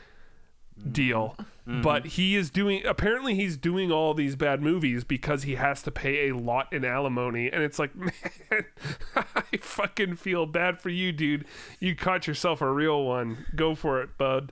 deal. 0.92 1.36
Mm-hmm. 1.68 1.82
But 1.82 2.06
he 2.06 2.36
is 2.36 2.50
doing 2.50 2.86
apparently 2.86 3.34
he's 3.34 3.58
doing 3.58 3.92
all 3.92 4.14
these 4.14 4.36
bad 4.36 4.62
movies 4.62 5.04
because 5.04 5.44
he 5.44 5.56
has 5.56 5.82
to 5.84 5.92
pay 5.92 6.30
a 6.30 6.36
lot 6.36 6.72
in 6.72 6.86
alimony 6.86 7.52
and 7.52 7.64
it's 7.64 7.80
like 7.80 7.96
man 7.96 8.12
I 9.16 9.58
fucking 9.60 10.16
feel 10.16 10.46
bad 10.46 10.80
for 10.80 10.90
you 10.90 11.12
dude. 11.12 11.46
You 11.80 11.96
caught 11.96 12.28
yourself 12.28 12.62
a 12.62 12.72
real 12.72 13.04
one. 13.04 13.46
Go 13.56 13.74
for 13.74 14.02
it, 14.02 14.18
bud. 14.18 14.52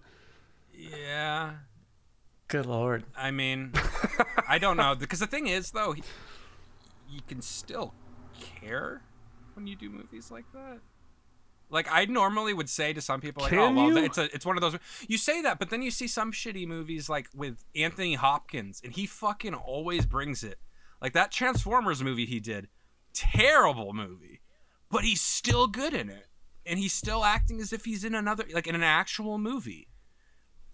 Yeah. 0.74 1.52
Good 2.48 2.66
lord. 2.66 3.04
I 3.16 3.32
mean, 3.32 3.74
I 4.48 4.58
don't 4.58 4.78
know 4.78 4.96
because 4.96 5.20
the 5.20 5.28
thing 5.28 5.48
is 5.48 5.72
though, 5.72 5.92
he, 5.92 6.04
you 7.10 7.22
can 7.28 7.42
still 7.42 7.94
care 8.40 9.02
when 9.54 9.68
you 9.68 9.76
do 9.76 9.90
movies 9.90 10.32
like 10.32 10.46
that. 10.54 10.80
Like 11.70 11.88
I 11.92 12.06
normally 12.06 12.54
would 12.54 12.70
say 12.70 12.94
to 12.94 13.02
some 13.02 13.20
people, 13.22 13.44
like, 13.44 13.54
oh, 13.54 13.56
Can 13.56 13.78
"Oh, 13.78 13.86
well, 13.88 13.98
you? 14.00 14.06
it's 14.06 14.18
a, 14.18 14.24
it's 14.34 14.46
one 14.46 14.58
of 14.58 14.62
those." 14.62 14.78
You 15.08 15.18
say 15.18 15.42
that, 15.42 15.60
but 15.60 15.70
then 15.70 15.82
you 15.82 15.90
see 15.92 16.08
some 16.08 16.32
shitty 16.32 16.68
movies 16.68 17.10
like 17.10 17.28
with 17.36 17.64
Anthony 17.76 18.14
Hopkins, 18.14 18.80
and 18.84 18.94
he 18.94 19.06
fucking 19.06 19.54
always 19.56 20.06
brings 20.06 20.44
it. 20.44 20.60
Like 21.02 21.14
that 21.14 21.32
Transformers 21.32 22.04
movie 22.04 22.26
he 22.26 22.40
did, 22.40 22.68
terrible 23.14 23.94
movie, 23.94 24.42
but 24.90 25.04
he's 25.04 25.22
still 25.22 25.68
good 25.68 25.94
in 25.94 26.10
it, 26.10 26.28
and 26.66 26.80
he's 26.80 26.94
still 26.94 27.26
acting 27.26 27.60
as 27.60 27.74
if 27.74 27.86
he's 27.86 28.04
in 28.04 28.14
another, 28.16 28.46
like 28.54 28.68
in 28.68 28.76
an 28.76 28.84
actual 28.84 29.38
movie. 29.38 29.88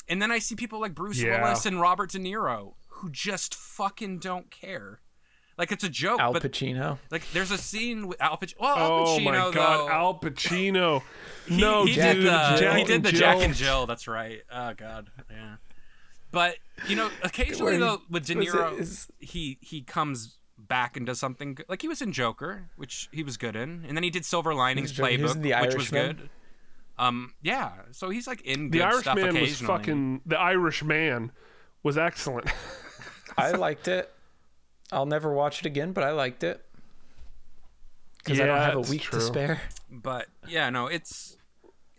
And 0.08 0.22
then 0.22 0.32
I 0.32 0.40
see 0.40 0.56
people 0.56 0.80
like 0.82 0.96
Bruce 0.96 1.22
Yeah. 1.22 1.42
Willis 1.44 1.66
and 1.66 1.80
Robert 1.80 2.12
De 2.12 2.20
Niro 2.20 2.74
who 2.88 3.10
just 3.10 3.56
fucking 3.56 4.20
don't 4.20 4.52
care. 4.52 5.00
Like 5.60 5.72
it's 5.74 5.84
a 5.84 5.90
joke, 5.90 6.20
Al 6.22 6.32
but 6.34 6.42
Pacino. 6.42 6.98
like 7.12 7.30
there's 7.34 7.52
a 7.52 7.58
scene 7.58 8.08
with 8.08 8.20
Al 8.22 8.38
Pacino. 8.38 8.62
Well, 8.62 8.78
Al 8.78 8.92
Oh 8.92 9.06
Pacino 9.20 9.24
my 9.26 9.36
god, 9.36 9.54
though, 9.54 9.90
Al 9.90 10.14
Pacino. 10.20 11.02
he, 11.48 11.58
no, 11.58 11.84
he 11.86 11.94
dude, 11.96 12.02
did 12.04 12.18
the 12.24 12.56
Jack 12.58 12.78
he 12.78 12.84
did 12.86 12.96
and 12.96 13.04
the 13.06 13.12
Jill. 13.12 13.20
Jack 13.20 13.38
and 13.44 13.54
Jill. 13.54 13.86
That's 13.86 14.08
right. 14.08 14.42
Oh 14.52 14.74
god, 14.74 15.12
yeah. 15.30 15.56
But 16.32 16.56
you 16.88 16.96
know, 16.96 17.10
occasionally 17.24 17.74
Where 17.74 17.80
though 17.80 18.02
with 18.10 18.26
De 18.26 18.36
Niro, 18.36 18.80
is- 18.80 19.08
he 19.20 19.58
he 19.62 19.82
comes 19.82 20.38
back 20.58 20.96
and 20.96 21.06
does 21.06 21.20
something 21.20 21.56
good. 21.56 21.66
like 21.68 21.82
he 21.82 21.90
was 21.90 22.02
in 22.02 22.14
Joker, 22.14 22.70
which 22.78 23.10
he 23.12 23.22
was 23.22 23.36
good 23.36 23.56
in, 23.58 23.84
and 23.86 23.98
then 23.98 24.04
he 24.04 24.10
did 24.10 24.24
Silver 24.24 24.54
Linings 24.54 24.94
Joker. 24.94 25.10
Playbook, 25.10 25.36
in 25.36 25.42
The 25.42 25.54
which 25.56 25.76
was 25.76 25.90
good. 25.90 26.30
Um, 26.98 27.34
yeah. 27.42 27.72
So 27.92 28.10
he's 28.10 28.28
like 28.28 28.42
in 28.44 28.70
The 28.72 28.80
good 28.80 28.94
stuff 29.02 29.18
Irishman 29.18 29.42
was 29.42 29.60
fucking 29.60 30.22
the 30.26 30.40
Irish 30.40 30.84
man 30.84 31.32
was 31.84 31.98
excellent. 31.98 32.48
I 33.38 33.52
liked 33.52 33.88
it. 33.90 34.10
I'll 34.92 35.06
never 35.06 35.32
watch 35.34 35.60
it 35.60 35.66
again, 35.66 35.94
but 35.94 36.04
I 36.04 36.12
liked 36.12 36.44
it. 36.44 36.66
Because 38.18 38.40
I 38.40 38.46
don't 38.46 38.58
have 38.58 38.76
a 38.76 38.82
week 38.82 39.02
true. 39.02 39.20
to 39.20 39.26
spare. 39.26 39.62
but 39.90 40.28
yeah, 40.48 40.70
no, 40.70 40.88
it's 40.88 41.38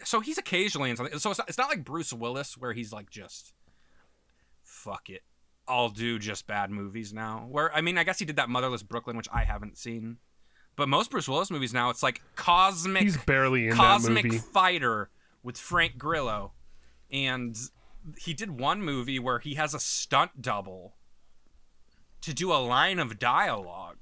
so 0.05 0.21
he's 0.21 0.39
occasionally 0.39 0.91
in 0.91 0.97
something. 0.97 1.19
So 1.19 1.31
it's 1.31 1.39
not, 1.39 1.49
it's 1.49 1.59
not 1.59 1.69
like 1.69 1.85
Bruce 1.85 2.13
Willis 2.13 2.57
where 2.57 2.73
he's 2.73 2.93
like 2.93 3.11
just 3.11 3.53
fuck 4.63 5.11
it, 5.11 5.23
I'll 5.69 5.89
do 5.89 6.19
just 6.19 6.47
bad 6.47 6.71
movies 6.71 7.13
now. 7.13 7.47
Where 7.49 7.75
I 7.75 7.81
mean, 7.81 7.99
I 7.99 8.05
guess 8.05 8.19
he 8.19 8.25
did 8.25 8.37
that 8.37 8.49
Motherless 8.49 8.83
Brooklyn, 8.83 9.17
which 9.17 9.29
I 9.33 9.45
haven't 9.45 9.79
seen. 9.79 10.19
But 10.77 10.89
most 10.89 11.11
Bruce 11.11 11.29
Willis 11.29 11.51
movies 11.51 11.75
now, 11.75 11.91
it's 11.91 12.03
like 12.03 12.23
cosmic. 12.37 13.03
He's 13.03 13.17
barely 13.25 13.65
in 13.65 13.71
that 13.71 13.77
cosmic 13.77 14.25
movie. 14.25 14.39
fighter 14.39 15.11
with 15.43 15.59
Frank 15.59 15.99
Grillo, 15.99 16.53
and 17.11 17.57
he 18.19 18.35
did 18.35 18.59
one 18.59 18.83
movie 18.83 19.19
where 19.19 19.39
he 19.39 19.55
has 19.55 19.75
a 19.75 19.81
stunt 19.81 20.41
double 20.41 20.95
to 22.23 22.35
do 22.35 22.53
a 22.53 22.61
line 22.61 22.99
of 22.99 23.19
dialogue 23.19 23.97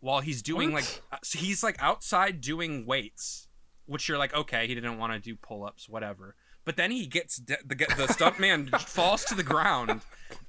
while 0.00 0.20
he's 0.20 0.42
doing 0.42 0.72
What? 0.72 0.82
like 0.82 1.02
uh, 1.12 1.16
so 1.22 1.38
he's 1.38 1.62
like 1.62 1.76
outside 1.80 2.40
doing 2.40 2.86
weights, 2.86 3.48
which 3.86 4.08
you're 4.08 4.18
like 4.18 4.34
okay, 4.34 4.66
he 4.66 4.74
didn't 4.74 4.98
want 4.98 5.12
to 5.12 5.18
do 5.20 5.36
pull 5.36 5.64
ups, 5.64 5.88
whatever. 5.88 6.34
But 6.64 6.76
then 6.76 6.90
he 6.90 7.06
gets 7.06 7.36
de- 7.36 7.58
the 7.64 7.74
the 7.96 8.06
stunt 8.12 8.38
man 8.40 8.68
falls 8.80 9.24
to 9.26 9.34
the 9.34 9.42
ground, 9.42 10.00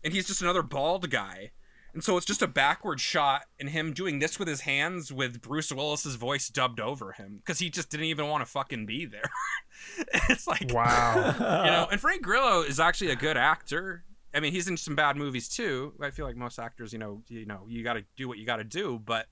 and 0.03 0.13
he's 0.13 0.27
just 0.27 0.41
another 0.41 0.61
bald 0.63 1.09
guy. 1.09 1.51
And 1.93 2.03
so 2.03 2.17
it's 2.17 2.25
just 2.25 2.41
a 2.41 2.47
backward 2.47 2.99
shot 2.99 3.43
and 3.57 3.69
him 3.69 3.93
doing 3.93 4.19
this 4.19 4.37
with 4.37 4.49
his 4.49 4.59
hands 4.61 5.13
with 5.13 5.41
Bruce 5.41 5.71
Willis's 5.71 6.15
voice 6.15 6.49
dubbed 6.49 6.81
over 6.81 7.13
him 7.13 7.37
because 7.37 7.59
he 7.59 7.69
just 7.69 7.89
didn't 7.89 8.07
even 8.07 8.27
want 8.27 8.41
to 8.45 8.51
fucking 8.51 8.85
be 8.85 9.05
there. 9.05 9.31
it's 10.29 10.45
like 10.45 10.73
Wow. 10.73 11.15
you 11.65 11.71
know, 11.71 11.87
and 11.89 12.01
Frank 12.01 12.21
Grillo 12.21 12.63
is 12.63 12.81
actually 12.81 13.11
a 13.11 13.15
good 13.15 13.37
actor. 13.37 14.03
I 14.35 14.41
mean, 14.41 14.51
he's 14.51 14.67
in 14.67 14.75
some 14.75 14.95
bad 14.95 15.15
movies 15.15 15.47
too. 15.47 15.93
I 16.01 16.11
feel 16.11 16.25
like 16.25 16.35
most 16.35 16.59
actors, 16.59 16.91
you 16.91 16.99
know, 16.99 17.23
you 17.29 17.45
know, 17.45 17.65
you 17.69 17.83
got 17.83 17.93
to 17.93 18.03
do 18.17 18.27
what 18.27 18.37
you 18.37 18.45
got 18.45 18.57
to 18.57 18.65
do, 18.65 18.99
but 19.03 19.27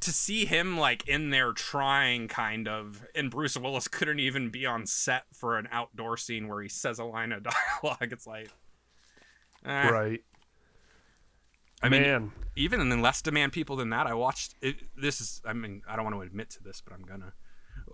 to 0.00 0.12
see 0.12 0.44
him 0.44 0.78
like 0.78 1.08
in 1.08 1.30
there 1.30 1.52
trying 1.52 2.28
kind 2.28 2.68
of 2.68 3.04
and 3.14 3.30
Bruce 3.30 3.56
Willis 3.56 3.88
couldn't 3.88 4.20
even 4.20 4.50
be 4.50 4.64
on 4.64 4.86
set 4.86 5.24
for 5.32 5.58
an 5.58 5.68
outdoor 5.72 6.16
scene 6.16 6.46
where 6.46 6.62
he 6.62 6.68
says 6.68 7.00
a 7.00 7.04
line 7.04 7.32
of 7.32 7.42
dialogue. 7.82 8.12
It's 8.12 8.26
like 8.26 8.48
eh. 9.64 9.88
right. 9.88 10.24
I 11.82 11.88
mean, 11.90 12.32
even 12.56 12.80
in 12.80 13.02
less 13.02 13.20
demand 13.20 13.52
people 13.52 13.76
than 13.76 13.90
that, 13.90 14.06
I 14.06 14.14
watched 14.14 14.54
it, 14.62 14.76
this 14.96 15.20
is 15.20 15.42
I 15.44 15.52
mean, 15.52 15.82
I 15.88 15.96
don't 15.96 16.04
want 16.04 16.16
to 16.16 16.22
admit 16.22 16.50
to 16.50 16.62
this, 16.62 16.80
but 16.80 16.94
I'm 16.94 17.04
gonna. 17.04 17.32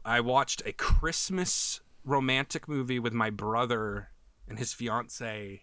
I 0.05 0.21
watched 0.21 0.63
a 0.67 0.73
Christmas 0.73 1.81
romantic 2.05 2.69
movie 2.69 2.99
with 2.99 3.13
my 3.13 3.31
brother 3.31 4.11
and 4.49 4.59
his 4.59 4.73
fiance 4.73 5.63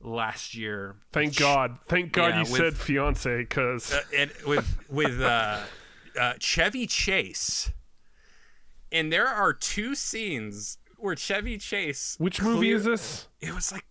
last 0.00 0.54
year. 0.54 0.96
Thank 1.12 1.36
God. 1.36 1.78
Thank 1.88 2.12
God 2.12 2.28
Yeah, 2.28 2.36
you 2.44 2.52
with- 2.52 2.60
said 2.60 2.76
fiance 2.76 3.38
because 3.38 3.92
uh, 3.92 4.00
it, 4.12 4.46
with 4.46 4.78
with 4.88 5.20
uh, 5.20 5.60
uh, 6.20 6.34
Chevy 6.38 6.86
Chase, 6.86 7.70
and 8.92 9.12
there 9.12 9.28
are 9.28 9.52
two 9.52 9.94
scenes 9.94 10.78
where 10.98 11.16
Chevy 11.16 11.58
Chase. 11.58 12.16
which 12.18 12.40
movie 12.40 12.72
is 12.72 12.84
this? 12.84 13.28
It 13.40 13.54
was 13.54 13.72
like 13.72 13.84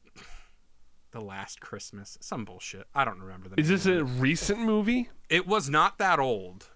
the 1.11 1.21
last 1.21 1.59
Christmas, 1.61 2.17
some 2.21 2.45
bullshit. 2.45 2.87
I 2.93 3.05
don't 3.05 3.19
remember 3.19 3.49
the. 3.49 3.59
Is 3.59 3.69
this 3.69 3.85
a 3.85 4.03
recent 4.03 4.59
movie? 4.59 5.09
It 5.29 5.47
was 5.47 5.69
not 5.69 5.97
that 5.99 6.19
old. 6.19 6.69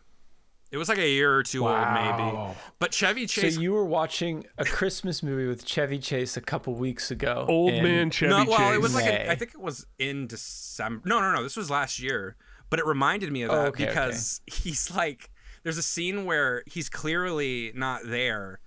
It 0.71 0.77
was 0.77 0.87
like 0.87 0.99
a 0.99 1.09
year 1.09 1.35
or 1.35 1.41
two 1.41 1.67
old, 1.67 1.87
maybe. 1.93 2.55
But 2.77 2.93
Chevy 2.93 3.25
Chase. 3.25 3.55
So 3.55 3.61
you 3.61 3.73
were 3.73 3.85
watching 3.85 4.45
a 4.57 4.65
Christmas 4.65 5.23
movie 5.23 5.47
with 5.47 5.65
Chevy 5.65 5.97
Chase 5.97 6.37
a 6.37 6.41
couple 6.41 6.75
weeks 6.75 7.09
ago. 7.09 7.45
Old 7.47 7.73
and 7.73 7.83
man 7.83 8.11
Chevy 8.11 8.29
no, 8.29 8.45
well, 8.45 8.57
Chase. 8.57 8.75
it 8.75 8.81
was 8.81 8.93
like 8.93 9.05
May. 9.05 9.27
a, 9.27 9.31
I 9.31 9.35
think 9.35 9.55
it 9.55 9.61
was 9.61 9.87
in 9.97 10.27
December. 10.27 11.01
No, 11.09 11.19
no, 11.19 11.33
no. 11.33 11.41
This 11.41 11.57
was 11.57 11.71
last 11.71 11.99
year. 11.99 12.35
But 12.69 12.79
it 12.79 12.85
reminded 12.85 13.31
me 13.31 13.41
of 13.41 13.49
that 13.49 13.57
Oh, 13.57 13.65
okay, 13.67 13.87
because 13.87 14.41
he's 14.45 14.91
like, 14.95 15.31
there's 15.63 15.77
a 15.77 15.83
scene 15.83 16.25
where 16.25 16.63
he's 16.67 16.89
clearly 16.89 17.71
not 17.73 18.01
there, 18.05 18.59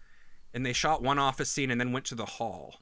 and 0.52 0.66
they 0.66 0.72
shot 0.72 1.02
one 1.02 1.18
office 1.18 1.50
scene 1.50 1.70
and 1.70 1.80
then 1.80 1.92
went 1.92 2.06
to 2.06 2.14
the 2.14 2.26
hall, 2.26 2.80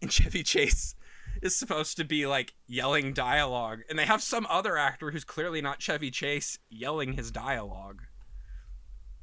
and 0.00 0.12
Chevy 0.12 0.42
Chase 0.42 0.94
is 1.42 1.56
supposed 1.56 1.96
to 1.96 2.04
be 2.04 2.26
like 2.26 2.54
yelling 2.66 3.12
dialogue, 3.12 3.80
and 3.88 3.98
they 3.98 4.06
have 4.06 4.22
some 4.22 4.46
other 4.48 4.76
actor 4.76 5.10
who's 5.10 5.24
clearly 5.24 5.60
not 5.60 5.80
Chevy 5.80 6.10
Chase 6.10 6.58
yelling 6.68 7.14
his 7.14 7.30
dialogue, 7.30 8.02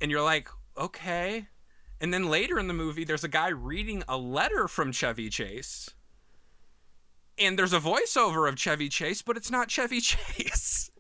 and 0.02 0.12
you're 0.12 0.22
like, 0.24 0.50
okay. 0.78 1.48
And 2.00 2.14
then 2.14 2.30
later 2.30 2.60
in 2.60 2.68
the 2.68 2.74
movie, 2.74 3.04
there's 3.04 3.24
a 3.24 3.28
guy 3.30 3.48
reading 3.50 4.04
a 4.08 4.18
letter 4.18 4.68
from 4.68 4.92
Chevy 4.92 5.30
Chase 5.30 5.90
and 7.40 7.58
there's 7.58 7.74
a 7.74 7.80
voiceover 7.80 8.50
of 8.50 8.58
Chevy 8.58 8.90
Chase, 8.90 9.22
but 9.22 9.38
it's 9.38 9.52
not 9.52 9.70
Chevy 9.70 10.00
Chase. 10.02 10.92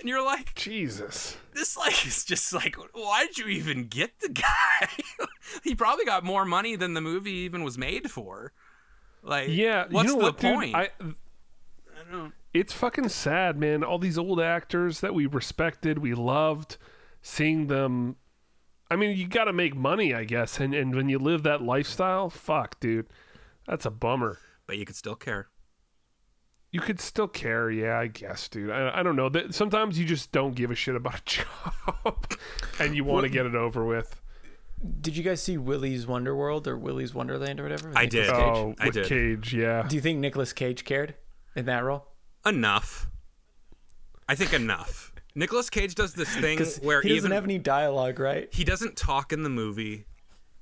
And 0.00 0.08
you're 0.08 0.24
like, 0.24 0.54
Jesus. 0.54 1.36
this 1.54 1.76
like 1.76 2.06
is 2.06 2.24
just 2.24 2.52
like, 2.52 2.76
why 2.92 3.26
did 3.26 3.38
you 3.38 3.46
even 3.48 3.86
get 3.88 4.20
the 4.20 4.28
guy? 4.28 4.88
he 5.64 5.74
probably 5.74 6.04
got 6.04 6.24
more 6.24 6.44
money 6.44 6.76
than 6.76 6.94
the 6.94 7.00
movie 7.00 7.30
even 7.32 7.64
was 7.64 7.78
made 7.78 8.10
for. 8.10 8.52
Like, 9.22 9.48
Yeah, 9.48 9.86
what's 9.88 10.08
you 10.10 10.14
know 10.14 10.18
the 10.20 10.24
what, 10.26 10.38
dude? 10.38 10.54
point? 10.54 10.74
I, 10.74 10.88
I 11.00 12.10
don't. 12.10 12.32
it's 12.52 12.72
fucking 12.72 13.08
sad, 13.08 13.56
man. 13.58 13.82
All 13.82 13.98
these 13.98 14.18
old 14.18 14.40
actors 14.40 15.00
that 15.00 15.14
we 15.14 15.24
respected, 15.26 15.98
we 15.98 16.12
loved, 16.14 16.76
seeing 17.22 17.68
them. 17.68 18.16
I 18.92 18.96
mean, 18.96 19.16
you 19.16 19.26
got 19.26 19.44
to 19.44 19.54
make 19.54 19.74
money, 19.74 20.12
I 20.12 20.24
guess, 20.24 20.60
and 20.60 20.74
and 20.74 20.94
when 20.94 21.08
you 21.08 21.18
live 21.18 21.44
that 21.44 21.62
lifestyle, 21.62 22.28
fuck, 22.28 22.78
dude, 22.78 23.06
that's 23.66 23.86
a 23.86 23.90
bummer. 23.90 24.38
But 24.66 24.76
you 24.76 24.84
could 24.84 24.96
still 24.96 25.14
care. 25.14 25.48
You 26.70 26.80
could 26.80 27.00
still 27.00 27.26
care, 27.26 27.70
yeah, 27.70 27.98
I 27.98 28.08
guess, 28.08 28.48
dude. 28.48 28.70
I, 28.70 29.00
I 29.00 29.02
don't 29.02 29.16
know. 29.16 29.30
That 29.30 29.54
sometimes 29.54 29.98
you 29.98 30.04
just 30.04 30.30
don't 30.30 30.54
give 30.54 30.70
a 30.70 30.74
shit 30.74 30.94
about 30.94 31.20
a 31.20 31.22
job, 32.04 32.34
and 32.78 32.94
you 32.94 33.02
want 33.02 33.24
to 33.24 33.30
get 33.30 33.46
it 33.46 33.54
over 33.54 33.82
with. 33.82 34.20
Did 35.00 35.16
you 35.16 35.22
guys 35.22 35.40
see 35.40 35.56
Willy's 35.56 36.04
Wonderworld 36.04 36.66
or 36.66 36.76
Willy's 36.76 37.14
Wonderland 37.14 37.60
or 37.60 37.62
whatever? 37.62 37.92
I 37.96 38.04
Nicolas 38.04 38.26
did. 38.26 38.26
Cage? 38.26 38.56
Oh, 38.56 38.74
I 38.78 38.86
with 38.86 38.94
did. 38.94 39.06
Cage, 39.06 39.54
yeah. 39.54 39.86
Do 39.88 39.96
you 39.96 40.02
think 40.02 40.18
Nicolas 40.18 40.52
Cage 40.52 40.84
cared 40.84 41.14
in 41.56 41.64
that 41.64 41.82
role? 41.82 42.08
Enough. 42.44 43.06
I 44.28 44.34
think 44.34 44.52
enough. 44.52 45.11
Nicolas 45.34 45.70
Cage 45.70 45.94
does 45.94 46.14
this 46.14 46.34
thing 46.36 46.58
where 46.82 47.00
he 47.02 47.08
doesn't 47.08 47.16
even 47.16 47.30
have 47.32 47.44
any 47.44 47.58
dialogue, 47.58 48.18
right? 48.20 48.48
he 48.52 48.64
doesn't 48.64 48.96
talk 48.96 49.32
in 49.32 49.42
the 49.42 49.48
movie. 49.50 50.06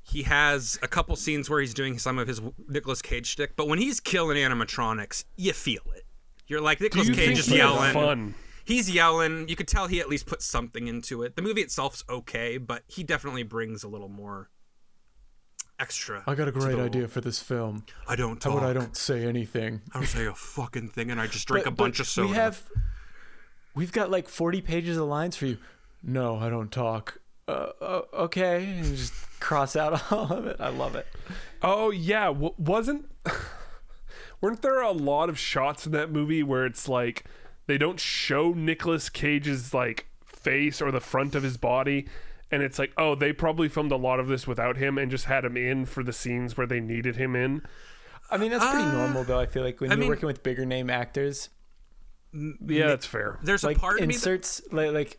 He 0.02 0.22
has 0.24 0.78
a 0.82 0.88
couple 0.88 1.14
scenes 1.16 1.48
where 1.50 1.60
he's 1.60 1.74
doing 1.74 1.98
some 1.98 2.18
of 2.18 2.26
his 2.26 2.40
Nicolas 2.68 3.02
Cage 3.02 3.26
shtick, 3.26 3.54
but 3.56 3.68
when 3.68 3.78
he's 3.78 4.00
killing 4.00 4.36
animatronics, 4.36 5.24
you 5.36 5.52
feel 5.52 5.82
it. 5.94 6.04
You're 6.46 6.60
like 6.60 6.78
Do 6.78 6.84
Nicolas 6.84 7.08
you 7.08 7.14
Cage 7.14 7.38
is 7.38 7.46
he 7.46 7.56
yelling. 7.58 7.92
fun? 7.92 8.34
He's 8.64 8.90
yelling. 8.90 9.48
You 9.48 9.56
could 9.56 9.68
tell 9.68 9.86
he 9.88 10.00
at 10.00 10.08
least 10.08 10.26
put 10.26 10.42
something 10.42 10.86
into 10.88 11.22
it. 11.22 11.36
The 11.36 11.42
movie 11.42 11.60
itself's 11.60 12.02
okay, 12.08 12.56
but 12.56 12.82
he 12.86 13.02
definitely 13.02 13.42
brings 13.42 13.82
a 13.84 13.88
little 13.88 14.08
more 14.08 14.48
extra. 15.78 16.22
I 16.26 16.34
got 16.34 16.48
a 16.48 16.52
great 16.52 16.76
the 16.76 16.82
idea 16.82 17.08
for 17.08 17.20
this 17.20 17.40
film. 17.40 17.84
I 18.08 18.16
don't 18.16 18.42
How 18.42 18.50
talk. 18.50 18.58
about 18.58 18.70
I 18.70 18.72
don't 18.72 18.96
say 18.96 19.24
anything? 19.24 19.80
I 19.94 19.98
don't 19.98 20.06
say 20.08 20.26
a 20.26 20.34
fucking 20.34 20.88
thing, 20.88 21.10
and 21.10 21.20
I 21.20 21.26
just 21.26 21.46
drink 21.48 21.64
But- 21.64 21.72
a 21.72 21.76
bunch 21.76 22.00
of 22.00 22.06
soda. 22.06 22.28
We 22.28 22.34
have, 22.34 22.62
we've 23.74 23.92
got 23.92 24.10
like 24.10 24.28
40 24.28 24.60
pages 24.60 24.96
of 24.96 25.06
lines 25.08 25.36
for 25.36 25.46
you. 25.46 25.58
No, 26.02 26.36
I 26.38 26.48
don't 26.48 26.70
talk. 26.72 27.18
Uh, 27.48 27.70
uh, 27.80 28.02
okay, 28.14 28.64
and 28.64 28.84
just 28.96 29.12
cross 29.40 29.76
out 29.76 30.12
all 30.12 30.32
of 30.32 30.46
it. 30.46 30.56
I 30.60 30.68
love 30.70 30.94
it. 30.96 31.06
Oh 31.62 31.90
yeah, 31.90 32.26
w- 32.26 32.54
wasn't 32.58 33.10
weren't 34.40 34.62
there 34.62 34.80
a 34.80 34.92
lot 34.92 35.28
of 35.28 35.38
shots 35.38 35.86
in 35.86 35.92
that 35.92 36.10
movie 36.10 36.42
where 36.42 36.64
it's 36.66 36.88
like 36.88 37.24
they 37.66 37.78
don't 37.78 38.00
show 38.00 38.52
Nicolas 38.52 39.08
Cage's 39.08 39.74
like 39.74 40.06
face 40.24 40.80
or 40.80 40.90
the 40.90 41.00
front 41.00 41.34
of 41.34 41.42
his 41.42 41.56
body 41.56 42.06
and 42.50 42.62
it's 42.62 42.78
like 42.78 42.92
oh 42.96 43.14
they 43.14 43.32
probably 43.32 43.68
filmed 43.68 43.92
a 43.92 43.96
lot 43.96 44.18
of 44.20 44.28
this 44.28 44.46
without 44.46 44.76
him 44.76 44.96
and 44.98 45.10
just 45.10 45.26
had 45.26 45.44
him 45.44 45.56
in 45.56 45.84
for 45.84 46.02
the 46.02 46.12
scenes 46.12 46.56
where 46.56 46.66
they 46.66 46.80
needed 46.80 47.16
him 47.16 47.36
in. 47.36 47.62
I 48.30 48.36
mean, 48.36 48.50
that's 48.52 48.64
pretty 48.64 48.84
Uh, 48.84 48.92
normal 48.92 49.24
though. 49.24 49.40
I 49.40 49.46
feel 49.46 49.62
like 49.64 49.80
when 49.80 49.90
I 49.90 49.94
you're 49.94 50.00
mean- 50.00 50.08
working 50.08 50.26
with 50.28 50.42
bigger 50.42 50.64
name 50.64 50.88
actors, 50.88 51.48
Yeah, 52.32 52.88
that's 52.88 53.06
fair. 53.06 53.38
There's 53.42 53.64
like 53.64 53.76
a 53.76 53.80
part 53.80 54.00
of 54.00 54.00
me. 54.00 54.06
That, 54.06 54.14
inserts 54.14 54.62
like 54.72 54.92
like 54.92 55.18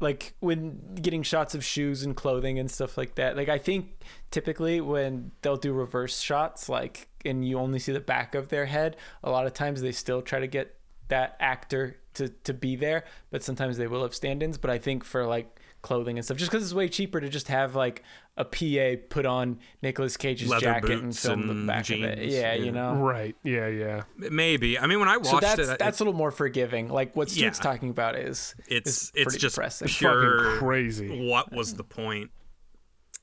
like 0.00 0.34
when 0.40 0.94
getting 0.94 1.22
shots 1.22 1.54
of 1.54 1.64
shoes 1.64 2.02
and 2.02 2.14
clothing 2.14 2.58
and 2.58 2.70
stuff 2.70 2.98
like 2.98 3.14
that 3.14 3.36
like 3.36 3.48
i 3.48 3.58
think 3.58 4.04
typically 4.30 4.80
when 4.80 5.30
they'll 5.42 5.56
do 5.56 5.72
reverse 5.72 6.20
shots 6.20 6.68
like 6.68 7.08
and 7.24 7.46
you 7.48 7.58
only 7.58 7.78
see 7.78 7.92
the 7.92 8.00
back 8.00 8.34
of 8.34 8.48
their 8.48 8.66
head 8.66 8.96
a 9.24 9.30
lot 9.30 9.46
of 9.46 9.54
times 9.54 9.80
they 9.80 9.92
still 9.92 10.20
try 10.20 10.38
to 10.38 10.46
get 10.46 10.74
that 11.08 11.36
actor 11.40 11.96
to 12.14 12.28
to 12.28 12.52
be 12.52 12.76
there 12.76 13.04
but 13.30 13.42
sometimes 13.42 13.78
they 13.78 13.86
will 13.86 14.02
have 14.02 14.14
stand-ins 14.14 14.58
but 14.58 14.70
i 14.70 14.78
think 14.78 15.04
for 15.04 15.26
like 15.26 15.60
clothing 15.86 16.18
and 16.18 16.24
stuff 16.24 16.36
just 16.36 16.50
because 16.50 16.64
it's 16.64 16.74
way 16.74 16.88
cheaper 16.88 17.20
to 17.20 17.28
just 17.28 17.46
have 17.46 17.76
like 17.76 18.02
a 18.36 18.44
pa 18.44 19.00
put 19.08 19.24
on 19.24 19.60
Nicolas 19.82 20.16
cage's 20.16 20.48
Leather 20.48 20.62
jacket 20.62 20.90
and 20.90 21.02
boots 21.02 21.24
film 21.24 21.46
the 21.46 21.52
and 21.52 21.66
back 21.68 21.88
of 21.90 22.02
it 22.02 22.18
yeah, 22.28 22.54
yeah. 22.54 22.54
you 22.54 22.72
know 22.72 22.94
Right. 22.94 23.36
Yeah, 23.44 23.68
yeah. 23.68 24.02
maybe. 24.16 24.78
I 24.80 24.88
mean, 24.88 24.98
when 24.98 25.08
I 25.08 25.16
watched 25.18 25.30
so 25.30 25.38
that's 25.40 25.68
it, 25.68 25.78
that's 25.78 26.00
a 26.00 26.02
little 26.02 26.18
more 26.18 26.32
forgiving 26.32 26.88
like 26.88 27.14
what 27.14 27.30
Stu's 27.30 27.40
Yeah. 27.40 27.50
talking 27.50 27.90
about 27.90 28.16
is 28.16 28.56
it's 28.68 28.90
is 28.90 29.12
it's 29.14 29.36
just 29.36 29.54
depressing. 29.54 29.86
pure 29.86 30.38
Fucking 30.44 30.58
crazy. 30.58 31.28
What 31.28 31.52
was 31.52 31.74
the 31.74 31.84
point? 31.84 32.32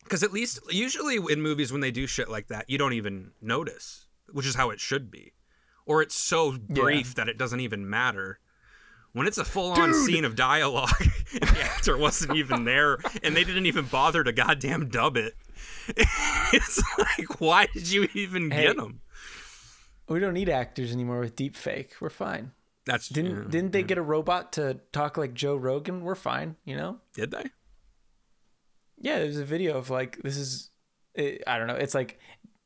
Because 0.06 0.24
at 0.24 0.32
least 0.32 0.60
usually 0.70 1.16
in 1.16 1.42
movies 1.42 1.72
when 1.72 1.82
they 1.82 1.92
do 1.92 2.08
shit 2.08 2.30
like 2.30 2.48
that, 2.48 2.70
you 2.70 2.78
don't 2.78 2.94
even 2.94 3.32
notice, 3.42 4.08
which 4.32 4.46
is 4.46 4.56
how 4.56 4.70
it 4.70 4.80
should 4.80 5.12
be, 5.12 5.34
or 5.86 6.02
it's 6.02 6.16
so 6.16 6.58
brief 6.58 7.16
that 7.16 7.28
it 7.28 7.38
doesn't 7.38 7.60
even 7.60 7.90
matter. 7.90 8.40
When 9.14 9.28
it's 9.28 9.38
a 9.38 9.46
full-on 9.46 9.94
scene 9.94 10.26
of 10.26 10.36
dialogue 10.36 10.90
and 11.00 11.50
the 11.50 11.62
actor 11.64 11.96
wasn't 11.98 12.36
even 12.36 12.66
there, 12.66 12.98
and 13.22 13.36
they 13.36 13.44
didn't 13.44 13.68
even 13.68 13.86
bother 13.86 14.24
to 14.24 14.32
goddamn 14.34 14.90
dub 14.90 15.18
it, 15.18 15.36
it's 15.88 16.82
like, 16.98 17.40
why 17.40 17.68
did 17.74 17.92
you 17.92 18.08
even 18.16 18.50
Hey. 18.50 18.64
get 18.64 18.78
them? 18.78 19.02
We 20.10 20.20
don't 20.20 20.34
need 20.34 20.50
actors 20.50 20.92
anymore 20.92 21.20
with 21.20 21.36
deep 21.36 21.56
fake. 21.56 21.94
We're 22.02 22.10
fine. 22.10 22.52
That's 22.86 23.08
Didn't 23.08 23.36
yeah. 23.44 23.50
didn't 23.50 23.72
they 23.72 23.84
get 23.84 23.98
a 23.98 24.02
robot 24.02 24.52
to 24.54 24.80
talk 24.92 25.16
like 25.16 25.34
Joe 25.34 25.56
Rogan? 25.56 26.02
We're 26.02 26.16
fine, 26.16 26.58
you 26.66 26.76
know? 26.76 27.00
did 27.14 27.32
they? 27.32 27.46
Yeah, 29.00 29.20
there's 29.20 29.38
a 29.38 29.46
video 29.46 29.78
of 29.78 29.90
like 29.90 30.22
this 30.24 30.36
is 30.38 30.70
I 31.18 31.58
don't 31.58 31.68
know. 31.68 31.76
It's 31.76 31.94
like 31.96 32.20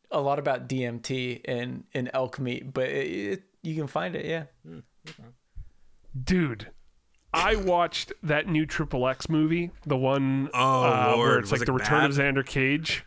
a 0.10 0.20
lot 0.22 0.40
about 0.40 0.68
DMT 0.70 1.42
and 1.46 1.84
and 1.94 2.10
elk 2.14 2.40
meat, 2.40 2.74
but 2.74 2.88
it, 2.90 3.08
it, 3.34 3.44
you 3.62 3.76
can 3.76 3.88
find 3.88 4.16
it, 4.16 4.26
yeah. 4.26 4.46
Hmm, 4.66 4.80
Dude, 6.24 6.72
I 7.34 7.56
watched 7.56 8.14
that 8.24 8.48
new 8.48 8.66
Triple 8.66 9.08
X 9.08 9.30
movie, 9.30 9.72
the 9.86 9.98
one 9.98 10.50
Oh, 10.54 10.84
uh, 10.84 11.16
where 11.18 11.40
it's 11.40 11.52
Was 11.52 11.60
like 11.60 11.62
it 11.64 11.66
the 11.66 11.74
Return 11.74 12.06
of? 12.06 12.12
Xander 12.12 12.46
Cage. 12.46 13.06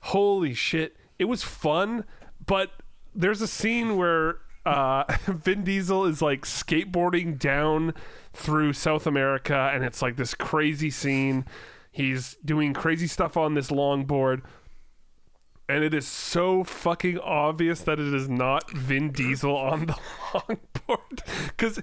Holy 0.00 0.54
shit. 0.54 0.96
It 1.18 1.24
was 1.24 1.42
fun, 1.42 2.04
but 2.46 2.70
there's 3.14 3.42
a 3.42 3.46
scene 3.48 3.96
where 3.96 4.36
uh, 4.64 5.04
Vin 5.26 5.64
Diesel 5.64 6.04
is 6.06 6.22
like 6.22 6.42
skateboarding 6.42 7.38
down 7.38 7.94
through 8.32 8.72
South 8.74 9.06
America, 9.06 9.70
and 9.72 9.84
it's 9.84 10.00
like 10.02 10.16
this 10.16 10.34
crazy 10.34 10.90
scene. 10.90 11.44
He's 11.92 12.36
doing 12.44 12.72
crazy 12.72 13.06
stuff 13.06 13.36
on 13.36 13.54
this 13.54 13.70
longboard. 13.70 14.42
And 15.70 15.84
it 15.84 15.94
is 15.94 16.06
so 16.06 16.64
fucking 16.64 17.18
obvious 17.20 17.80
that 17.82 18.00
it 18.00 18.12
is 18.12 18.28
not 18.28 18.70
Vin 18.72 19.12
Diesel 19.12 19.56
on 19.56 19.86
the 19.86 19.92
longboard. 20.32 21.20
Because 21.48 21.80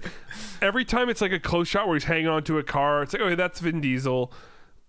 every 0.60 0.84
time 0.84 1.08
it's 1.08 1.20
like 1.20 1.32
a 1.32 1.40
close 1.40 1.68
shot 1.68 1.86
where 1.86 1.96
he's 1.96 2.04
hanging 2.04 2.28
onto 2.28 2.58
a 2.58 2.62
car, 2.62 3.02
it's 3.02 3.12
like, 3.14 3.22
okay, 3.22 3.34
that's 3.34 3.60
Vin 3.60 3.80
Diesel. 3.80 4.32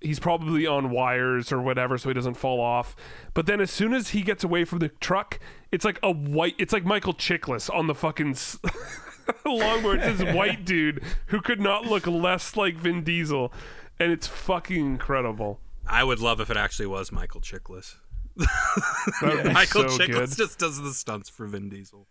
He's 0.01 0.19
probably 0.19 0.65
on 0.67 0.89
wires 0.91 1.51
or 1.51 1.61
whatever, 1.61 1.97
so 1.97 2.09
he 2.09 2.13
doesn't 2.13 2.35
fall 2.35 2.59
off. 2.61 2.95
But 3.33 3.45
then 3.45 3.59
as 3.61 3.71
soon 3.71 3.93
as 3.93 4.09
he 4.09 4.21
gets 4.21 4.43
away 4.43 4.65
from 4.65 4.79
the 4.79 4.89
truck, 4.89 5.39
it's 5.71 5.85
like 5.85 5.99
a 6.03 6.11
white, 6.11 6.55
it's 6.57 6.73
like 6.73 6.85
Michael 6.85 7.13
Chiklis 7.13 7.73
on 7.73 7.87
the 7.87 7.95
fucking 7.95 8.31
s- 8.31 8.57
longboard. 9.45 10.05
It's 10.05 10.19
this 10.19 10.35
white 10.35 10.65
dude 10.65 11.03
who 11.27 11.41
could 11.41 11.59
not 11.61 11.85
look 11.85 12.05
less 12.07 12.55
like 12.55 12.75
Vin 12.75 13.03
Diesel. 13.03 13.51
And 13.99 14.11
it's 14.11 14.27
fucking 14.27 14.77
incredible. 14.85 15.59
I 15.87 16.03
would 16.03 16.19
love 16.19 16.39
if 16.39 16.49
it 16.49 16.57
actually 16.57 16.87
was 16.87 17.11
Michael 17.11 17.41
Chiklis. 17.41 17.95
That 19.21 19.51
Michael 19.53 19.89
so 19.89 19.97
Chiklis 19.97 20.07
good. 20.29 20.37
just 20.37 20.59
does 20.59 20.81
the 20.81 20.93
stunts 20.93 21.29
for 21.29 21.45
Vin 21.47 21.69
Diesel. 21.69 22.07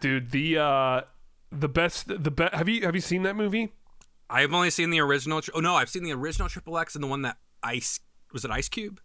dude 0.00 0.30
the 0.30 0.58
uh 0.58 1.00
the 1.52 1.68
best 1.68 2.08
the 2.08 2.30
best 2.30 2.54
have 2.54 2.68
you 2.68 2.82
have 2.82 2.94
you 2.94 3.00
seen 3.00 3.22
that 3.22 3.36
movie 3.36 3.72
I've 4.28 4.52
only 4.52 4.70
seen 4.70 4.90
the 4.90 4.98
original. 4.98 5.40
Oh 5.54 5.60
no, 5.60 5.76
I've 5.76 5.88
seen 5.88 6.02
the 6.02 6.12
original 6.12 6.48
Triple 6.48 6.76
X 6.78 6.96
and 6.96 7.04
the 7.04 7.06
one 7.06 7.22
that 7.22 7.36
Ice 7.62 8.00
was 8.32 8.44
it 8.44 8.50
Ice 8.50 8.68
Cube 8.68 9.00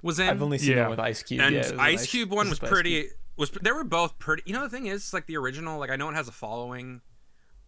was 0.00 0.18
in. 0.18 0.30
I've 0.30 0.40
only 0.42 0.56
seen 0.56 0.78
Yeah. 0.78 0.86
it 0.86 0.90
with 0.90 0.98
Ice 0.98 1.22
Cube. 1.22 1.42
and 1.42 1.52
yeah, 1.54 1.58
it 1.60 1.62
was 1.64 1.70
an 1.72 1.80
Ice 1.80 2.06
Cube 2.06 2.30
one 2.30 2.48
was 2.48 2.62
Ice 2.62 2.68
pretty. 2.70 3.02
Cube. 3.02 3.12
Was 3.36 3.50
they 3.50 3.70
were 3.72 3.84
both 3.84 4.18
pretty. 4.18 4.42
You 4.46 4.54
know 4.54 4.62
the 4.62 4.70
thing 4.70 4.86
is, 4.86 5.12
like 5.12 5.26
the 5.26 5.36
original. 5.36 5.78
Like 5.78 5.90
I 5.90 5.96
know 5.96 6.08
it 6.08 6.14
has 6.14 6.26
a 6.28 6.32
following. 6.32 7.02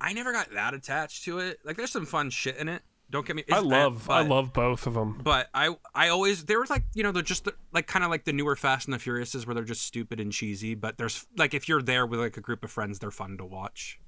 I 0.01 0.15
never 0.15 0.33
got 0.33 0.51
that 0.55 0.73
attached 0.73 1.25
to 1.25 1.41
it. 1.41 1.59
Like 1.63 1.77
there's 1.77 1.91
some 1.93 2.07
fun 2.07 2.31
shit 2.31 2.57
in 2.57 2.69
it. 2.71 2.81
Don't 3.11 3.27
get 3.27 3.37
me. 3.37 3.45
i 3.51 3.59
love 3.61 4.11
i 4.11 4.23
but- 4.23 4.29
love 4.29 4.53
both 4.53 4.87
of 4.87 4.93
them 4.95 5.19
But 5.25 5.49
I 5.55 5.75
I 5.95 6.09
always 6.09 6.45
they 6.45 6.57
were 6.57 6.67
like 6.69 6.85
you 6.95 7.03
know 7.03 7.11
they're 7.13 7.23
just 7.23 7.45
the, 7.45 7.55
like 7.73 7.87
kind 7.87 8.05
of 8.05 8.11
like 8.11 8.25
the 8.25 8.33
newer 8.35 8.55
Fast 8.55 8.87
and 8.87 8.93
the 8.95 8.99
Furiouses 8.99 9.47
where 9.47 9.55
they're 9.55 9.65
just 9.65 9.83
stupid 9.83 10.21
and 10.21 10.31
cheesy. 10.33 10.75
But 10.75 10.99
there's 10.99 11.27
like 11.37 11.55
if 11.55 11.69
you're 11.69 11.81
there 11.83 12.05
with 12.07 12.21
like 12.21 12.37
a 12.37 12.41
group 12.43 12.63
of 12.65 12.71
friends, 12.71 12.99
they're 12.99 13.11
fun 13.11 13.39
to 13.39 13.45
watch. 13.47 13.99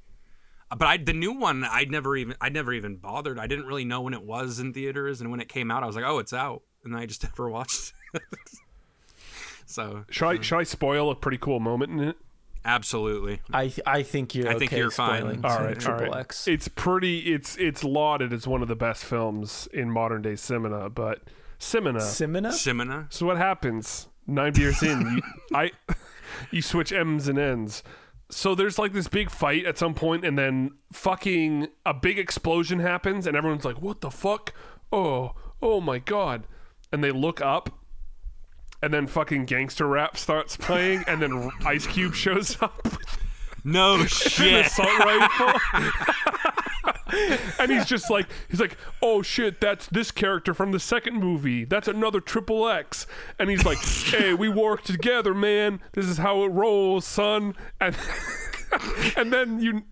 Uh, 0.70 0.76
But 0.76 0.88
I 0.88 0.96
the 0.98 1.14
new 1.14 1.32
one 1.32 1.64
I'd 1.64 1.90
never 1.90 2.14
even 2.16 2.36
I 2.42 2.50
never 2.50 2.72
even 2.74 2.96
bothered. 2.96 3.38
I 3.38 3.46
didn't 3.46 3.64
really 3.66 3.84
know 3.86 4.02
when 4.02 4.12
it 4.14 4.22
was 4.22 4.60
in 4.60 4.72
theaters 4.74 5.20
and 5.22 5.30
when 5.30 5.40
it 5.40 5.48
came 5.48 5.70
out 5.70 5.82
I 5.82 5.86
was 5.86 5.96
like 5.96 6.04
oh 6.04 6.18
it's 6.18 6.32
out 6.34 6.62
and 6.84 6.94
I 6.96 7.06
just 7.06 7.22
never 7.28 7.48
watched. 7.48 7.92
it. 8.14 8.22
so 9.66 10.04
should 10.10 10.26
i 10.26 10.40
should 10.40 10.58
i 10.58 10.62
spoil 10.64 11.10
a 11.10 11.14
pretty 11.14 11.38
cool 11.38 11.60
moment 11.60 11.92
in 11.92 12.00
it 12.00 12.16
absolutely 12.64 13.40
I 13.52 13.68
th- 13.68 13.80
I 13.86 14.02
think 14.02 14.34
you're 14.34 14.48
I 14.48 14.58
think 14.58 14.70
okay 14.72 14.78
you're 14.78 14.90
fine. 14.90 15.20
spoiling 15.20 15.44
all 15.44 15.58
right 15.64 15.78
Triple 15.78 16.06
right 16.08 16.20
X. 16.20 16.46
it's 16.46 16.68
pretty 16.68 17.32
it's 17.32 17.56
it's 17.56 17.82
lauded 17.84 18.32
as 18.32 18.46
one 18.46 18.62
of 18.62 18.68
the 18.68 18.76
best 18.76 19.04
films 19.04 19.68
in 19.72 19.90
modern 19.90 20.22
day 20.22 20.36
cinema 20.36 20.90
but 20.90 21.22
cinema 21.58 22.00
Simina? 22.00 22.48
Simona. 22.48 23.12
so 23.12 23.26
what 23.26 23.36
happens 23.38 24.08
nine 24.26 24.52
beers 24.52 24.82
in 24.82 25.00
you, 25.00 25.22
i 25.56 25.70
you 26.50 26.62
switch 26.62 26.92
m's 26.92 27.28
and 27.28 27.38
n's 27.38 27.82
so 28.30 28.54
there's 28.54 28.78
like 28.78 28.92
this 28.92 29.08
big 29.08 29.28
fight 29.30 29.64
at 29.66 29.76
some 29.76 29.92
point 29.94 30.24
and 30.24 30.38
then 30.38 30.70
fucking 30.92 31.66
a 31.84 31.92
big 31.94 32.18
explosion 32.18 32.78
happens 32.78 33.26
and 33.26 33.36
everyone's 33.36 33.64
like 33.64 33.80
what 33.82 34.00
the 34.02 34.10
fuck 34.10 34.52
oh 34.92 35.32
oh 35.62 35.80
my 35.80 35.98
god 35.98 36.46
and 36.92 37.02
they 37.02 37.10
look 37.10 37.40
up 37.40 37.70
and 38.82 38.92
then 38.92 39.06
fucking 39.06 39.44
gangster 39.44 39.86
rap 39.86 40.16
starts 40.16 40.56
playing 40.56 41.04
and 41.06 41.20
then 41.22 41.50
ice 41.64 41.86
cube 41.86 42.14
shows 42.14 42.60
up. 42.62 42.82
With 42.84 43.18
No 43.64 44.04
shit. 44.06 44.66
assault 44.66 44.98
rifle 45.04 45.60
and 47.58 47.70
he's 47.72 47.84
just 47.86 48.08
like 48.10 48.26
he's 48.48 48.60
like 48.60 48.76
oh 49.02 49.20
shit 49.22 49.60
that's 49.60 49.86
this 49.88 50.10
character 50.10 50.54
from 50.54 50.70
the 50.72 50.78
second 50.80 51.14
movie. 51.16 51.64
That's 51.64 51.88
another 51.88 52.20
triple 52.20 52.68
x. 52.68 53.06
And 53.38 53.50
he's 53.50 53.64
like 53.64 53.78
hey 54.06 54.34
we 54.34 54.48
work 54.48 54.84
together 54.84 55.34
man. 55.34 55.80
This 55.92 56.06
is 56.06 56.18
how 56.18 56.44
it 56.44 56.48
rolls 56.48 57.04
son. 57.06 57.54
And 57.80 57.96
and 59.16 59.32
then 59.32 59.60
you 59.60 59.82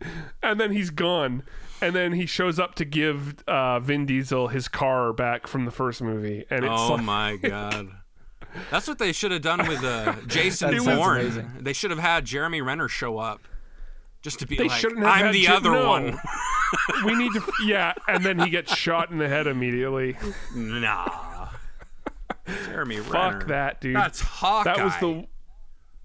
and 0.43 0.61
then 0.61 0.71
he's 0.73 0.91
gone. 0.91 1.43
And 1.81 1.95
then 1.95 2.13
he 2.13 2.27
shows 2.27 2.59
up 2.59 2.75
to 2.77 2.85
give 2.85 3.37
uh, 3.47 3.79
Vin 3.79 4.05
Diesel 4.05 4.49
his 4.49 4.67
car 4.67 5.13
back 5.13 5.47
from 5.47 5.65
the 5.65 5.71
first 5.71 6.03
movie, 6.03 6.45
and 6.51 6.65
it's 6.65 6.73
Oh 6.77 6.95
like, 6.95 7.05
my 7.05 7.37
god. 7.37 7.89
That's 8.71 8.89
what 8.89 8.99
they 8.99 9.13
should 9.13 9.31
have 9.33 9.43
done 9.43 9.67
with 9.69 9.83
uh, 9.85 10.15
Jason 10.27 10.77
That 10.77 10.85
Bourne. 10.97 11.59
They 11.61 11.73
should 11.73 11.91
have 11.91 12.01
had 12.01 12.25
Jeremy 12.25 12.61
Renner 12.63 12.89
show 12.89 13.19
up, 13.19 13.43
just 14.23 14.39
to 14.41 14.47
be 14.47 14.57
They 14.57 14.69
like, 14.69 14.81
shouldn't 14.81 15.01
have 15.03 15.09
"I'm 15.11 15.25
had 15.27 15.35
the 15.35 15.45
Jer- 15.45 15.53
other 15.53 15.71
no. 15.73 15.89
one." 15.89 16.19
we 17.05 17.15
need 17.15 17.33
to, 17.33 17.43
yeah, 17.65 17.93
and 18.09 18.25
then 18.25 18.39
he 18.39 18.51
gets 18.51 18.75
shot 18.75 19.11
in 19.11 19.19
the 19.19 19.29
head 19.29 19.47
immediately. 19.47 20.17
nah. 20.55 21.49
Jeremy 22.65 23.01
Renner. 23.01 23.11
Fuck 23.41 23.49
that, 23.49 23.81
dude. 23.81 23.95
That's 23.97 24.21
Hawkeye. 24.21 24.75
That 24.75 24.85
was 24.85 24.95
the 25.01 25.27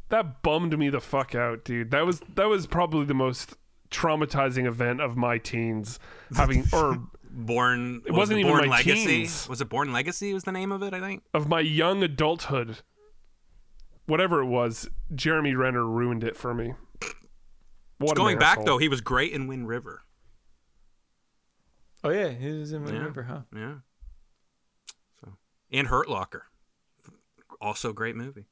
that 0.10 0.42
bummed 0.42 0.78
me 0.78 0.90
the 0.90 1.00
fuck 1.02 1.34
out, 1.36 1.64
dude. 1.64 1.92
That 1.92 2.06
was 2.06 2.22
that 2.36 2.48
was 2.50 2.68
probably 2.68 3.06
the 3.06 3.14
most 3.14 3.56
traumatizing 3.92 4.66
event 4.68 5.00
of 5.02 5.16
my 5.16 5.38
teens. 5.38 6.00
Having 6.36 6.66
or 6.74 7.00
Bourne. 7.34 8.02
It 8.06 8.12
was 8.12 8.18
wasn't 8.20 8.38
it 8.38 8.42
even 8.42 8.52
Bourne 8.54 8.70
my 8.70 8.78
Legacy. 8.78 9.06
teens. 9.06 9.50
Was 9.50 9.60
it 9.60 9.70
Bourne 9.70 9.92
Legacy? 9.92 10.34
Was 10.34 10.44
the 10.44 10.52
name 10.52 10.72
of 10.72 10.84
it? 10.84 10.94
I 10.94 11.00
think. 11.00 11.24
of 11.34 11.48
my 11.48 11.60
young 11.60 12.04
adulthood, 12.04 12.78
whatever 14.06 14.42
it 14.42 14.46
was, 14.46 14.88
Jeremy 15.14 15.56
Renner 15.56 15.86
ruined 15.86 16.24
it 16.24 16.38
for 16.38 16.54
me. 16.54 16.74
What 17.98 18.16
Going 18.16 18.38
back 18.38 18.64
though, 18.66 18.78
he 18.78 18.88
was 18.90 19.02
great 19.02 19.32
in 19.34 19.48
Wind 19.48 19.68
River. 19.68 20.04
Oh 22.04 22.10
yeah, 22.10 22.30
he 22.30 22.52
was 22.52 22.74
in 22.74 22.86
Yeah. 22.86 23.00
River, 23.04 23.24
huh? 23.24 23.42
Yeah. 23.56 23.76
So 25.22 25.34
and 25.72 25.88
Hurt 25.88 26.10
Locker, 26.10 26.48
also 27.62 27.94
great 27.94 28.16
movie. 28.16 28.46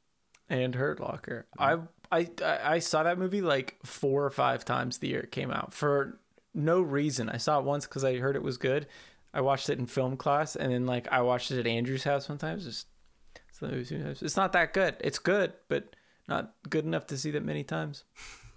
And 0.49 0.75
Hurt 0.75 0.99
Locker. 0.99 1.47
I, 1.57 1.79
I 2.11 2.29
I 2.41 2.59
I 2.75 2.79
saw 2.79 3.03
that 3.03 3.17
movie 3.19 3.41
like 3.41 3.77
four 3.83 4.25
or 4.25 4.29
five 4.29 4.63
times 4.65 4.97
the 4.99 5.09
year 5.09 5.21
it 5.21 5.31
came 5.31 5.51
out 5.51 5.73
for 5.73 6.19
no 6.53 6.81
reason. 6.81 7.29
I 7.29 7.37
saw 7.37 7.59
it 7.59 7.65
once 7.65 7.85
because 7.85 8.03
I 8.03 8.17
heard 8.17 8.35
it 8.35 8.43
was 8.43 8.57
good. 8.57 8.87
I 9.33 9.41
watched 9.41 9.69
it 9.69 9.79
in 9.79 9.85
film 9.85 10.17
class, 10.17 10.55
and 10.55 10.71
then 10.71 10.85
like 10.85 11.07
I 11.11 11.21
watched 11.21 11.51
it 11.51 11.59
at 11.59 11.67
Andrew's 11.67 12.03
house 12.03 12.27
one 12.27 12.37
time. 12.37 12.57
It's 12.57 12.65
Just 12.65 12.87
it's, 13.49 13.59
the 13.59 13.67
movie 13.69 13.85
two 13.85 14.03
times. 14.03 14.21
it's 14.21 14.35
not 14.35 14.51
that 14.53 14.73
good. 14.73 14.95
It's 14.99 15.19
good, 15.19 15.53
but 15.69 15.95
not 16.27 16.53
good 16.69 16.85
enough 16.85 17.07
to 17.07 17.17
see 17.17 17.31
that 17.31 17.43
many 17.43 17.63
times. 17.63 18.03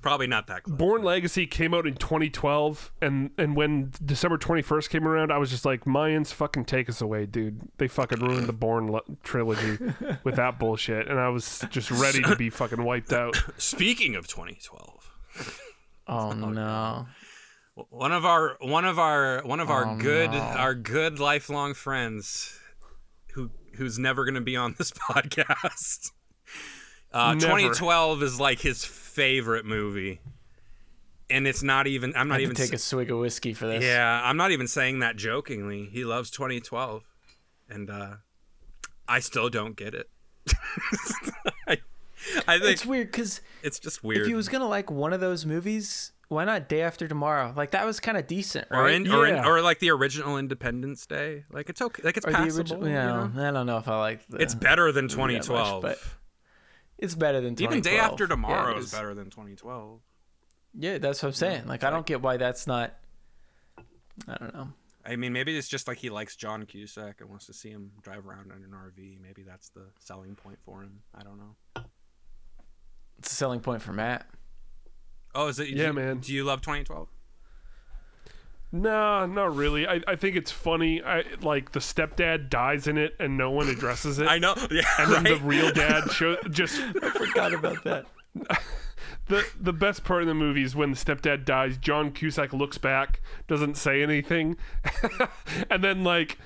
Probably 0.03 0.27
not 0.27 0.49
that 0.49 0.65
close. 0.65 0.77
Bourne 0.77 1.03
Legacy 1.03 1.47
came 1.47 1.73
out 1.73 1.87
in 1.87 1.95
2012, 1.95 2.93
and 3.01 3.31
and 3.39 3.57
when 3.57 3.91
December 4.05 4.37
21st 4.37 4.91
came 4.91 5.09
around, 5.09 5.33
I 5.33 5.39
was 5.39 5.49
just 5.49 5.65
like, 5.65 5.85
Mayans, 5.85 6.31
fucking 6.33 6.67
take 6.67 6.91
us 6.91 7.01
away, 7.01 7.25
dude. 7.25 7.61
They 7.79 7.89
fucking 7.89 8.19
ruined 8.21 8.47
the 8.47 8.53
Bourne 8.53 8.93
le- 8.93 9.01
trilogy 9.23 9.79
with 10.25 10.37
that 10.37 10.59
bullshit, 10.59 11.09
and 11.09 11.19
I 11.19 11.29
was 11.29 11.65
just 11.71 11.91
ready 11.91 12.21
to 12.23 12.37
be 12.37 12.51
fucking 12.51 12.83
wiped 12.85 13.13
out. 13.15 13.43
Speaking 13.57 14.15
of 14.17 14.27
2012, 14.27 15.11
Oh 16.09 16.33
no. 16.33 17.07
One 17.75 18.13
of 18.13 18.25
our 18.25 18.57
one 18.61 18.85
of 18.85 18.99
our 18.99 19.43
one 19.45 19.61
of 19.61 19.71
our 19.71 19.87
Oh, 19.87 19.97
good 19.97 20.31
no. 20.31 20.39
our 20.39 20.75
good 20.75 21.19
lifelong 21.19 21.75
friends, 21.75 22.59
who 23.33 23.51
who's 23.75 23.99
never 23.99 24.25
going 24.25 24.35
to 24.37 24.41
be 24.41 24.57
on 24.57 24.75
this 24.79 24.91
podcast. 25.11 26.11
Uh, 27.13 27.35
Never. 27.35 27.47
2012 27.47 28.23
is 28.25 28.41
like 28.41 28.61
his 28.61 28.85
favorite 28.85 29.65
movie, 29.65 30.21
and 31.31 31.47
it's 31.47 31.63
not 31.63 31.87
even. 31.87 32.13
I'm 32.17 32.29
not 32.29 32.41
even. 32.41 32.55
to 32.57 32.63
take 32.63 32.73
a 32.73 32.79
swig 32.79 33.11
of 33.11 33.19
whiskey 33.19 33.55
for 33.55 33.67
this. 33.67 33.83
Yeah, 33.85 34.21
I'm 34.25 34.37
not 34.37 34.51
even 34.51 34.67
saying 34.67 34.99
that 35.01 35.17
jokingly. 35.17 35.87
He 35.93 36.05
loves 36.05 36.31
2012, 36.31 37.03
and 37.69 37.89
uh, 37.91 38.15
I 39.09 39.21
still 39.21 39.49
don't 39.49 39.77
get 39.77 39.95
it. 39.95 40.09
I, 41.69 41.79
I 42.49 42.59
think 42.59 42.73
It's 42.73 42.87
weird 42.87 43.11
because 43.13 43.41
it's 43.63 43.79
just 43.79 44.03
weird. 44.03 44.23
if 44.23 44.27
he 44.27 44.35
was 44.35 44.49
gonna 44.49 44.69
like 44.69 44.91
one 44.91 45.13
of 45.13 45.21
those 45.21 45.47
movies, 45.47 46.13
why 46.29 46.45
not 46.45 46.69
Day 46.69 46.83
After 46.83 47.07
Tomorrow? 47.09 47.53
Like 47.57 47.73
that 47.73 47.85
was 47.87 48.01
kind 48.01 48.17
of 48.17 48.27
decent, 48.27 48.69
right? 48.71 48.79
or 48.81 48.89
in, 48.89 49.11
or, 49.13 49.27
in, 49.27 49.45
or 49.45 49.61
like 49.63 49.79
the 49.79 49.91
original 49.91 50.39
Independence 50.39 51.07
Day. 51.07 51.45
Like 51.51 51.69
it's 51.69 51.81
okay. 51.83 52.03
Like 52.03 52.17
it's 52.17 52.27
Or 52.27 52.31
the 52.33 52.37
passable. 52.39 52.59
original. 52.61 52.89
you 52.89 52.95
Yeah, 52.95 53.29
know? 53.35 53.49
I 53.49 53.51
don't 53.51 53.67
know 53.67 53.79
if 53.79 53.89
I 53.89 53.99
like. 53.99 54.27
The, 54.29 54.39
It's 54.39 54.55
better 54.55 54.91
than 54.93 55.05
movie 55.05 55.15
that 55.15 55.19
much, 55.19 55.47
2012. 55.47 55.83
but 55.83 55.99
it's 56.99 57.15
better 57.15 57.41
than 57.41 57.57
2012. 57.57 57.73
Even 57.73 57.83
Day 57.83 57.99
After 57.99 58.27
Tomorrow 58.27 58.77
it 58.77 58.79
is 58.79 58.85
is. 58.87 58.93
better 58.93 59.15
than 59.15 59.27
2012. 59.31 60.01
Yeah, 60.77 60.99
that's 60.99 61.23
what 61.23 61.29
I'm 61.29 61.35
saying. 61.35 61.67
Like 61.67 61.85
I 61.85 61.91
don't 61.91 62.07
get 62.07 62.21
why 62.23 62.37
that's 62.37 62.67
not. 62.67 62.95
I 64.27 64.37
don't 64.39 64.55
know. 64.55 64.69
I 65.07 65.17
mean, 65.17 65.33
maybe 65.35 65.55
it's 65.57 65.69
just 65.69 65.87
like 65.87 65.99
he 65.99 66.09
likes 66.09 66.35
John 66.35 66.65
Cusack 66.65 67.21
and 67.21 67.29
wants 67.29 67.45
to 67.47 67.53
see 67.53 67.69
him 67.69 67.91
drive 68.01 68.27
around 68.27 68.47
in 68.47 68.65
an 68.65 68.71
RV. 68.73 69.21
Maybe 69.21 69.43
that's 69.43 69.69
the 69.69 69.83
selling 69.99 70.35
point 70.35 70.59
for 70.65 70.83
him. 70.83 71.01
I 71.15 71.23
don't 71.23 71.37
know. 71.37 71.83
It's 73.19 73.31
a 73.31 73.35
selling 73.35 73.61
point 73.61 73.83
for 73.83 73.93
Matt. 73.93 74.27
Oh, 75.35 75.49
is 75.49 75.59
it? 75.59 75.69
Yeah, 75.69 75.89
do, 75.89 75.93
man. 75.95 76.19
Do 76.19 76.33
you 76.33 76.45
love 76.45 76.61
2012? 76.61 77.09
Nah, 78.73 79.27
not 79.27 79.55
really. 79.55 79.87
I, 79.87 80.01
I 80.09 80.17
think 80.17 80.35
it's 80.35 80.51
funny. 80.51 81.01
I 81.03 81.23
like 81.43 81.71
the 81.73 81.79
stepdad 81.79 82.51
dies 82.51 82.89
in 82.89 82.99
it, 82.99 83.15
and 83.21 83.37
no 83.39 83.51
one 83.53 83.69
addresses 83.69 84.19
it. 84.19 84.27
I 84.29 84.39
know. 84.39 84.55
Yeah, 84.71 84.83
And 84.99 85.13
then 85.13 85.25
the 85.25 85.37
real 85.45 85.71
dad 85.73 86.11
show 86.13 86.37
just 86.51 86.81
I 87.03 87.11
Forgot 87.11 87.55
about 87.55 87.85
that. 87.85 88.07
the 89.29 89.45
the 89.61 89.73
best 89.73 90.03
part 90.03 90.23
of 90.23 90.29
the 90.29 90.35
movie 90.35 90.65
is 90.65 90.75
when 90.75 90.91
the 90.91 90.97
stepdad 90.97 91.45
dies. 91.45 91.77
John 91.79 92.11
Cusack 92.11 92.53
looks 92.53 92.79
back, 92.79 93.21
doesn't 93.47 93.77
say 93.77 94.03
anything, 94.03 94.57
and 95.71 95.85
then 95.85 96.03
like 96.03 96.39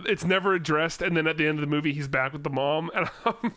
it's 0.00 0.24
never 0.24 0.52
addressed. 0.54 1.00
And 1.00 1.16
then 1.16 1.26
at 1.26 1.38
the 1.38 1.46
end 1.46 1.58
of 1.58 1.62
the 1.62 1.66
movie, 1.66 1.94
he's 1.94 2.08
back 2.08 2.34
with 2.34 2.42
the 2.42 2.50
mom, 2.50 2.90
and 2.94 3.08
I'm, 3.24 3.54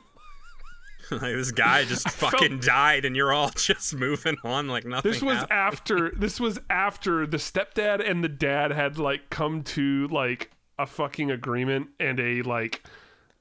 like 1.11 1.21
this 1.35 1.51
guy 1.51 1.83
just 1.85 2.09
fucking 2.09 2.59
died, 2.59 3.05
and 3.05 3.15
you're 3.15 3.33
all 3.33 3.49
just 3.55 3.95
moving 3.95 4.37
on 4.43 4.67
like 4.67 4.85
nothing. 4.85 5.11
this 5.11 5.21
was 5.21 5.37
happened. 5.37 5.51
after 5.51 6.11
this 6.17 6.39
was 6.39 6.59
after 6.69 7.25
the 7.27 7.37
stepdad 7.37 8.07
and 8.07 8.23
the 8.23 8.29
dad 8.29 8.71
had 8.71 8.97
like 8.97 9.29
come 9.29 9.61
to 9.63 10.07
like 10.09 10.51
a 10.79 10.85
fucking 10.85 11.29
agreement 11.31 11.87
and 11.99 12.19
a 12.19 12.41
like 12.41 12.83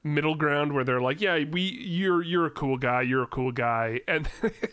middle 0.05 0.35
ground 0.35 0.73
where 0.73 0.83
they're 0.83 0.99
like 0.99 1.21
yeah 1.21 1.39
we 1.49 1.61
you're 1.61 2.21
you're 2.21 2.45
a 2.45 2.51
cool 2.51 2.77
guy 2.77 3.01
you're 3.01 3.23
a 3.23 3.27
cool 3.27 3.53
guy 3.53 4.01
and 4.05 4.27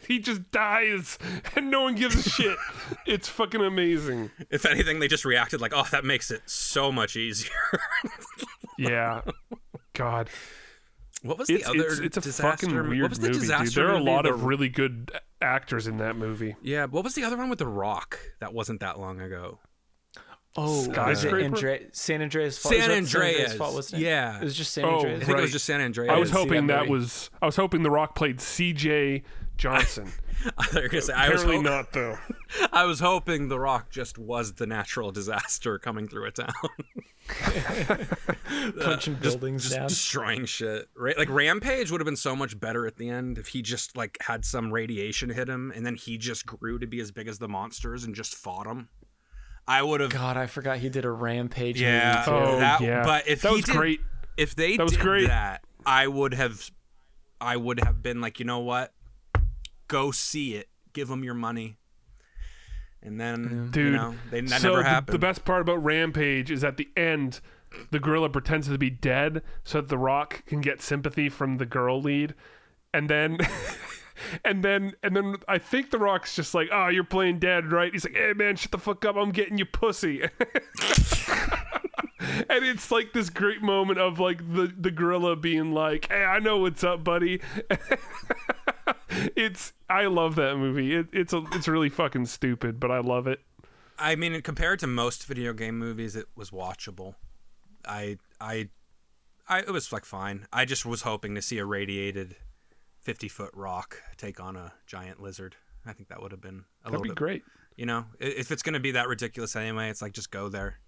he 0.09 0.19
just 0.19 0.51
dies 0.51 1.19
and 1.55 1.71
no 1.71 1.83
one 1.83 1.95
gives 1.95 2.27
a 2.27 2.29
shit 2.29 2.59
it's 3.07 3.29
fucking 3.29 3.61
amazing 3.61 4.29
If 4.51 4.67
anything, 4.67 4.99
they 4.99 5.07
just 5.07 5.25
reacted 5.25 5.61
like, 5.61 5.73
"Oh, 5.75 5.87
that 5.93 6.05
makes 6.05 6.33
it 6.33 6.43
so 6.47 6.91
much 6.91 7.15
easier." 7.15 7.53
yeah 8.77 9.21
god 9.93 10.29
what 11.23 11.39
was 11.39 11.49
the 11.49 11.55
it's, 11.57 11.69
other? 11.69 11.87
it's, 11.87 11.99
it's 11.99 12.17
a 12.17 12.21
disaster? 12.21 12.67
fucking 12.67 12.75
what 12.77 12.89
weird 12.89 13.11
was 13.11 13.19
the 13.19 13.29
movie 13.29 13.47
dude 13.47 13.75
there 13.75 13.89
are 13.89 13.95
a 13.95 13.99
movie? 13.99 14.11
lot 14.11 14.23
The- 14.25 14.33
of 14.35 14.45
really 14.45 14.69
good 14.69 15.11
actors 15.43 15.87
in 15.87 15.97
that 15.99 16.17
movie 16.17 16.57
Yeah, 16.63 16.87
what 16.87 17.05
was 17.05 17.15
the 17.15 17.25
other 17.25 17.37
one 17.37 17.49
with 17.51 17.59
The 17.59 17.67
Rock? 17.67 18.19
That 18.41 18.53
wasn't 18.55 18.81
that 18.81 18.99
long 18.99 19.21
ago. 19.21 19.59
Oh, 20.57 20.65
was 20.65 20.89
it 20.89 20.93
Skyscraper? 20.93 21.45
Andre- 21.45 21.87
San 21.93 22.23
Andreas 22.23 22.59
fault? 22.59 22.75
San 22.75 22.91
Is 22.91 23.13
that 23.13 23.19
San 23.19 23.21
Andreas. 23.23 23.55
fault, 23.55 23.75
wasn't 23.75 24.03
it? 24.03 24.07
Yeah. 24.07 24.39
it 24.41 24.45
was 24.45 24.57
just 24.57 24.73
San 24.75 24.85
Oh, 24.85 24.97
Andreas. 24.97 25.23
I 25.23 25.27
think 25.27 25.39
it 25.39 25.43
was 25.43 25.53
just 25.53 25.65
San 25.65 25.81
Andreas. 25.81 26.11
I 26.13 26.19
was 26.19 26.31
hoping 26.31 26.67
that 26.67 26.81
that 26.87 26.89
was 26.89 27.31
I 27.41 27.47
was 27.47 27.55
hoping 27.57 27.83
The 27.85 27.91
Rock 27.91 28.15
played 28.17 28.41
C.J. 28.41 29.23
Johnson. 29.57 30.11
I 30.59 30.65
thought 30.65 30.75
you 30.75 30.83
were 30.83 30.89
gonna 30.89 31.03
say, 31.03 31.13
I 31.13 31.29
was, 31.29 31.43
Apparently 31.43 31.71
not 31.71 31.93
though. 31.93 32.19
I 32.73 32.85
was 32.85 32.99
hoping 32.99 33.49
The 33.49 33.61
Rock 33.61 33.91
just 33.91 34.19
was 34.19 34.55
the 34.55 34.67
natural 34.67 35.13
disaster 35.13 35.79
coming 35.79 36.09
through 36.09 36.25
a 36.27 36.31
town, 36.33 36.49
punching 38.81 39.15
buildings 39.15 39.65
just 39.65 39.77
down. 39.77 39.89
destroying 39.89 40.45
shit. 40.45 40.89
Ra- 40.97 41.13
Like 41.17 41.29
Rampage 41.31 41.91
would 41.91 42.01
have 42.01 42.07
been 42.07 42.17
so 42.17 42.35
much 42.35 42.59
better 42.59 42.87
at 42.87 42.97
the 42.97 43.09
end 43.09 43.39
if 43.39 43.49
he 43.49 43.63
just 43.63 43.97
like 43.97 44.19
had 44.21 44.45
some 44.45 44.73
radiation 44.73 45.31
hit 45.31 45.49
him, 45.49 45.73
and 45.75 45.85
then 45.85 45.95
he 45.95 46.19
just 46.19 46.47
grew 46.47 46.79
to 46.79 46.87
be 46.87 47.01
as 47.01 47.11
big 47.13 47.29
as 47.29 47.39
the 47.39 47.49
monsters 47.49 48.05
and 48.05 48.15
just 48.15 48.35
fought 48.35 48.65
them. 48.67 48.89
I 49.69 49.83
would 49.83 50.01
have. 50.01 50.11
God, 50.11 50.37
I 50.37 50.47
forgot 50.47 50.79
he 50.79 50.89
did 50.89 51.05
a 51.05 51.11
rampage. 51.11 51.81
Yeah. 51.81 52.15
movie 52.15 52.25
too. 52.25 52.47
Oh 52.47 52.59
That- 52.59 52.81
yeah, 52.81 53.05
but 53.05 53.29
if 53.29 53.43
that 53.43 53.51
he 53.51 53.57
was 53.57 53.65
did- 53.65 53.77
great. 53.77 54.01
if 54.37 54.55
they 54.55 54.77
That 54.77 54.83
was 54.85 54.93
did 54.93 55.01
great. 55.01 55.27
that, 55.29 55.63
I 55.87 56.07
would 56.09 56.35
have, 56.35 56.71
I 57.41 57.57
would 57.57 57.81
have 57.85 58.03
been 58.03 58.21
like, 58.21 58.39
you 58.39 58.45
know 58.47 58.59
what, 58.61 58.93
go 59.89 60.11
see 60.11 60.55
it, 60.55 60.69
give 60.93 61.09
them 61.09 61.23
your 61.25 61.35
money, 61.35 61.77
and 63.03 63.21
then 63.21 63.71
Dude, 63.71 63.87
you 63.87 63.93
know, 63.93 64.15
they 64.31 64.41
that 64.43 64.61
so 64.61 64.77
never 64.77 65.01
the- 65.07 65.13
The, 65.13 65.19
best 65.19 65.45
part 65.45 65.63
about 65.63 65.83
Rampage 65.83 66.51
is 66.51 66.65
at 66.65 66.77
the 66.77 66.89
end, 66.97 67.41
the 67.91 67.99
gorilla 68.01 68.29
pretends 68.29 68.69
to 68.69 68.79
be 68.79 68.91
dead 68.91 69.43
so 69.65 69.81
that 69.81 69.89
The 69.89 69.99
Rock 69.99 70.45
can 70.47 70.61
get 70.61 70.83
sympathy 70.83 71.29
from 71.29 71.57
the 71.59 71.67
girl 71.67 72.01
lead, 72.01 72.35
and 72.93 73.09
then. 73.09 73.39
And 74.45 74.63
then, 74.63 74.93
and 75.03 75.17
then, 75.17 75.37
I 75.49 75.57
think 75.57 75.91
The 75.91 75.99
Rock's 75.99 76.37
just 76.37 76.55
like, 76.55 76.69
"Oh, 76.71 76.89
you're 76.89 77.05
playing 77.05 77.39
dead, 77.39 77.73
right?" 77.73 77.91
He's 77.91 78.05
like, 78.05 78.15
"Hey, 78.15 78.35
man, 78.35 78.57
shut 78.57 78.71
the 78.71 78.77
fuck 78.77 79.03
up! 79.07 79.17
I'm 79.17 79.31
getting 79.31 79.57
you 79.57 79.65
pussy." 79.65 80.21
and 80.23 80.31
it's 82.65 82.91
like 82.91 83.13
this 83.13 83.31
great 83.31 83.63
moment 83.63 83.99
of 83.99 84.21
like 84.21 84.39
the 84.53 84.73
the 84.79 84.91
gorilla 84.91 85.37
being 85.37 85.73
like, 85.73 86.09
"Hey, 86.11 86.23
I 86.23 86.39
know 86.39 86.59
what's 86.59 86.85
up, 86.85 87.03
buddy." 87.03 87.41
it's 89.37 89.73
I 89.89 90.07
love 90.07 90.37
that 90.37 90.57
movie. 90.57 90.95
It, 90.95 91.09
it's 91.13 91.33
a 91.33 91.45
it's 91.53 91.69
really 91.69 91.89
fucking 91.89 92.27
stupid, 92.27 92.81
but 92.81 92.91
I 92.91 93.01
love 93.01 93.27
it. 93.27 93.41
I 93.99 94.17
mean, 94.17 94.41
compared 94.41 94.79
to 94.81 94.87
most 94.87 95.27
video 95.27 95.53
game 95.53 95.79
movies, 95.79 96.17
it 96.17 96.27
was 96.35 96.51
watchable. 96.51 97.17
I, 97.87 98.17
I, 98.41 98.71
I, 99.47 99.61
it 99.61 99.71
was 99.71 99.93
like 99.93 100.07
fine. 100.07 100.47
I 100.53 100.65
just 100.65 100.87
was 100.87 101.03
hoping 101.03 101.35
to 101.35 101.43
see 101.43 101.59
a 101.59 101.67
radiated, 101.67 102.37
fifty 103.01 103.29
foot 103.29 103.51
rock 103.55 104.03
take 104.17 104.41
on 104.41 104.57
a 104.57 104.73
giant 104.87 105.21
lizard. 105.21 105.57
I 105.85 105.93
think 105.93 106.09
that 106.09 106.23
would 106.23 106.33
have 106.33 106.41
been 106.41 106.65
a 106.85 106.91
That'd 106.91 106.93
little 106.93 107.03
be 107.03 107.09
bit 107.11 107.17
great. 107.17 107.43
You 107.77 107.87
know, 107.87 108.07
if 108.19 108.51
it's 108.51 108.63
going 108.63 108.75
to 108.75 108.81
be 108.81 108.93
that 108.93 109.09
ridiculous 109.09 109.55
anyway, 109.57 109.91
it's 109.91 110.03
like 110.03 110.13
just 110.13 110.31
go 110.31 110.49
there, 110.49 110.81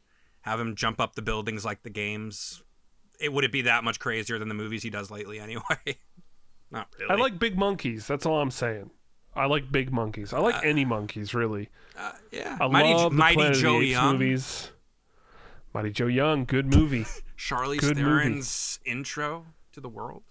have 0.43 0.61
him 0.61 0.75
jump 0.75 1.01
up 1.01 1.15
the 1.15 1.23
buildings 1.23 1.65
like 1.65 1.83
the 1.83 1.91
games. 1.91 2.63
It 3.21 3.33
would 3.33 3.45
it 3.45 3.53
be 3.53 3.63
that 3.63 3.85
much 3.85 3.99
crazier 3.99 4.39
than 4.39 4.49
the 4.49 4.55
movies 4.55 4.83
he 4.83 4.91
does 4.91 5.11
lately 5.11 5.39
anyway? 5.39 5.99
Not 6.73 6.89
really. 6.99 7.11
I 7.11 7.15
like 7.17 7.39
big 7.39 7.57
monkeys. 7.59 8.07
That's 8.07 8.27
all 8.27 8.41
I'm 8.41 8.51
saying. 8.51 8.91
I 9.35 9.47
like 9.47 9.71
big 9.71 9.93
monkeys. 9.93 10.33
I 10.33 10.41
like 10.41 10.65
any 10.65 10.85
monkeys, 10.85 11.35
really. 11.35 11.69
Uh, 11.99 12.13
yeah. 12.31 12.59
I 12.61 12.69
Mighty, 12.69 12.93
love 12.95 13.13
the 13.13 13.19
Mighty 13.19 13.35
Planet 13.37 13.59
Joe 13.59 13.75
of 13.75 13.81
the 13.81 13.87
Apes 13.87 13.93
Young, 13.93 14.13
movies. 14.13 14.71
Mighty 15.75 15.91
Joe 15.91 16.07
Young, 16.07 16.45
good 16.45 16.67
movie. 16.75 17.07
Charlize 17.39 17.81
Good 17.81 17.97
movie. 17.97 18.43
Intro 18.91 19.47
to 19.73 19.81
the 19.81 19.89
world. 19.89 20.23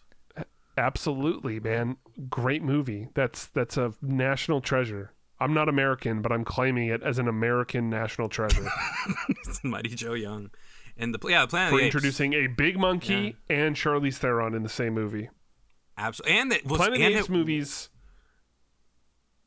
Absolutely, 0.78 1.60
man. 1.60 1.98
Great 2.30 2.64
movie. 2.64 3.10
That's 3.14 3.48
that's 3.48 3.78
a 3.78 3.94
national 4.02 4.62
treasure. 4.62 5.14
I'm 5.39 5.54
not 5.54 5.68
American, 5.68 6.22
but 6.22 6.32
I'm 6.32 6.46
claiming 6.46 6.88
it 6.88 7.02
as 7.04 7.18
an 7.20 7.28
American 7.28 7.89
national 7.89 8.30
treasure 8.30 8.66
Mighty 9.64 9.89
Joe 9.89 10.14
Young, 10.14 10.52
and 10.98 11.14
the 11.14 11.28
yeah, 11.28 11.42
the 11.42 11.48
Planet 11.48 11.72
for 11.72 11.78
the 11.78 11.86
Apes. 11.86 11.96
introducing 11.96 12.34
a 12.34 12.48
big 12.48 12.78
monkey 12.80 13.36
and 13.50 13.76
Charlize 13.76 14.18
Theron 14.18 14.54
in 14.54 14.64
the 14.64 14.70
same 14.70 14.94
movie. 14.94 15.30
Absolutely, 15.98 16.38
and 16.39 16.54
it 16.54 16.66
was 16.66 16.78
Planet 16.78 17.00
of 17.00 17.06
and 17.06 17.14
the 17.14 17.20
Apes 17.20 17.30
it, 17.30 17.32
movies. 17.32 17.89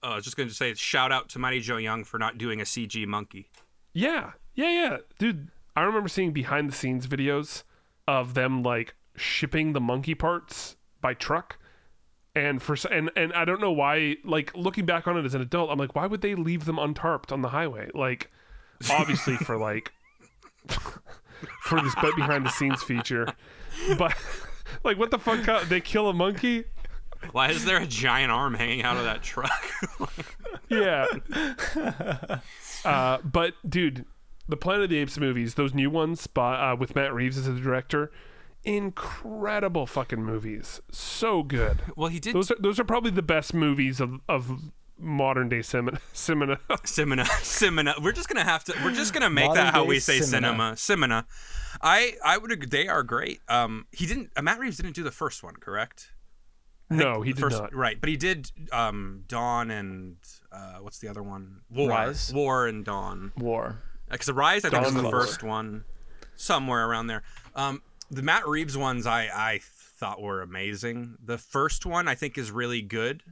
uh, 0.03 0.09
I 0.09 0.15
was 0.17 0.25
just 0.25 0.37
going 0.37 0.49
to 0.49 0.55
say 0.55 0.75
shout 0.75 1.13
out 1.13 1.29
to 1.31 1.39
Mighty 1.39 1.61
Joe 1.61 1.77
Young 1.77 2.05
for 2.05 2.19
not 2.19 2.39
doing 2.39 2.61
a 2.61 2.65
CG 2.65 3.07
monkey. 3.07 3.51
Yeah, 3.93 4.33
yeah, 4.55 4.71
yeah, 4.71 4.97
dude. 5.19 5.49
I 5.77 5.83
remember 5.83 6.09
seeing 6.09 6.33
behind 6.33 6.69
the 6.69 6.75
scenes 6.75 7.07
videos 7.07 7.65
of 8.07 8.35
them 8.35 8.63
like 8.63 8.95
shipping 9.17 9.73
the 9.73 9.81
monkey 9.81 10.15
parts 10.15 10.77
by 11.01 11.15
truck, 11.15 11.59
and 12.35 12.63
for 12.63 12.77
and 12.91 13.11
and 13.17 13.33
I 13.33 13.45
don't 13.45 13.61
know 13.61 13.73
why. 13.73 14.17
Like 14.25 14.55
looking 14.55 14.87
back 14.87 15.07
on 15.09 15.17
it 15.17 15.25
as 15.25 15.35
an 15.35 15.41
adult, 15.41 15.71
I'm 15.71 15.79
like, 15.79 15.95
why 15.95 16.07
would 16.07 16.21
they 16.21 16.35
leave 16.35 16.65
them 16.65 16.77
untarped 16.77 17.33
on 17.33 17.43
the 17.43 17.49
highway? 17.49 17.91
Like, 17.95 18.31
obviously 18.91 19.37
for 19.37 19.57
like 19.57 19.93
for 21.63 21.81
this 21.81 21.95
but 22.01 22.15
behind 22.17 22.47
the 22.47 22.51
scenes 22.51 22.83
feature, 22.83 23.27
but 23.99 24.15
like, 24.85 24.99
what 24.99 25.11
the 25.11 25.19
fuck? 25.19 25.69
They 25.69 25.81
kill 25.81 26.09
a 26.09 26.13
monkey? 26.13 26.65
Why 27.33 27.51
is 27.51 27.65
there 27.65 27.79
a 27.79 27.87
giant 27.87 28.31
arm 28.31 28.55
hanging 28.55 28.83
out 28.83 28.97
of 28.97 29.05
that 29.05 29.23
truck? 29.23 29.65
yeah. 30.69 31.07
uh, 32.85 33.19
but 33.25 33.55
dude, 33.69 34.05
the 34.49 34.57
Planet 34.57 34.85
of 34.85 34.91
the 34.91 34.99
Apes 34.99 35.19
movies, 35.19 35.55
those 35.55 35.73
new 35.75 35.89
ones 35.91 36.27
by, 36.27 36.73
uh, 36.73 36.77
with 36.77 36.95
Matt 36.95 37.15
Reeves 37.15 37.39
as 37.39 37.47
the 37.47 37.59
director, 37.59 38.13
incredible 38.63 39.87
fucking 39.87 40.23
movies. 40.23 40.81
So 40.91 41.43
good. 41.43 41.81
well, 41.97 42.09
he 42.09 42.21
did 42.21 42.35
Those 42.35 42.51
are 42.51 42.57
those 42.59 42.79
are 42.79 42.85
probably 42.85 43.11
the 43.11 43.23
best 43.23 43.55
movies 43.55 44.01
of 44.01 44.21
of 44.29 44.71
modern 44.99 45.49
day 45.49 45.63
cinema. 45.63 45.99
cinema. 46.13 46.59
Cinema. 46.85 47.25
Simina. 47.25 48.03
We're 48.03 48.13
just 48.13 48.29
gonna 48.29 48.45
have 48.45 48.65
to. 48.65 48.75
We're 48.85 48.93
just 48.93 49.13
gonna 49.13 49.31
make 49.31 49.49
Modern 49.49 49.65
that 49.65 49.75
how 49.75 49.85
we 49.85 50.01
say 50.01 50.21
cinema. 50.21 50.77
cinema. 50.77 51.27
I 51.85 52.15
I 52.25 52.39
would 52.39 52.51
agree. 52.51 52.67
They 52.67 52.89
are 52.89 53.03
great. 53.03 53.41
Um, 53.49 53.87
he 53.93 54.07
didn't. 54.07 54.31
Uh, 54.35 54.43
Matt 54.43 54.59
Reeves 54.59 54.79
didn't 54.79 54.95
do 54.95 55.03
the 55.05 55.11
first 55.13 55.43
one, 55.43 55.55
correct? 55.55 56.11
no, 56.91 57.23
he 57.23 57.33
did 57.33 57.41
first, 57.41 57.61
not. 57.61 57.75
Right, 57.75 58.01
but 58.01 58.09
he 58.09 58.17
did. 58.17 58.51
Um, 58.73 59.25
Dawn 59.29 59.71
and 59.71 60.17
uh, 60.51 60.79
what's 60.81 60.99
the 60.99 61.09
other 61.09 61.23
one? 61.23 61.61
War. 61.71 61.89
Rise. 61.91 62.33
War 62.33 62.67
and 62.67 62.85
Dawn. 62.85 63.33
War. 63.37 63.79
Because 64.11 64.27
the 64.27 64.35
Rise, 64.35 64.65
I 64.65 64.71
think, 64.71 64.83
was 64.85 64.95
Dawn 64.95 65.03
the 65.03 65.11
War. 65.11 65.21
first 65.21 65.43
one, 65.43 65.85
somewhere 66.37 66.87
around 66.89 67.07
there. 67.09 67.23
Um, 67.55 67.83
the 68.11 68.23
Matt 68.23 68.47
Reeves 68.49 68.77
ones, 68.77 69.07
I 69.07 69.29
I 69.35 69.61
thought 69.63 70.21
were 70.23 70.41
amazing. 70.43 71.17
The 71.25 71.39
first 71.39 71.85
one, 71.87 72.09
I 72.09 72.15
think, 72.15 72.37
is 72.39 72.51
really 72.51 72.83
good. 72.83 73.23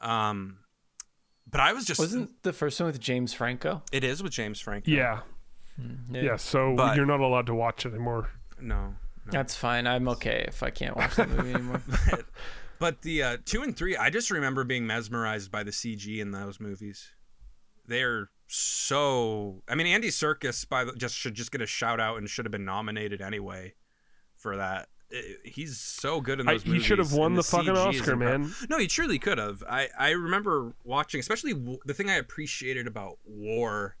Um, 0.00 0.58
but 1.48 1.60
I 1.60 1.72
was 1.72 1.84
just 1.84 1.98
Wasn't 2.00 2.42
the 2.42 2.52
first 2.52 2.80
one 2.80 2.86
with 2.86 3.00
James 3.00 3.32
Franco? 3.32 3.82
it 3.92 4.04
is 4.04 4.22
with 4.22 4.32
James 4.32 4.60
Franco. 4.60 4.90
Yeah. 4.90 5.20
Yeah, 6.10 6.36
so 6.36 6.74
But- 6.76 6.96
you're 6.96 7.06
not 7.06 7.20
allowed 7.20 7.46
to 7.46 7.54
watch 7.54 7.86
it 7.86 7.90
anymore. 7.94 8.30
No. 8.60 8.94
That's 9.30 9.54
fine. 9.54 9.86
I'm 9.86 10.08
okay 10.08 10.44
if 10.48 10.62
I 10.62 10.70
can't 10.70 10.96
watch 10.96 11.14
that 11.16 11.28
movie 11.28 11.52
anymore. 11.54 11.80
But 12.80 13.02
the 13.02 13.22
uh, 13.22 13.36
two 13.44 13.62
and 13.62 13.76
three, 13.76 13.94
I 13.94 14.08
just 14.08 14.30
remember 14.30 14.64
being 14.64 14.86
mesmerized 14.86 15.52
by 15.52 15.62
the 15.62 15.70
CG 15.70 16.18
in 16.18 16.30
those 16.30 16.58
movies. 16.58 17.10
They're 17.86 18.30
so. 18.46 19.62
I 19.68 19.74
mean, 19.74 19.86
Andy 19.86 20.08
Serkis 20.08 20.66
by 20.66 20.84
the, 20.84 20.92
just 20.94 21.14
should 21.14 21.34
just 21.34 21.52
get 21.52 21.60
a 21.60 21.66
shout 21.66 22.00
out 22.00 22.16
and 22.16 22.28
should 22.28 22.46
have 22.46 22.50
been 22.52 22.64
nominated 22.64 23.20
anyway 23.20 23.74
for 24.34 24.56
that. 24.56 24.88
I- 25.12 25.36
He's 25.44 25.78
so 25.78 26.22
good 26.22 26.40
in 26.40 26.48
I- 26.48 26.52
those 26.54 26.62
he 26.62 26.78
should 26.80 26.98
have 26.98 27.12
won 27.12 27.32
and 27.32 27.38
the 27.38 27.42
fucking 27.42 27.74
CG 27.74 28.00
Oscar, 28.00 28.16
man. 28.16 28.50
No, 28.70 28.78
he 28.78 28.86
truly 28.86 29.18
could 29.18 29.36
have. 29.36 29.62
I 29.68 29.88
I 29.98 30.10
remember 30.12 30.72
watching, 30.82 31.20
especially 31.20 31.52
w- 31.52 31.78
the 31.84 31.92
thing 31.92 32.08
I 32.08 32.14
appreciated 32.14 32.86
about 32.86 33.18
War, 33.26 33.96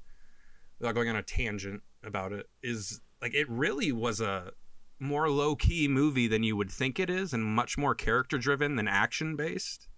without 0.80 0.94
going 0.94 1.08
on 1.08 1.16
a 1.16 1.22
tangent 1.22 1.82
about 2.02 2.32
it, 2.32 2.46
is 2.62 3.00
like 3.22 3.34
it 3.34 3.48
really 3.48 3.92
was 3.92 4.20
a 4.20 4.52
more 4.98 5.30
low 5.30 5.54
key 5.56 5.86
movie 5.88 6.26
than 6.26 6.42
you 6.42 6.56
would 6.56 6.70
think 6.70 6.98
it 6.98 7.08
is, 7.10 7.32
and 7.32 7.44
much 7.44 7.78
more 7.78 7.94
character 7.94 8.38
driven 8.38 8.76
than 8.76 8.88
action 8.88 9.36
based. 9.36 9.88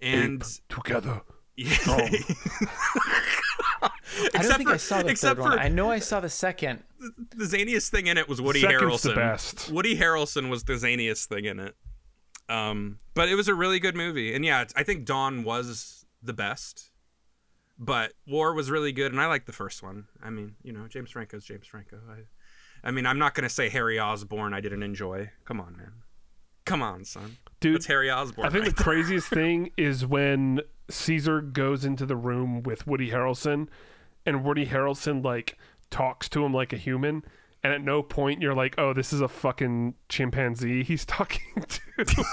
And 0.00 0.42
Together. 0.68 1.22
yeah, 1.56 1.76
I 4.34 4.42
don't 4.42 4.56
think 4.56 4.68
I 4.70 4.76
saw 4.76 5.02
the 5.02 5.08
except 5.08 5.38
third 5.40 5.44
one. 5.48 5.58
I 5.58 5.68
know 5.68 5.90
I 5.90 5.98
saw 5.98 6.20
the 6.20 6.28
second. 6.28 6.82
the 7.36 7.44
zaniest 7.44 7.90
thing 7.90 8.06
in 8.06 8.18
it 8.18 8.28
was 8.28 8.40
Woody 8.40 8.60
Second's 8.60 9.02
the 9.02 9.10
Harrelson. 9.10 9.14
best. 9.16 9.70
Woody 9.70 9.96
Harrelson 9.96 10.48
was 10.50 10.64
the 10.64 10.74
zaniest 10.74 11.26
thing 11.26 11.44
in 11.44 11.58
it. 11.60 11.74
Um, 12.48 12.98
but 13.14 13.28
it 13.28 13.34
was 13.36 13.48
a 13.48 13.54
really 13.54 13.78
good 13.80 13.96
movie, 13.96 14.34
and 14.34 14.44
yeah, 14.44 14.64
I 14.76 14.82
think 14.82 15.06
Dawn 15.06 15.44
was 15.44 16.04
the 16.22 16.32
best. 16.34 16.90
But 17.78 18.12
War 18.26 18.54
was 18.54 18.70
really 18.70 18.92
good, 18.92 19.12
and 19.12 19.20
I 19.20 19.26
like 19.26 19.46
the 19.46 19.52
first 19.52 19.82
one. 19.82 20.06
I 20.22 20.30
mean, 20.30 20.54
you 20.62 20.72
know, 20.72 20.86
James 20.88 21.10
Franco's 21.10 21.44
James 21.44 21.66
Franco. 21.66 21.98
I, 22.08 22.86
I 22.86 22.90
mean, 22.90 23.06
I'm 23.06 23.18
not 23.18 23.34
gonna 23.34 23.48
say 23.48 23.68
Harry 23.68 23.98
Osborn 23.98 24.54
I 24.54 24.60
didn't 24.60 24.82
enjoy. 24.82 25.30
Come 25.44 25.60
on, 25.60 25.76
man. 25.76 25.92
Come 26.64 26.82
on, 26.82 27.04
son. 27.04 27.36
Dude, 27.60 27.76
That's 27.76 27.86
Harry 27.86 28.10
Osborn. 28.10 28.46
I 28.46 28.50
think 28.50 28.64
right 28.64 28.76
the 28.76 28.82
craziest 28.84 29.28
thing 29.28 29.70
is 29.76 30.06
when 30.06 30.60
Caesar 30.88 31.40
goes 31.40 31.84
into 31.84 32.06
the 32.06 32.16
room 32.16 32.62
with 32.62 32.86
Woody 32.86 33.10
Harrelson 33.10 33.68
and 34.24 34.44
Woody 34.44 34.66
Harrelson 34.66 35.24
like 35.24 35.58
talks 35.90 36.28
to 36.30 36.44
him 36.44 36.54
like 36.54 36.72
a 36.72 36.76
human 36.76 37.24
and 37.64 37.72
at 37.72 37.82
no 37.82 38.02
point 38.02 38.40
you're 38.40 38.54
like, 38.54 38.76
"Oh, 38.78 38.92
this 38.92 39.12
is 39.12 39.20
a 39.20 39.28
fucking 39.28 39.94
chimpanzee 40.08 40.84
he's 40.84 41.04
talking 41.06 41.64
to." 41.68 42.24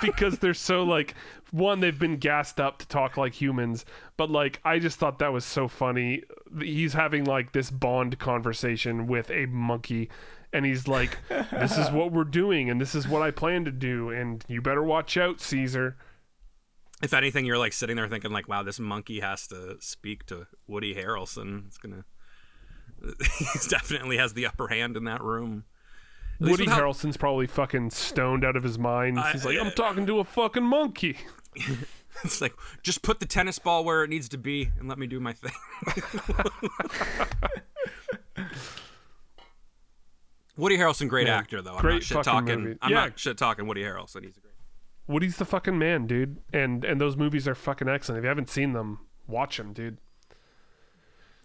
because 0.02 0.38
they're 0.40 0.54
so 0.54 0.82
like 0.82 1.14
one 1.52 1.78
they've 1.80 1.98
been 1.98 2.16
gassed 2.16 2.58
up 2.58 2.78
to 2.78 2.88
talk 2.88 3.16
like 3.16 3.34
humans, 3.34 3.84
but 4.16 4.30
like 4.30 4.60
I 4.64 4.80
just 4.80 4.98
thought 4.98 5.20
that 5.20 5.32
was 5.32 5.44
so 5.44 5.68
funny. 5.68 6.24
He's 6.60 6.94
having 6.94 7.24
like 7.24 7.52
this 7.52 7.70
bond 7.70 8.18
conversation 8.18 9.06
with 9.06 9.30
a 9.30 9.46
monkey 9.46 10.10
and 10.52 10.64
he's 10.64 10.88
like, 10.88 11.18
"This 11.28 11.76
is 11.78 11.90
what 11.90 12.10
we're 12.10 12.24
doing, 12.24 12.70
and 12.70 12.80
this 12.80 12.94
is 12.94 13.06
what 13.06 13.20
I 13.20 13.30
plan 13.30 13.66
to 13.66 13.70
do, 13.70 14.08
and 14.08 14.42
you 14.48 14.62
better 14.62 14.82
watch 14.82 15.16
out, 15.16 15.40
Caesar." 15.40 15.98
if 17.02 17.14
anything, 17.14 17.46
you're 17.46 17.58
like 17.58 17.72
sitting 17.72 17.96
there 17.96 18.08
thinking 18.08 18.32
like, 18.32 18.48
wow, 18.48 18.62
this 18.62 18.80
monkey 18.80 19.20
has 19.20 19.46
to 19.48 19.76
speak 19.80 20.26
to 20.26 20.46
Woody 20.66 20.94
Harrelson. 20.94 21.66
It's 21.66 21.78
gonna. 21.78 22.04
He 23.02 23.46
definitely 23.68 24.16
has 24.18 24.34
the 24.34 24.46
upper 24.46 24.68
hand 24.68 24.96
in 24.96 25.04
that 25.04 25.22
room. 25.22 25.64
At 26.40 26.48
Woody 26.48 26.64
with 26.64 26.72
how- 26.72 26.80
Harrelson's 26.82 27.16
probably 27.16 27.46
fucking 27.46 27.90
stoned 27.90 28.44
out 28.44 28.56
of 28.56 28.62
his 28.62 28.78
mind. 28.78 29.18
I- 29.18 29.32
He's 29.32 29.44
like, 29.44 29.58
"I'm 29.58 29.72
talking 29.72 30.06
to 30.06 30.18
a 30.20 30.24
fucking 30.24 30.64
monkey." 30.64 31.18
It's 32.24 32.40
like 32.40 32.52
just 32.82 33.02
put 33.02 33.20
the 33.20 33.26
tennis 33.26 33.60
ball 33.60 33.84
where 33.84 34.02
it 34.02 34.10
needs 34.10 34.28
to 34.30 34.38
be 34.38 34.72
and 34.80 34.88
let 34.88 34.98
me 34.98 35.06
do 35.06 35.20
my 35.20 35.32
thing. 35.34 35.52
Woody 40.56 40.76
Harrelson, 40.76 41.08
great 41.08 41.28
actor 41.28 41.62
though. 41.62 41.74
I'm 41.76 41.80
great 41.80 41.94
not 41.94 42.02
shit 42.02 42.22
talking. 42.24 42.60
movie. 42.64 42.78
I'm 42.82 42.90
Yeah. 42.90 42.96
not 43.04 43.18
shit 43.18 43.38
talking 43.38 43.66
Woody 43.66 43.82
Harrelson. 43.82 44.24
He's 44.24 44.36
a 44.36 44.40
great. 44.40 44.54
Woody's 45.06 45.36
the 45.36 45.44
fucking 45.44 45.78
man, 45.78 46.06
dude. 46.06 46.38
And 46.52 46.84
and 46.84 47.00
those 47.00 47.16
movies 47.16 47.46
are 47.46 47.54
fucking 47.54 47.88
excellent. 47.88 48.18
If 48.18 48.24
you 48.24 48.28
haven't 48.28 48.50
seen 48.50 48.72
them, 48.72 48.98
watch 49.28 49.56
them, 49.56 49.72
dude. 49.72 49.98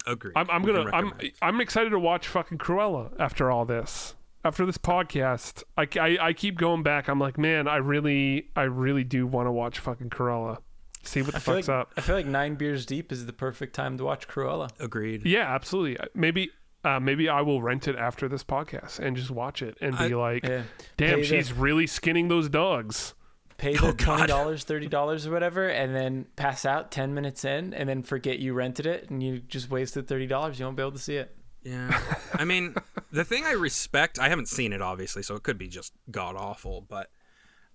Agreed. 0.06 0.34
I'm, 0.36 0.50
I'm 0.50 0.64
gonna 0.64 0.86
can 0.92 0.94
I'm. 0.94 1.14
I'm 1.42 1.62
excited 1.62 1.92
to 1.92 2.00
watch 2.00 2.28
fucking 2.28 2.58
Cruella 2.58 3.14
after 3.20 3.50
all 3.52 3.66
this. 3.66 4.16
After 4.46 4.66
this 4.66 4.78
podcast, 4.78 5.64
I, 5.78 5.88
I, 5.98 6.18
I 6.28 6.34
keep 6.34 6.58
going 6.58 6.84
back. 6.84 7.08
I'm 7.08 7.18
like, 7.20 7.38
man, 7.38 7.68
I 7.70 7.78
really 7.78 8.50
I 8.56 8.64
really 8.64 9.06
do 9.06 9.26
want 9.26 9.48
to 9.48 9.52
watch 9.52 9.80
fucking 9.80 10.10
Cruella. 10.10 10.58
See 11.04 11.22
what 11.22 11.32
the 11.32 11.38
I 11.38 11.40
fuck's 11.40 11.68
like, 11.68 11.76
up. 11.78 11.94
I 11.98 12.02
feel 12.02 12.16
like 12.16 12.26
nine 12.26 12.56
beers 12.56 12.86
deep 12.86 13.12
is 13.12 13.26
the 13.26 13.34
perfect 13.34 13.74
time 13.76 13.98
to 13.98 14.04
watch 14.04 14.28
Cruella. 14.28 14.70
Agreed. 14.82 15.26
Yeah, 15.26 15.54
absolutely. 15.54 15.98
Maybe 16.14 16.50
uh, 16.84 17.00
maybe 17.00 17.30
I 17.30 17.40
will 17.42 17.62
rent 17.62 17.88
it 17.88 17.96
after 17.96 18.28
this 18.28 18.44
podcast 18.44 19.00
and 19.00 19.16
just 19.16 19.32
watch 19.32 19.62
it 19.62 19.78
and 19.80 19.98
be 19.98 20.04
I- 20.06 20.08
like, 20.10 20.44
Yeah. 20.44 20.64
damn, 20.98 21.16
Pay 21.16 21.22
the- 21.22 21.24
she's 21.28 21.54
really 21.54 21.88
skinning 21.88 22.28
those 22.28 22.50
dogs. 22.50 23.14
Pay 23.58 23.78
Oh, 23.78 23.92
the 23.92 23.94
twenty 23.94 24.28
dollars, 24.28 24.64
thirty 24.64 24.88
dollars, 24.88 25.28
or 25.28 25.32
whatever, 25.32 25.68
and 25.68 25.96
then 25.96 26.26
pass 26.36 26.66
out 26.66 26.92
ten 26.92 27.14
minutes 27.14 27.46
in, 27.46 27.74
and 27.74 27.88
then 27.88 28.04
forget 28.04 28.40
you 28.40 28.54
rented 28.54 28.86
it, 28.86 29.10
and 29.10 29.22
you 29.22 29.40
just 29.40 29.70
wasted 29.70 30.08
thirty 30.08 30.28
dollars. 30.28 30.60
You 30.60 30.66
won't 30.66 30.78
be 30.78 30.84
able 30.84 30.92
to 30.94 31.00
see 31.00 31.16
it. 31.16 31.36
Yeah. 31.64 31.98
I 32.34 32.46
mean, 32.46 32.76
the 33.12 33.24
thing 33.24 33.46
I 33.46 33.54
respect, 33.54 34.20
I 34.20 34.30
haven't 34.30 34.50
seen 34.50 34.74
it 34.74 34.82
obviously, 34.82 35.24
so 35.24 35.36
it 35.36 35.44
could 35.44 35.58
be 35.58 35.68
just 35.68 35.94
god 36.12 36.36
awful, 36.36 36.82
but 36.82 37.10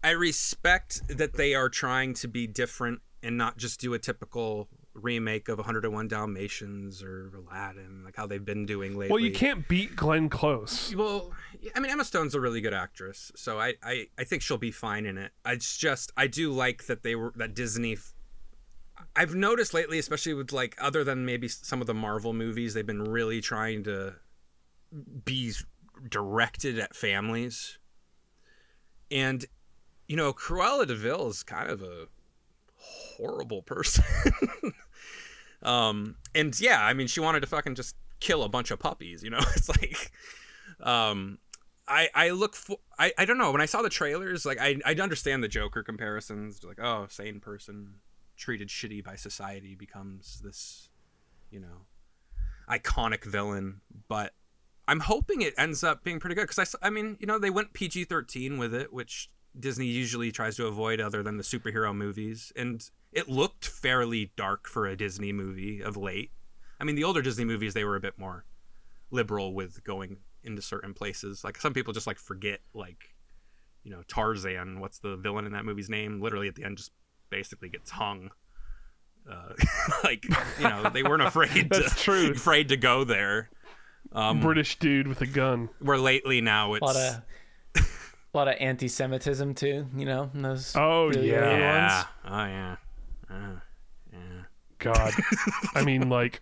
I 0.03 0.11
respect 0.11 1.01
that 1.09 1.37
they 1.37 1.55
are 1.55 1.69
trying 1.69 2.15
to 2.15 2.29
be 2.29 2.47
different 2.47 3.01
and 3.23 3.37
not 3.37 3.57
just 3.57 3.81
do 3.81 3.95
a 3.95 3.99
typical 3.99 4.69
remake 4.99 5.49
of 5.49 5.59
101 5.59 6.09
Dalmatians 6.09 7.03
or 7.03 7.31
Aladdin, 7.37 8.03
like 8.05 8.17
how 8.17 8.27
they've 8.27 8.45
been 8.45 8.67
doing 8.67 8.93
lately. 8.97 9.13
Well, 9.13 9.21
you 9.23 9.33
can't 9.33 9.67
beat 9.69 9.97
Glenn 9.97 10.29
Close. 10.29 10.95
Well, 10.95 11.33
I 11.75 11.81
mean, 11.81 11.91
Emma 11.91 12.05
Stone's 12.05 12.35
a 12.35 12.41
really 12.41 12.61
good 12.61 12.75
actress, 12.75 13.33
so 13.37 13.59
I, 13.59 13.75
I, 13.83 14.07
I 14.19 14.25
think 14.25 14.43
she'll 14.43 14.59
be 14.59 14.71
fine 14.71 15.07
in 15.07 15.19
it. 15.19 15.33
It's 15.47 15.77
just 15.77 16.13
I 16.17 16.27
do 16.27 16.53
like 16.53 16.87
that 16.87 17.03
they 17.03 17.15
were 17.15 17.33
that 17.37 17.55
Disney. 17.55 17.97
I've 19.15 19.35
noticed 19.35 19.75
lately, 19.75 19.99
especially 19.99 20.35
with 20.35 20.53
like 20.53 20.77
other 20.81 21.05
than 21.05 21.25
maybe 21.25 21.49
some 21.49 21.81
of 21.81 21.87
the 21.87 21.95
Marvel 21.95 22.33
movies, 22.33 22.75
they've 22.75 22.87
been 22.87 23.05
really 23.05 23.41
trying 23.41 23.85
to 23.85 24.15
be 25.25 25.53
directed 26.09 26.79
at 26.79 26.95
families. 26.95 27.79
And 29.11 29.45
you 30.07 30.17
know, 30.17 30.33
Cruella 30.33 30.87
de 30.87 30.95
Vil 30.95 31.29
is 31.29 31.43
kind 31.43 31.71
of 31.71 31.83
a 31.83 32.07
horrible 32.77 33.63
person. 33.63 34.05
um, 35.63 36.17
and 36.35 36.59
yeah, 36.61 36.85
I 36.85 36.95
mean, 36.95 37.07
she 37.07 37.21
wanted 37.21 37.41
to 37.41 37.47
fucking 37.47 37.75
just 37.75 37.97
kill 38.21 38.43
a 38.43 38.49
bunch 38.49 38.71
of 38.71 38.79
puppies. 38.79 39.23
You 39.23 39.31
know, 39.31 39.39
it's 39.57 39.69
like, 39.69 40.13
um, 40.81 41.39
I 41.87 42.09
I 42.15 42.31
look 42.31 42.55
for 42.55 42.79
I 42.99 43.13
I 43.19 43.25
don't 43.25 43.39
know 43.39 43.51
when 43.53 43.61
I 43.61 43.67
saw 43.67 43.83
the 43.83 43.89
trailers, 43.89 44.47
like 44.47 44.59
I 44.61 44.81
I 44.85 44.95
understand 44.95 45.43
the 45.43 45.49
Joker 45.49 45.83
comparisons, 45.83 46.63
like 46.65 46.79
oh, 46.81 47.07
sane 47.09 47.41
person 47.41 47.95
treated 48.37 48.69
shitty 48.69 49.03
by 49.03 49.17
society 49.17 49.75
becomes 49.75 50.41
this, 50.45 50.89
you 51.51 51.61
know, 51.61 51.87
iconic 52.69 53.25
villain, 53.25 53.81
but. 54.09 54.33
I'm 54.91 55.01
hoping 55.01 55.43
it 55.43 55.53
ends 55.59 55.85
up 55.85 56.03
being 56.03 56.19
pretty 56.19 56.35
good 56.35 56.49
because 56.49 56.75
I, 56.83 56.87
I 56.87 56.89
mean, 56.89 57.19
you 57.21 57.27
know, 57.27 57.39
they 57.39 57.51
went 57.51 57.75
PG 57.75 58.05
13 58.05 58.57
with 58.57 58.73
it, 58.73 58.91
which 58.91 59.29
Disney 59.59 59.87
usually 59.87 60.31
tries 60.33 60.57
to 60.57 60.67
avoid 60.67 61.01
other 61.01 61.23
than 61.23 61.37
the 61.37 61.43
superhero 61.43 61.95
movies. 61.95 62.53
And 62.57 62.89
it 63.13 63.29
looked 63.29 63.67
fairly 63.67 64.33
dark 64.37 64.69
for 64.69 64.87
a 64.87 64.97
Disney 64.97 65.33
movie 65.33 65.81
of 65.83 65.97
late. 65.97 66.31
I 66.81 66.85
mean, 66.85 66.97
the 66.97 67.05
older 67.05 67.23
Disney 67.23 67.45
movies, 67.45 67.75
they 67.75 67.85
were 67.85 67.97
a 67.97 68.01
bit 68.01 68.19
more 68.19 68.45
liberal 69.11 69.55
with 69.55 69.83
going 69.85 70.19
into 70.45 70.63
certain 70.63 70.95
places. 70.95 71.43
Like 71.45 71.61
some 71.61 71.75
people 71.75 71.93
just 71.93 72.07
like 72.07 72.19
forget, 72.19 72.61
like, 72.75 73.15
you 73.83 73.91
know, 73.91 74.03
Tarzan, 74.07 74.81
what's 74.81 74.99
the 74.99 75.17
villain 75.17 75.47
in 75.47 75.53
that 75.53 75.65
movie's 75.65 75.89
name? 75.89 76.21
Literally 76.21 76.49
at 76.49 76.55
the 76.55 76.65
end, 76.65 76.77
just 76.77 76.93
basically 77.31 77.69
gets 77.69 77.91
hung. 77.91 78.31
Uh, 79.31 79.55
like, 80.05 80.25
you 80.59 80.65
know, 80.65 80.89
they 80.91 81.03
weren't 81.03 81.23
afraid 81.27 81.73
to, 81.73 81.81
That's 81.81 82.01
true. 82.01 82.31
afraid 82.35 82.69
to 82.69 82.77
go 82.77 83.05
there. 83.05 83.51
Um, 84.13 84.41
British 84.41 84.79
dude 84.79 85.07
with 85.09 85.21
a 85.21 85.27
gun. 85.27 85.69
where 85.81 85.99
lately 85.99 86.41
now 86.41 86.75
it's 86.75 87.19
A 88.35 88.37
lot 88.37 88.47
of 88.49 88.55
a 88.55 88.55
lot 88.55 88.61
of 88.63 88.69
anti-Semitism 88.69 89.55
too. 89.55 89.87
You 89.97 90.05
know, 90.05 90.31
in 90.35 90.43
those 90.43 90.75
Oh, 90.77 91.07
really 91.09 91.31
yeah. 91.31 91.37
early 91.37 91.59
yeah, 91.61 92.05
oh 92.27 92.45
yeah, 92.47 92.77
uh, 93.31 93.61
yeah. 94.13 94.19
God. 94.79 95.13
I 95.75 95.83
mean, 95.83 96.09
like, 96.09 96.41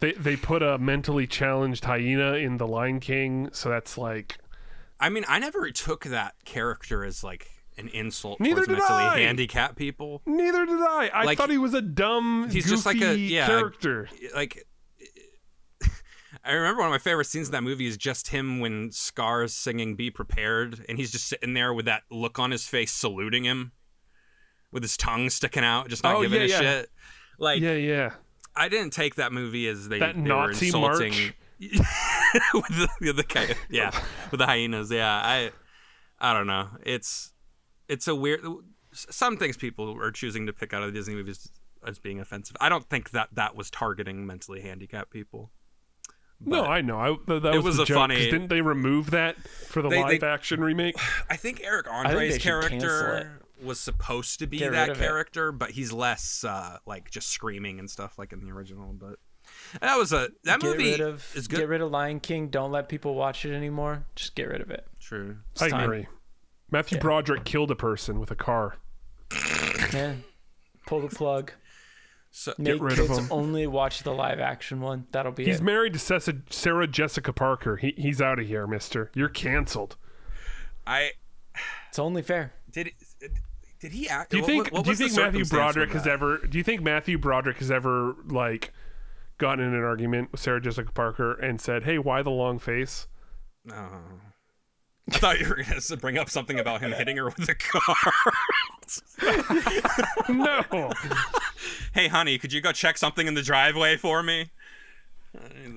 they 0.00 0.12
they 0.12 0.36
put 0.36 0.62
a 0.62 0.78
mentally 0.78 1.26
challenged 1.26 1.84
hyena 1.84 2.34
in 2.34 2.56
The 2.56 2.66
Lion 2.66 3.00
King, 3.00 3.50
so 3.52 3.68
that's 3.68 3.96
like. 3.96 4.38
I 4.98 5.08
mean, 5.08 5.24
I 5.28 5.38
never 5.38 5.70
took 5.70 6.04
that 6.04 6.34
character 6.44 7.04
as 7.04 7.24
like 7.24 7.48
an 7.78 7.88
insult 7.88 8.38
Neither 8.40 8.56
towards 8.56 8.68
did 8.68 8.78
mentally 8.78 9.02
I. 9.02 9.18
handicapped 9.20 9.76
people. 9.76 10.20
Neither 10.26 10.66
did 10.66 10.80
I. 10.80 11.10
I 11.14 11.24
Like, 11.24 11.38
thought 11.38 11.48
he 11.48 11.56
was 11.56 11.72
a 11.72 11.80
dumb, 11.80 12.50
he's 12.50 12.64
goofy 12.64 12.74
just 12.74 12.84
like 12.86 13.00
a- 13.00 13.16
yeah, 13.16 13.46
character. 13.46 14.10
Like, 14.34 14.66
I 16.44 16.52
remember 16.52 16.80
one 16.80 16.88
of 16.88 16.92
my 16.92 16.98
favorite 16.98 17.26
scenes 17.26 17.48
in 17.48 17.52
that 17.52 17.62
movie 17.62 17.86
is 17.86 17.96
just 17.96 18.28
him 18.28 18.60
when 18.60 18.90
Scar's 18.92 19.52
singing 19.52 19.94
"Be 19.94 20.10
Prepared," 20.10 20.84
and 20.88 20.98
he's 20.98 21.10
just 21.12 21.26
sitting 21.28 21.54
there 21.54 21.72
with 21.74 21.84
that 21.84 22.02
look 22.10 22.38
on 22.38 22.50
his 22.50 22.66
face, 22.66 22.92
saluting 22.92 23.44
him, 23.44 23.72
with 24.72 24.82
his 24.82 24.96
tongue 24.96 25.28
sticking 25.30 25.64
out, 25.64 25.88
just 25.88 26.02
not 26.02 26.16
Oh, 26.16 26.22
giving 26.22 26.40
yeah, 26.40 26.46
a 26.46 26.48
yeah. 26.48 26.58
shit. 26.60 26.90
Like, 27.38 27.60
yeah, 27.60 27.72
yeah. 27.74 28.10
I 28.56 28.68
didn't 28.68 28.92
take 28.92 29.14
that 29.16 29.32
movie 29.32 29.68
as 29.68 29.88
they, 29.88 29.98
That 29.98 30.14
they 30.14 30.20
Nazi 30.22 30.72
were 30.72 30.90
insulting 30.90 31.12
march? 31.12 31.34
with 32.54 32.68
the, 32.68 32.88
the 33.00 33.56
yeah 33.68 33.90
with 34.30 34.38
the 34.40 34.46
hyenas. 34.46 34.90
Yeah, 34.90 35.10
I 35.12 35.50
I 36.18 36.32
don't 36.32 36.46
know. 36.46 36.68
It's 36.84 37.32
it's 37.88 38.08
a 38.08 38.14
weird. 38.14 38.40
Some 38.92 39.36
things 39.36 39.56
people 39.56 39.96
are 40.02 40.10
choosing 40.10 40.46
to 40.46 40.52
pick 40.52 40.72
out 40.74 40.82
of 40.82 40.92
the 40.92 40.98
Disney 40.98 41.14
movies 41.14 41.50
as 41.86 41.98
being 41.98 42.18
offensive. 42.18 42.56
I 42.60 42.68
don't 42.68 42.88
think 42.88 43.10
that 43.10 43.28
that 43.32 43.54
was 43.54 43.70
targeting 43.70 44.26
mentally 44.26 44.62
handicapped 44.62 45.10
people. 45.10 45.52
No, 46.44 46.64
I 46.64 46.80
know. 46.80 46.98
I, 46.98 47.06
th- 47.26 47.42
that 47.42 47.54
It 47.54 47.58
was, 47.58 47.64
was 47.64 47.78
a 47.80 47.84
joke, 47.84 47.96
'cause 47.96 48.02
funny- 48.02 48.30
Didn't 48.30 48.48
they 48.48 48.60
remove 48.62 49.10
that 49.10 49.36
for 49.48 49.82
the 49.82 49.88
They- 49.88 50.02
live 50.04 50.20
they- 50.20 50.26
action 50.26 50.60
remake? 50.60 50.96
I 51.30 51.36
think 51.36 51.60
Eric 51.64 51.86
Andre's 51.90 52.34
should 52.34 52.42
cancel 52.42 52.70
character 52.80 53.40
was 53.62 53.78
supposed 53.78 54.38
to 54.38 54.46
be 54.46 54.56
Get 54.58 54.72
that 54.72 54.88
of 54.88 54.96
it. 54.96 55.00
character, 55.00 55.52
but 55.52 55.72
he's 55.72 55.92
less 55.92 56.44
uh, 56.44 56.78
like 56.86 57.10
just 57.10 57.28
screaming 57.28 57.78
and 57.78 57.90
stuff 57.90 58.18
like 58.18 58.32
in 58.32 58.40
the 58.40 58.50
original. 58.50 58.94
But 58.94 59.16
that 59.82 59.96
was 59.98 60.12
a 60.14 60.30
that 60.44 60.60
Get 60.60 60.62
movie 60.70 60.90
rid 60.92 61.00
of 61.00 61.30
is 61.36 61.46
good. 61.46 61.58
get 61.58 61.68
rid 61.68 61.82
of 61.82 61.90
Lion 61.90 62.20
King. 62.20 62.48
Don't 62.48 62.72
let 62.72 62.88
people 62.88 63.14
watch 63.14 63.44
it 63.44 63.54
anymore. 63.54 64.06
Just 64.16 64.34
get 64.34 64.48
rid 64.48 64.62
of 64.62 64.70
it. 64.70 64.86
True. 64.98 65.36
It's 65.52 65.60
I 65.60 65.68
time. 65.68 65.84
agree. 65.84 66.06
Matthew 66.70 66.96
Yeah. 66.96 67.02
Broderick 67.02 67.44
killed 67.44 67.70
a 67.70 67.76
person 67.76 68.18
with 68.18 68.30
a 68.30 68.34
car. 68.36 68.76
Yeah. 69.92 70.14
Pull 70.86 71.00
the 71.00 71.14
plug. 71.14 71.52
So 72.32 72.54
Make 72.58 72.80
rid 72.80 72.98
of 72.98 73.08
kids 73.08 73.18
him. 73.18 73.26
only 73.30 73.66
watch 73.66 74.02
the 74.04 74.12
live 74.12 74.38
action 74.38 74.80
one. 74.80 75.06
That'll 75.10 75.32
be 75.32 75.44
He's 75.44 75.58
it. 75.60 75.64
married 75.64 75.94
to 75.94 76.32
Sarah 76.50 76.86
Jessica 76.86 77.32
Parker. 77.32 77.76
He, 77.76 77.92
he's 77.96 78.20
out 78.20 78.38
of 78.38 78.46
here, 78.46 78.66
mister. 78.68 79.10
You're 79.14 79.28
canceled. 79.28 79.96
I 80.86 81.10
It's 81.88 81.98
only 81.98 82.22
fair. 82.22 82.52
did. 82.70 82.90
Did 83.80 83.92
he 83.92 84.08
act? 84.08 84.30
Do 84.30 84.36
you 84.36 84.44
think 84.44 84.64
what- 84.64 84.72
what 84.72 84.84
do 84.84 84.90
you 84.90 84.96
think 84.96 85.16
Matthew 85.16 85.44
Broderick 85.46 85.90
has 85.92 86.06
ever 86.06 86.38
do 86.38 86.58
you 86.58 86.64
think 86.64 86.82
Matthew 86.82 87.16
Broderick 87.18 87.56
has 87.58 87.70
ever 87.70 88.14
like 88.26 88.72
gotten 89.38 89.64
in 89.64 89.74
an 89.74 89.82
argument 89.82 90.30
with 90.32 90.40
Sarah 90.40 90.60
Jessica 90.60 90.92
Parker 90.92 91.32
and 91.32 91.60
said, 91.60 91.84
"Hey, 91.84 91.98
why 91.98 92.22
the 92.22 92.30
long 92.30 92.58
face?" 92.58 93.08
Oh. 93.72 94.02
I 95.08 95.18
thought 95.18 95.40
you 95.40 95.48
were 95.48 95.56
going 95.56 95.80
to 95.80 95.96
bring 95.96 96.18
up 96.18 96.30
something 96.30 96.58
about 96.58 96.80
him 96.80 96.92
hitting 96.92 97.16
her 97.16 97.24
with 97.26 97.48
a 97.48 97.54
car. 97.54 98.12
no. 100.28 100.92
hey, 101.94 102.08
honey, 102.08 102.38
could 102.38 102.52
you 102.52 102.60
go 102.60 102.72
check 102.72 102.98
something 102.98 103.26
in 103.26 103.34
the 103.34 103.42
driveway 103.42 103.96
for 103.96 104.22
me? 104.22 104.50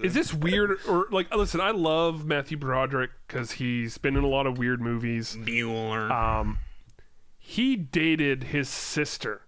Is 0.01 0.13
this 0.13 0.33
weird 0.33 0.79
or 0.87 1.07
like 1.11 1.33
listen, 1.33 1.61
I 1.61 1.69
love 1.71 2.25
Matthew 2.25 2.57
Broderick 2.57 3.11
cuz 3.27 3.51
he's 3.51 3.99
been 3.99 4.17
in 4.17 4.23
a 4.23 4.27
lot 4.27 4.47
of 4.47 4.57
weird 4.57 4.81
movies. 4.81 5.35
Bueller. 5.39 6.09
Um 6.09 6.57
he 7.37 7.75
dated 7.75 8.45
his 8.45 8.67
sister. 8.67 9.41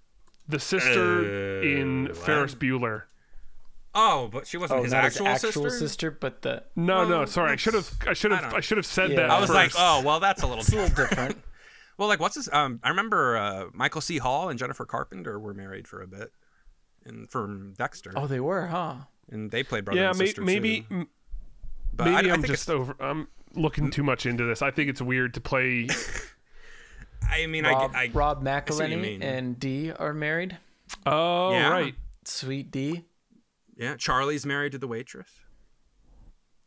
The 0.47 0.59
sister 0.59 1.61
in 1.63 2.13
Ferris 2.13 2.53
Bueller. 2.53 3.03
Oh, 3.95 4.27
but 4.31 4.45
she 4.45 4.57
wasn't 4.57 4.79
Oh, 4.81 4.83
his 4.83 4.91
not 4.91 5.05
actual, 5.05 5.25
his 5.25 5.43
actual 5.43 5.63
sister? 5.63 5.79
sister, 5.79 6.11
but 6.11 6.41
the 6.43 6.63
No, 6.75 7.03
no, 7.07 7.25
sorry. 7.25 7.51
I 7.51 7.55
should 7.55 7.73
have 7.73 7.89
I 8.07 8.13
should 8.13 8.31
have 8.31 8.41
don't- 8.41 8.53
I, 8.53 8.59
should 8.59 8.77
have 8.77 8.85
said 8.85 9.09
Yeah. 9.11 9.15
that 9.17 9.31
I 9.31 9.39
was 9.41 9.49
like, 9.49 9.71
oh, 9.77 10.03
well, 10.05 10.19
that's 10.19 10.43
a 10.43 10.47
little 10.47 10.61
it's 10.61 10.69
a 10.71 10.75
little 10.75 10.89
different. 10.89 11.09
different. 11.11 11.37
Well, 11.97 12.09
like, 12.09 12.19
what's 12.19 12.35
this? 12.35 12.49
Um, 12.51 12.81
I 12.83 12.89
remember 12.89 13.37
uh, 13.37 13.65
Michael 13.71 14.01
C. 14.01 14.17
Hall 14.17 14.49
and 14.49 14.59
Jennifer 14.59 14.83
Carpenter 14.85 15.39
were 15.39 15.53
married 15.53 15.87
for 15.87 16.01
a 16.01 16.07
bit, 16.07 16.29
and 17.05 17.29
from 17.31 17.73
Dexter, 17.77 18.11
Oh, 18.17 18.27
they 18.27 18.41
were, 18.41 18.67
huh? 18.67 18.95
and 19.31 19.49
they 19.49 19.63
played 19.63 19.85
brother 19.85 20.01
yeah, 20.01 20.09
and 20.09 20.17
sister 20.17 20.41
maybe 20.41 20.81
too. 20.81 20.85
m- 20.91 21.07
But 21.93 22.09
I, 22.09 22.11
maybe 22.15 22.31
I 22.31 22.33
I'm 22.33 22.41
think 22.41 22.51
just 22.53 22.69
over. 22.69 22.97
I'm 22.99 23.29
looking 23.53 23.91
too 23.91 24.03
much 24.03 24.25
into 24.25 24.43
this. 24.43 24.61
I 24.61 24.71
think 24.71 24.89
it's 24.89 25.01
weird 25.01 25.35
to 25.35 25.39
play. 25.39 25.87
I 27.29 27.45
mean, 27.47 27.63
Rob, 27.65 27.91
I, 27.95 28.03
I 28.03 28.11
Rob 28.13 28.39
see 28.39 28.43
what 28.43 28.65
McElhenney 28.65 29.01
mean. 29.01 29.23
and 29.23 29.57
Dee 29.57 29.93
are 29.93 30.13
married. 30.13 30.57
Oh, 31.05 31.51
Yeah. 31.51 31.69
right. 31.69 31.95
Sweet 32.25 32.71
D. 32.71 33.05
yeah, 33.77 33.95
Charlie's 33.97 34.45
married 34.45 34.71
to 34.73 34.77
the 34.77 34.87
waitress. 34.87 35.29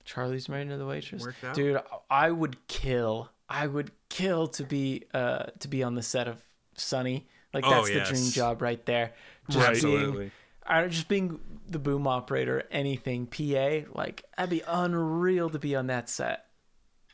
Charlie's 0.04 0.48
married 0.48 0.68
to 0.70 0.76
the 0.76 0.86
waitress. 0.86 1.22
Worked 1.22 1.44
out. 1.44 1.54
Dude, 1.54 1.80
I 2.10 2.30
would 2.30 2.56
kill. 2.68 3.30
I 3.48 3.66
would 3.66 3.90
kill 4.08 4.48
to 4.48 4.64
be 4.64 5.04
uh 5.14 5.44
to 5.60 5.68
be 5.68 5.82
on 5.82 5.94
the 5.94 6.02
set 6.02 6.28
of 6.28 6.42
Sunny. 6.76 7.28
Like 7.52 7.64
Oh, 7.66 7.70
that's 7.86 7.90
the 7.90 8.14
dream 8.14 8.30
job 8.30 8.62
right 8.62 8.84
there. 8.86 9.12
Just 9.50 9.58
Right. 9.66 9.82
being 9.82 9.96
Absolutely. 9.96 10.30
I 10.66 10.86
just 10.88 11.08
being 11.08 11.40
the 11.66 11.78
boom 11.78 12.06
operator, 12.06 12.64
anything 12.70 13.26
PA, 13.26 13.90
like 13.94 14.24
that'd 14.36 14.50
be 14.50 14.62
unreal 14.66 15.50
to 15.50 15.58
be 15.58 15.74
on 15.76 15.86
that 15.88 16.08
set. 16.08 16.44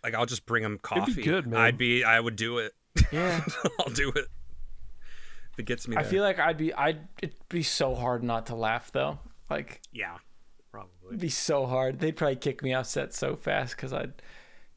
Like, 0.03 0.14
I'll 0.14 0.26
just 0.26 0.45
bring 0.45 0.62
him 0.62 0.74
be 0.74 0.78
coffee. 0.80 1.22
good, 1.22 1.47
man. 1.47 1.59
I'd 1.61 1.78
be, 1.78 2.05
I 2.05 2.20
would 2.20 2.36
do 2.36 2.59
it. 2.59 2.74
Yeah. 3.11 3.42
I'll 3.80 3.92
do 3.92 4.11
it. 4.11 4.26
If 5.53 5.59
it 5.61 5.62
gets 5.66 5.88
me. 5.88 5.97
I 5.97 6.03
feel 6.03 6.22
like 6.22 6.38
I'd 6.38 6.59
be 6.59 6.74
I'd 6.74 7.09
it'd 7.22 7.34
be 7.49 7.62
so 7.62 7.95
hard 7.95 8.22
not 8.22 8.47
to 8.47 8.55
laugh 8.55 8.92
though. 8.92 9.18
Like 9.51 9.80
yeah, 9.92 10.16
probably. 10.70 10.90
it'd 11.09 11.20
be 11.20 11.28
so 11.28 11.66
hard. 11.66 12.01
They'd 12.01 12.16
probably 12.16 12.36
kick 12.36 12.62
me 12.62 12.72
off 12.74 12.86
set 12.86 13.12
so 13.14 13.36
fast 13.36 13.76
because 13.76 13.92
I'd 13.92 14.12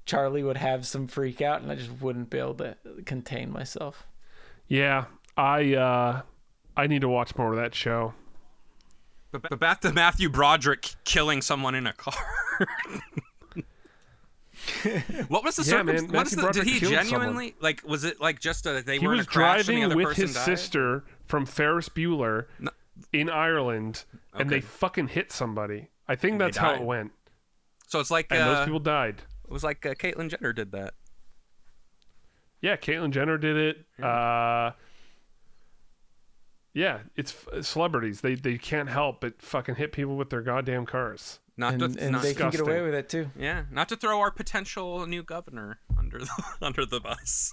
Charlie 0.06 0.44
would 0.44 0.58
have 0.58 0.86
some 0.88 1.08
freak 1.08 1.42
out 1.42 1.62
and 1.62 1.72
I 1.72 1.76
just 1.76 1.92
wouldn't 2.02 2.30
be 2.30 2.38
able 2.38 2.56
to 2.56 2.76
contain 3.06 3.52
myself. 3.52 4.06
Yeah, 4.68 5.06
I 5.36 5.74
uh, 5.76 6.22
I 6.76 6.88
need 6.88 7.02
to 7.02 7.10
watch 7.10 7.36
more 7.38 7.52
of 7.52 7.58
that 7.58 7.74
show. 7.76 8.14
But, 9.32 9.42
but 9.50 9.60
back 9.60 9.82
to 9.82 9.92
Matthew 9.92 10.30
Broderick 10.30 10.90
killing 11.04 11.42
someone 11.42 11.76
in 11.76 11.86
a 11.88 11.94
car. 11.94 12.14
what 15.28 15.44
was 15.44 15.56
the 15.58 15.64
Yeah, 15.64 15.84
man, 15.84 15.98
circumstance? 15.98 16.14
What 16.14 16.28
is 16.28 16.34
the, 16.36 16.52
did 16.52 16.64
he 16.66 16.80
killed 16.80 16.94
genuinely 16.94 17.56
like? 17.60 17.84
Was 17.86 18.04
it 18.04 18.20
like 18.20 18.40
just 18.40 18.66
a 18.66 18.82
they 18.82 19.00
He 19.00 19.06
were 19.08 19.14
in 19.14 19.18
was 19.18 19.28
a 19.28 19.30
crash 19.30 19.68
and 19.68 19.78
the 19.78 19.82
driving 19.82 19.84
other 19.86 19.96
with 19.96 20.08
person 20.08 20.22
his 20.28 20.34
died? 20.36 20.46
sister 20.46 21.04
from 21.26 21.46
Ferris 21.46 21.90
Bueller 21.90 22.46
in 23.14 23.30
Ireland, 23.30 24.06
and 24.34 24.50
they 24.50 24.62
fucking 24.62 25.08
hit 25.10 25.32
somebody. 25.32 25.90
I 26.08 26.16
think 26.16 26.34
And 26.34 26.42
they 26.42 26.46
that's 26.46 26.58
how 26.58 26.72
it 26.72 26.78
died. 26.78 26.86
went, 26.88 27.12
So 27.88 28.00
it's 28.00 28.12
like 28.12 28.28
and 28.32 28.42
uh, 28.42 28.54
those 28.56 28.66
people 28.66 28.80
died. 28.80 29.22
it 29.46 29.52
was 29.52 29.64
like 29.64 29.86
uh, 29.86 29.94
Caitlyn 29.94 30.30
Jenner 30.30 30.54
did 30.54 30.72
that. 30.72 30.94
Yeah, 32.62 32.76
Caitlyn 32.78 33.12
Jenner 33.12 33.38
did 33.38 33.56
it. 33.58 34.04
Uh, 34.04 34.72
yeah, 36.74 37.00
it's 37.16 37.34
f- 37.54 37.64
celebrities. 37.66 38.22
They 38.22 38.36
they 38.36 38.58
can't 38.58 38.90
help 38.90 39.22
but 39.22 39.42
fucking 39.42 39.76
hit 39.76 39.92
people 39.92 40.16
with 40.16 40.30
their 40.30 40.42
goddamn 40.42 40.86
cars. 40.86 41.40
Not 41.60 41.74
And, 41.74 41.96
to, 41.96 42.00
and 42.04 42.12
not, 42.12 42.22
they 42.22 42.36
can 42.36 42.52
get 42.52 42.60
away 42.62 42.74
disgusting. 42.74 42.84
with 42.86 42.94
it 42.94 43.10
too. 43.10 43.30
yeah, 43.36 43.64
not 43.72 43.90
to 43.90 43.96
throw 43.96 44.20
our 44.20 44.30
potential 44.30 45.08
new 45.08 45.24
governor 45.24 45.80
under 45.98 46.20
the 46.20 46.44
under 46.62 46.86
the 46.86 47.00
bus. 47.00 47.52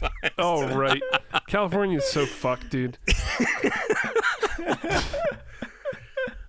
But 0.00 0.12
Oh 0.38 0.68
right, 0.76 1.02
California's 1.46 2.04
so 2.06 2.26
fucked, 2.26 2.68
dude. 2.70 2.98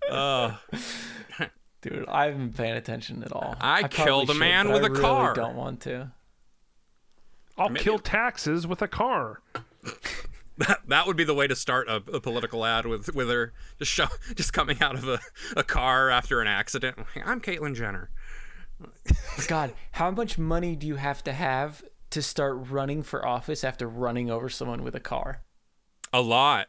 Uh, 0.10 0.56
Dude, 1.82 2.06
I 2.10 2.26
haven't 2.26 2.40
been 2.48 2.54
paying 2.54 2.76
attention 2.76 3.24
at 3.24 3.32
all. 3.32 3.56
I 3.62 3.82
probably 3.82 3.98
killed 4.06 4.30
a 4.30 4.34
should, 4.34 4.40
man 4.40 4.66
but 4.68 4.74
with 4.74 4.84
I 4.84 4.88
a 4.88 4.90
really 4.90 5.02
car. 5.02 5.34
Don't 5.36 5.56
want 5.56 5.82
to. 5.82 6.12
I'll 7.58 7.70
Maybe- 7.70 7.84
kill 7.84 8.00
taxes 8.00 8.66
with 8.66 8.82
a 8.82 8.88
car. 8.88 9.42
that, 10.58 10.80
that 10.88 11.06
would 11.08 11.16
be 11.16 11.24
the 11.24 11.36
way 11.36 11.46
to 11.48 11.56
start 11.56 11.88
a, 11.88 11.98
a 12.12 12.20
political 12.20 12.66
ad 12.66 12.86
with 12.86 13.14
with 13.16 13.30
her 13.30 13.54
just 13.78 13.92
show 13.92 14.08
just 14.36 14.52
coming 14.52 14.82
out 14.82 14.96
of 14.96 15.08
a, 15.08 15.20
a 15.56 15.64
car 15.64 16.10
after 16.10 16.42
an 16.42 16.48
accident. 16.48 16.98
I'm 17.24 17.40
Caitlyn 17.40 17.76
Jenner. 17.76 18.10
God, 19.48 19.74
how 19.92 20.10
much 20.12 20.38
money 20.38 20.76
do 20.76 20.88
you 20.88 20.96
have 20.96 21.24
to 21.26 21.34
have 21.34 21.84
to 22.10 22.22
start 22.22 22.58
running 22.70 23.04
for 23.04 23.26
office 23.26 23.64
after 23.64 23.88
running 23.88 24.32
over 24.32 24.50
someone 24.50 24.84
with 24.84 24.96
a 24.96 25.00
car? 25.00 25.44
A 26.12 26.22
lot. 26.22 26.68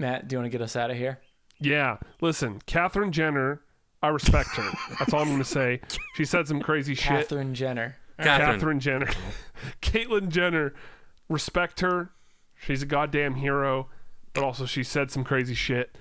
Matt, 0.00 0.26
do 0.26 0.34
you 0.34 0.38
want 0.40 0.50
to 0.50 0.56
get 0.56 0.62
us 0.62 0.76
out 0.76 0.90
of 0.90 0.96
here? 0.96 1.20
Yeah, 1.60 1.98
listen, 2.22 2.60
Catherine 2.64 3.12
Jenner, 3.12 3.60
I 4.02 4.08
respect 4.08 4.48
her. 4.50 4.70
That's 4.98 5.12
all 5.12 5.20
I'm 5.20 5.28
gonna 5.28 5.44
say. 5.44 5.82
She 6.14 6.24
said 6.24 6.48
some 6.48 6.60
crazy 6.60 6.94
shit. 6.94 7.28
Catherine 7.28 7.54
Jenner. 7.54 7.96
Catherine. 8.18 8.52
Catherine 8.52 8.80
Jenner, 8.80 9.08
Caitlyn 9.82 10.28
Jenner, 10.30 10.74
respect 11.28 11.80
her. 11.80 12.10
She's 12.58 12.82
a 12.82 12.86
goddamn 12.86 13.34
hero, 13.34 13.88
but 14.32 14.42
also 14.42 14.64
she 14.64 14.82
said 14.82 15.10
some 15.10 15.22
crazy 15.22 15.54
shit. 15.54 15.96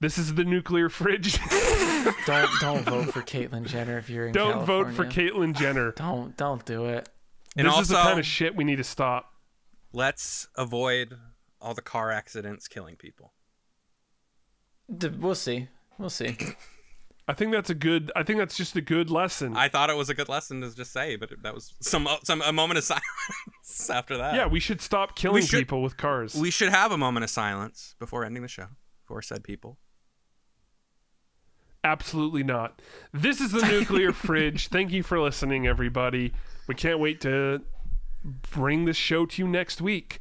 This 0.00 0.18
is 0.18 0.34
the 0.34 0.44
nuclear 0.44 0.88
fridge. 0.88 1.38
Don't 2.26 2.50
don't 2.60 2.84
vote 2.84 3.12
for 3.12 3.20
Caitlyn 3.20 3.64
Jenner 3.64 3.96
if 3.98 4.10
you're 4.10 4.26
in 4.26 4.32
Don't 4.32 4.64
vote 4.64 4.92
for 4.92 5.04
California. 5.04 5.52
Caitlyn 5.52 5.56
Jenner. 5.56 5.92
Don't 5.96 6.36
don't 6.36 6.64
do 6.64 6.86
it. 6.86 7.08
And 7.56 7.68
this 7.68 7.78
is 7.78 7.88
the 7.88 7.94
kind 7.94 8.18
of 8.18 8.26
shit 8.26 8.56
we 8.56 8.64
need 8.64 8.76
to 8.76 8.84
stop. 8.84 9.32
Let's 9.92 10.48
avoid 10.56 11.16
all 11.62 11.74
the 11.74 11.80
car 11.82 12.10
accidents 12.10 12.68
killing 12.68 12.96
people. 12.96 13.32
D- 14.94 15.08
We'll 15.08 15.34
see. 15.34 15.68
We'll 15.98 16.10
see. 16.10 16.36
I 17.28 17.34
think 17.34 17.52
that's 17.52 17.70
a 17.70 17.74
good. 17.74 18.10
I 18.16 18.24
think 18.24 18.40
that's 18.40 18.56
just 18.56 18.74
a 18.74 18.80
good 18.80 19.08
lesson. 19.08 19.56
I 19.56 19.68
thought 19.68 19.88
it 19.90 19.96
was 19.96 20.10
a 20.10 20.14
good 20.14 20.28
lesson 20.28 20.60
to 20.62 20.74
just 20.74 20.92
say, 20.92 21.14
but 21.14 21.30
that 21.44 21.54
was 21.54 21.72
some 21.80 22.08
some 22.24 22.42
a 22.42 22.52
moment 22.52 22.78
of 22.78 22.84
silence 22.84 23.90
after 23.90 24.16
that. 24.18 24.34
yeah, 24.34 24.46
we 24.46 24.58
should 24.58 24.80
stop 24.80 25.14
killing 25.16 25.44
should- 25.44 25.60
people 25.60 25.82
with 25.82 25.96
cars. 25.96 26.34
we 26.34 26.50
should 26.50 26.70
have 26.70 26.90
a 26.90 26.98
moment 26.98 27.22
of 27.24 27.30
silence 27.30 27.94
before 28.00 28.24
ending 28.24 28.42
the 28.42 28.48
show 28.48 28.66
for 29.06 29.22
said 29.22 29.44
people. 29.44 29.78
Absolutely 31.84 32.42
not. 32.44 32.80
This 33.12 33.40
is 33.40 33.52
the 33.52 33.66
nuclear 33.66 34.12
fridge. 34.26 34.68
Thank 34.68 34.92
you 34.92 35.02
for 35.02 35.20
listening, 35.20 35.66
everybody. 35.66 36.32
We 36.68 36.74
can't 36.74 36.98
wait 37.00 37.20
to 37.22 37.62
bring 38.52 38.84
this 38.84 38.96
show 38.96 39.26
to 39.26 39.42
you 39.42 39.48
next 39.48 39.80
week. 39.80 40.20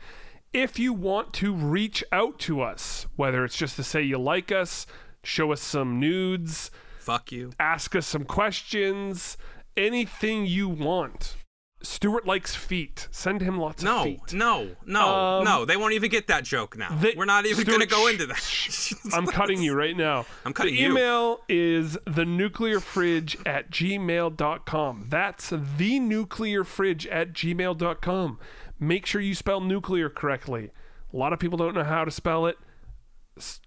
If 0.53 0.77
you 0.77 0.91
want 0.93 1.31
to 1.35 1.53
reach 1.53 2.03
out 2.11 2.37
to 2.39 2.61
us, 2.61 3.05
whether 3.15 3.45
it's 3.45 3.55
just 3.57 3.77
to 3.77 3.83
say 3.83 4.01
you 4.01 4.17
like 4.17 4.51
us, 4.51 4.85
show 5.23 5.51
us 5.53 5.61
some 5.61 5.99
nudes, 5.99 6.71
Fuck 6.99 7.31
you. 7.31 7.51
ask 7.59 7.95
us 7.95 8.05
some 8.05 8.25
questions, 8.25 9.37
anything 9.77 10.45
you 10.45 10.67
want. 10.67 11.37
Stuart 11.83 12.27
likes 12.27 12.53
feet. 12.53 13.07
Send 13.09 13.41
him 13.41 13.57
lots 13.57 13.81
No, 13.81 13.99
of 13.99 14.03
feet. 14.03 14.33
no, 14.33 14.75
no, 14.85 15.07
Um, 15.15 15.43
no. 15.45 15.65
They 15.65 15.75
won't 15.77 15.93
even 15.93 16.11
get 16.11 16.27
that 16.27 16.43
joke 16.43 16.77
now. 16.77 16.95
They- 16.95 17.15
We're 17.17 17.25
not 17.25 17.47
even 17.47 17.65
going 17.65 17.79
to 17.79 17.87
go 17.87 18.05
into 18.07 18.27
that. 18.27 18.91
I'm 19.13 19.25
cutting 19.25 19.63
you 19.63 19.73
right 19.73 19.97
now. 19.97 20.27
I'm 20.45 20.53
cutting 20.53 20.75
the 20.75 20.81
you. 20.81 20.91
email 20.91 21.41
is 21.49 21.97
the 22.05 22.23
nuclear 22.23 22.79
fridge 22.79 23.35
at 23.47 23.71
gmail.com. 23.71 25.05
That's 25.09 25.49
the 25.77 25.99
nuclear 25.99 26.63
fridge 26.63 27.07
at 27.07 27.33
gmail.com. 27.33 28.39
Make 28.83 29.05
sure 29.05 29.21
you 29.21 29.35
spell 29.35 29.61
nuclear 29.61 30.09
correctly. 30.09 30.71
A 31.13 31.15
lot 31.15 31.33
of 31.33 31.39
people 31.39 31.55
don't 31.55 31.75
know 31.75 31.83
how 31.83 32.03
to 32.03 32.09
spell 32.09 32.47
it. 32.47 32.57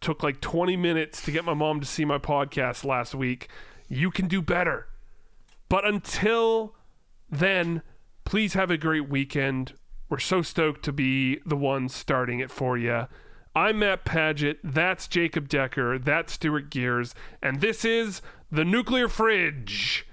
Took 0.01 0.25
like 0.25 0.41
20 0.41 0.77
minutes 0.77 1.23
to 1.23 1.31
get 1.31 1.45
my 1.45 1.55
mom 1.55 1.79
to 1.79 1.87
see 1.87 2.05
my 2.05 2.19
podcast 2.19 2.85
last 2.85 3.15
week. 3.15 3.49
You 3.89 4.11
can 4.11 4.27
do 4.27 4.43
better. 4.43 4.89
But 5.69 5.87
until 5.87 6.75
then, 7.31 7.83
please 8.25 8.55
have 8.55 8.73
a 8.73 8.77
great 8.77 9.09
weekend. 9.09 9.75
We're 10.09 10.19
so 10.19 10.43
stoked 10.43 10.85
to 10.87 10.93
be 10.93 11.39
the 11.47 11.57
ones 11.57 11.95
starting 11.95 12.41
it 12.41 12.51
for 12.51 12.77
you. 12.77 13.07
I'm 13.55 13.79
Matt 13.79 14.05
Paget. 14.05 14.59
That's 14.65 15.07
Jacob 15.07 15.49
Decker. 15.49 15.97
That's 15.97 16.33
Stuart 16.33 16.71
Gears. 16.71 17.15
And 17.41 17.61
this 17.61 17.85
is 17.85 18.21
The 18.51 18.65
Nuclear 18.65 19.09
Fridge. 19.09 20.09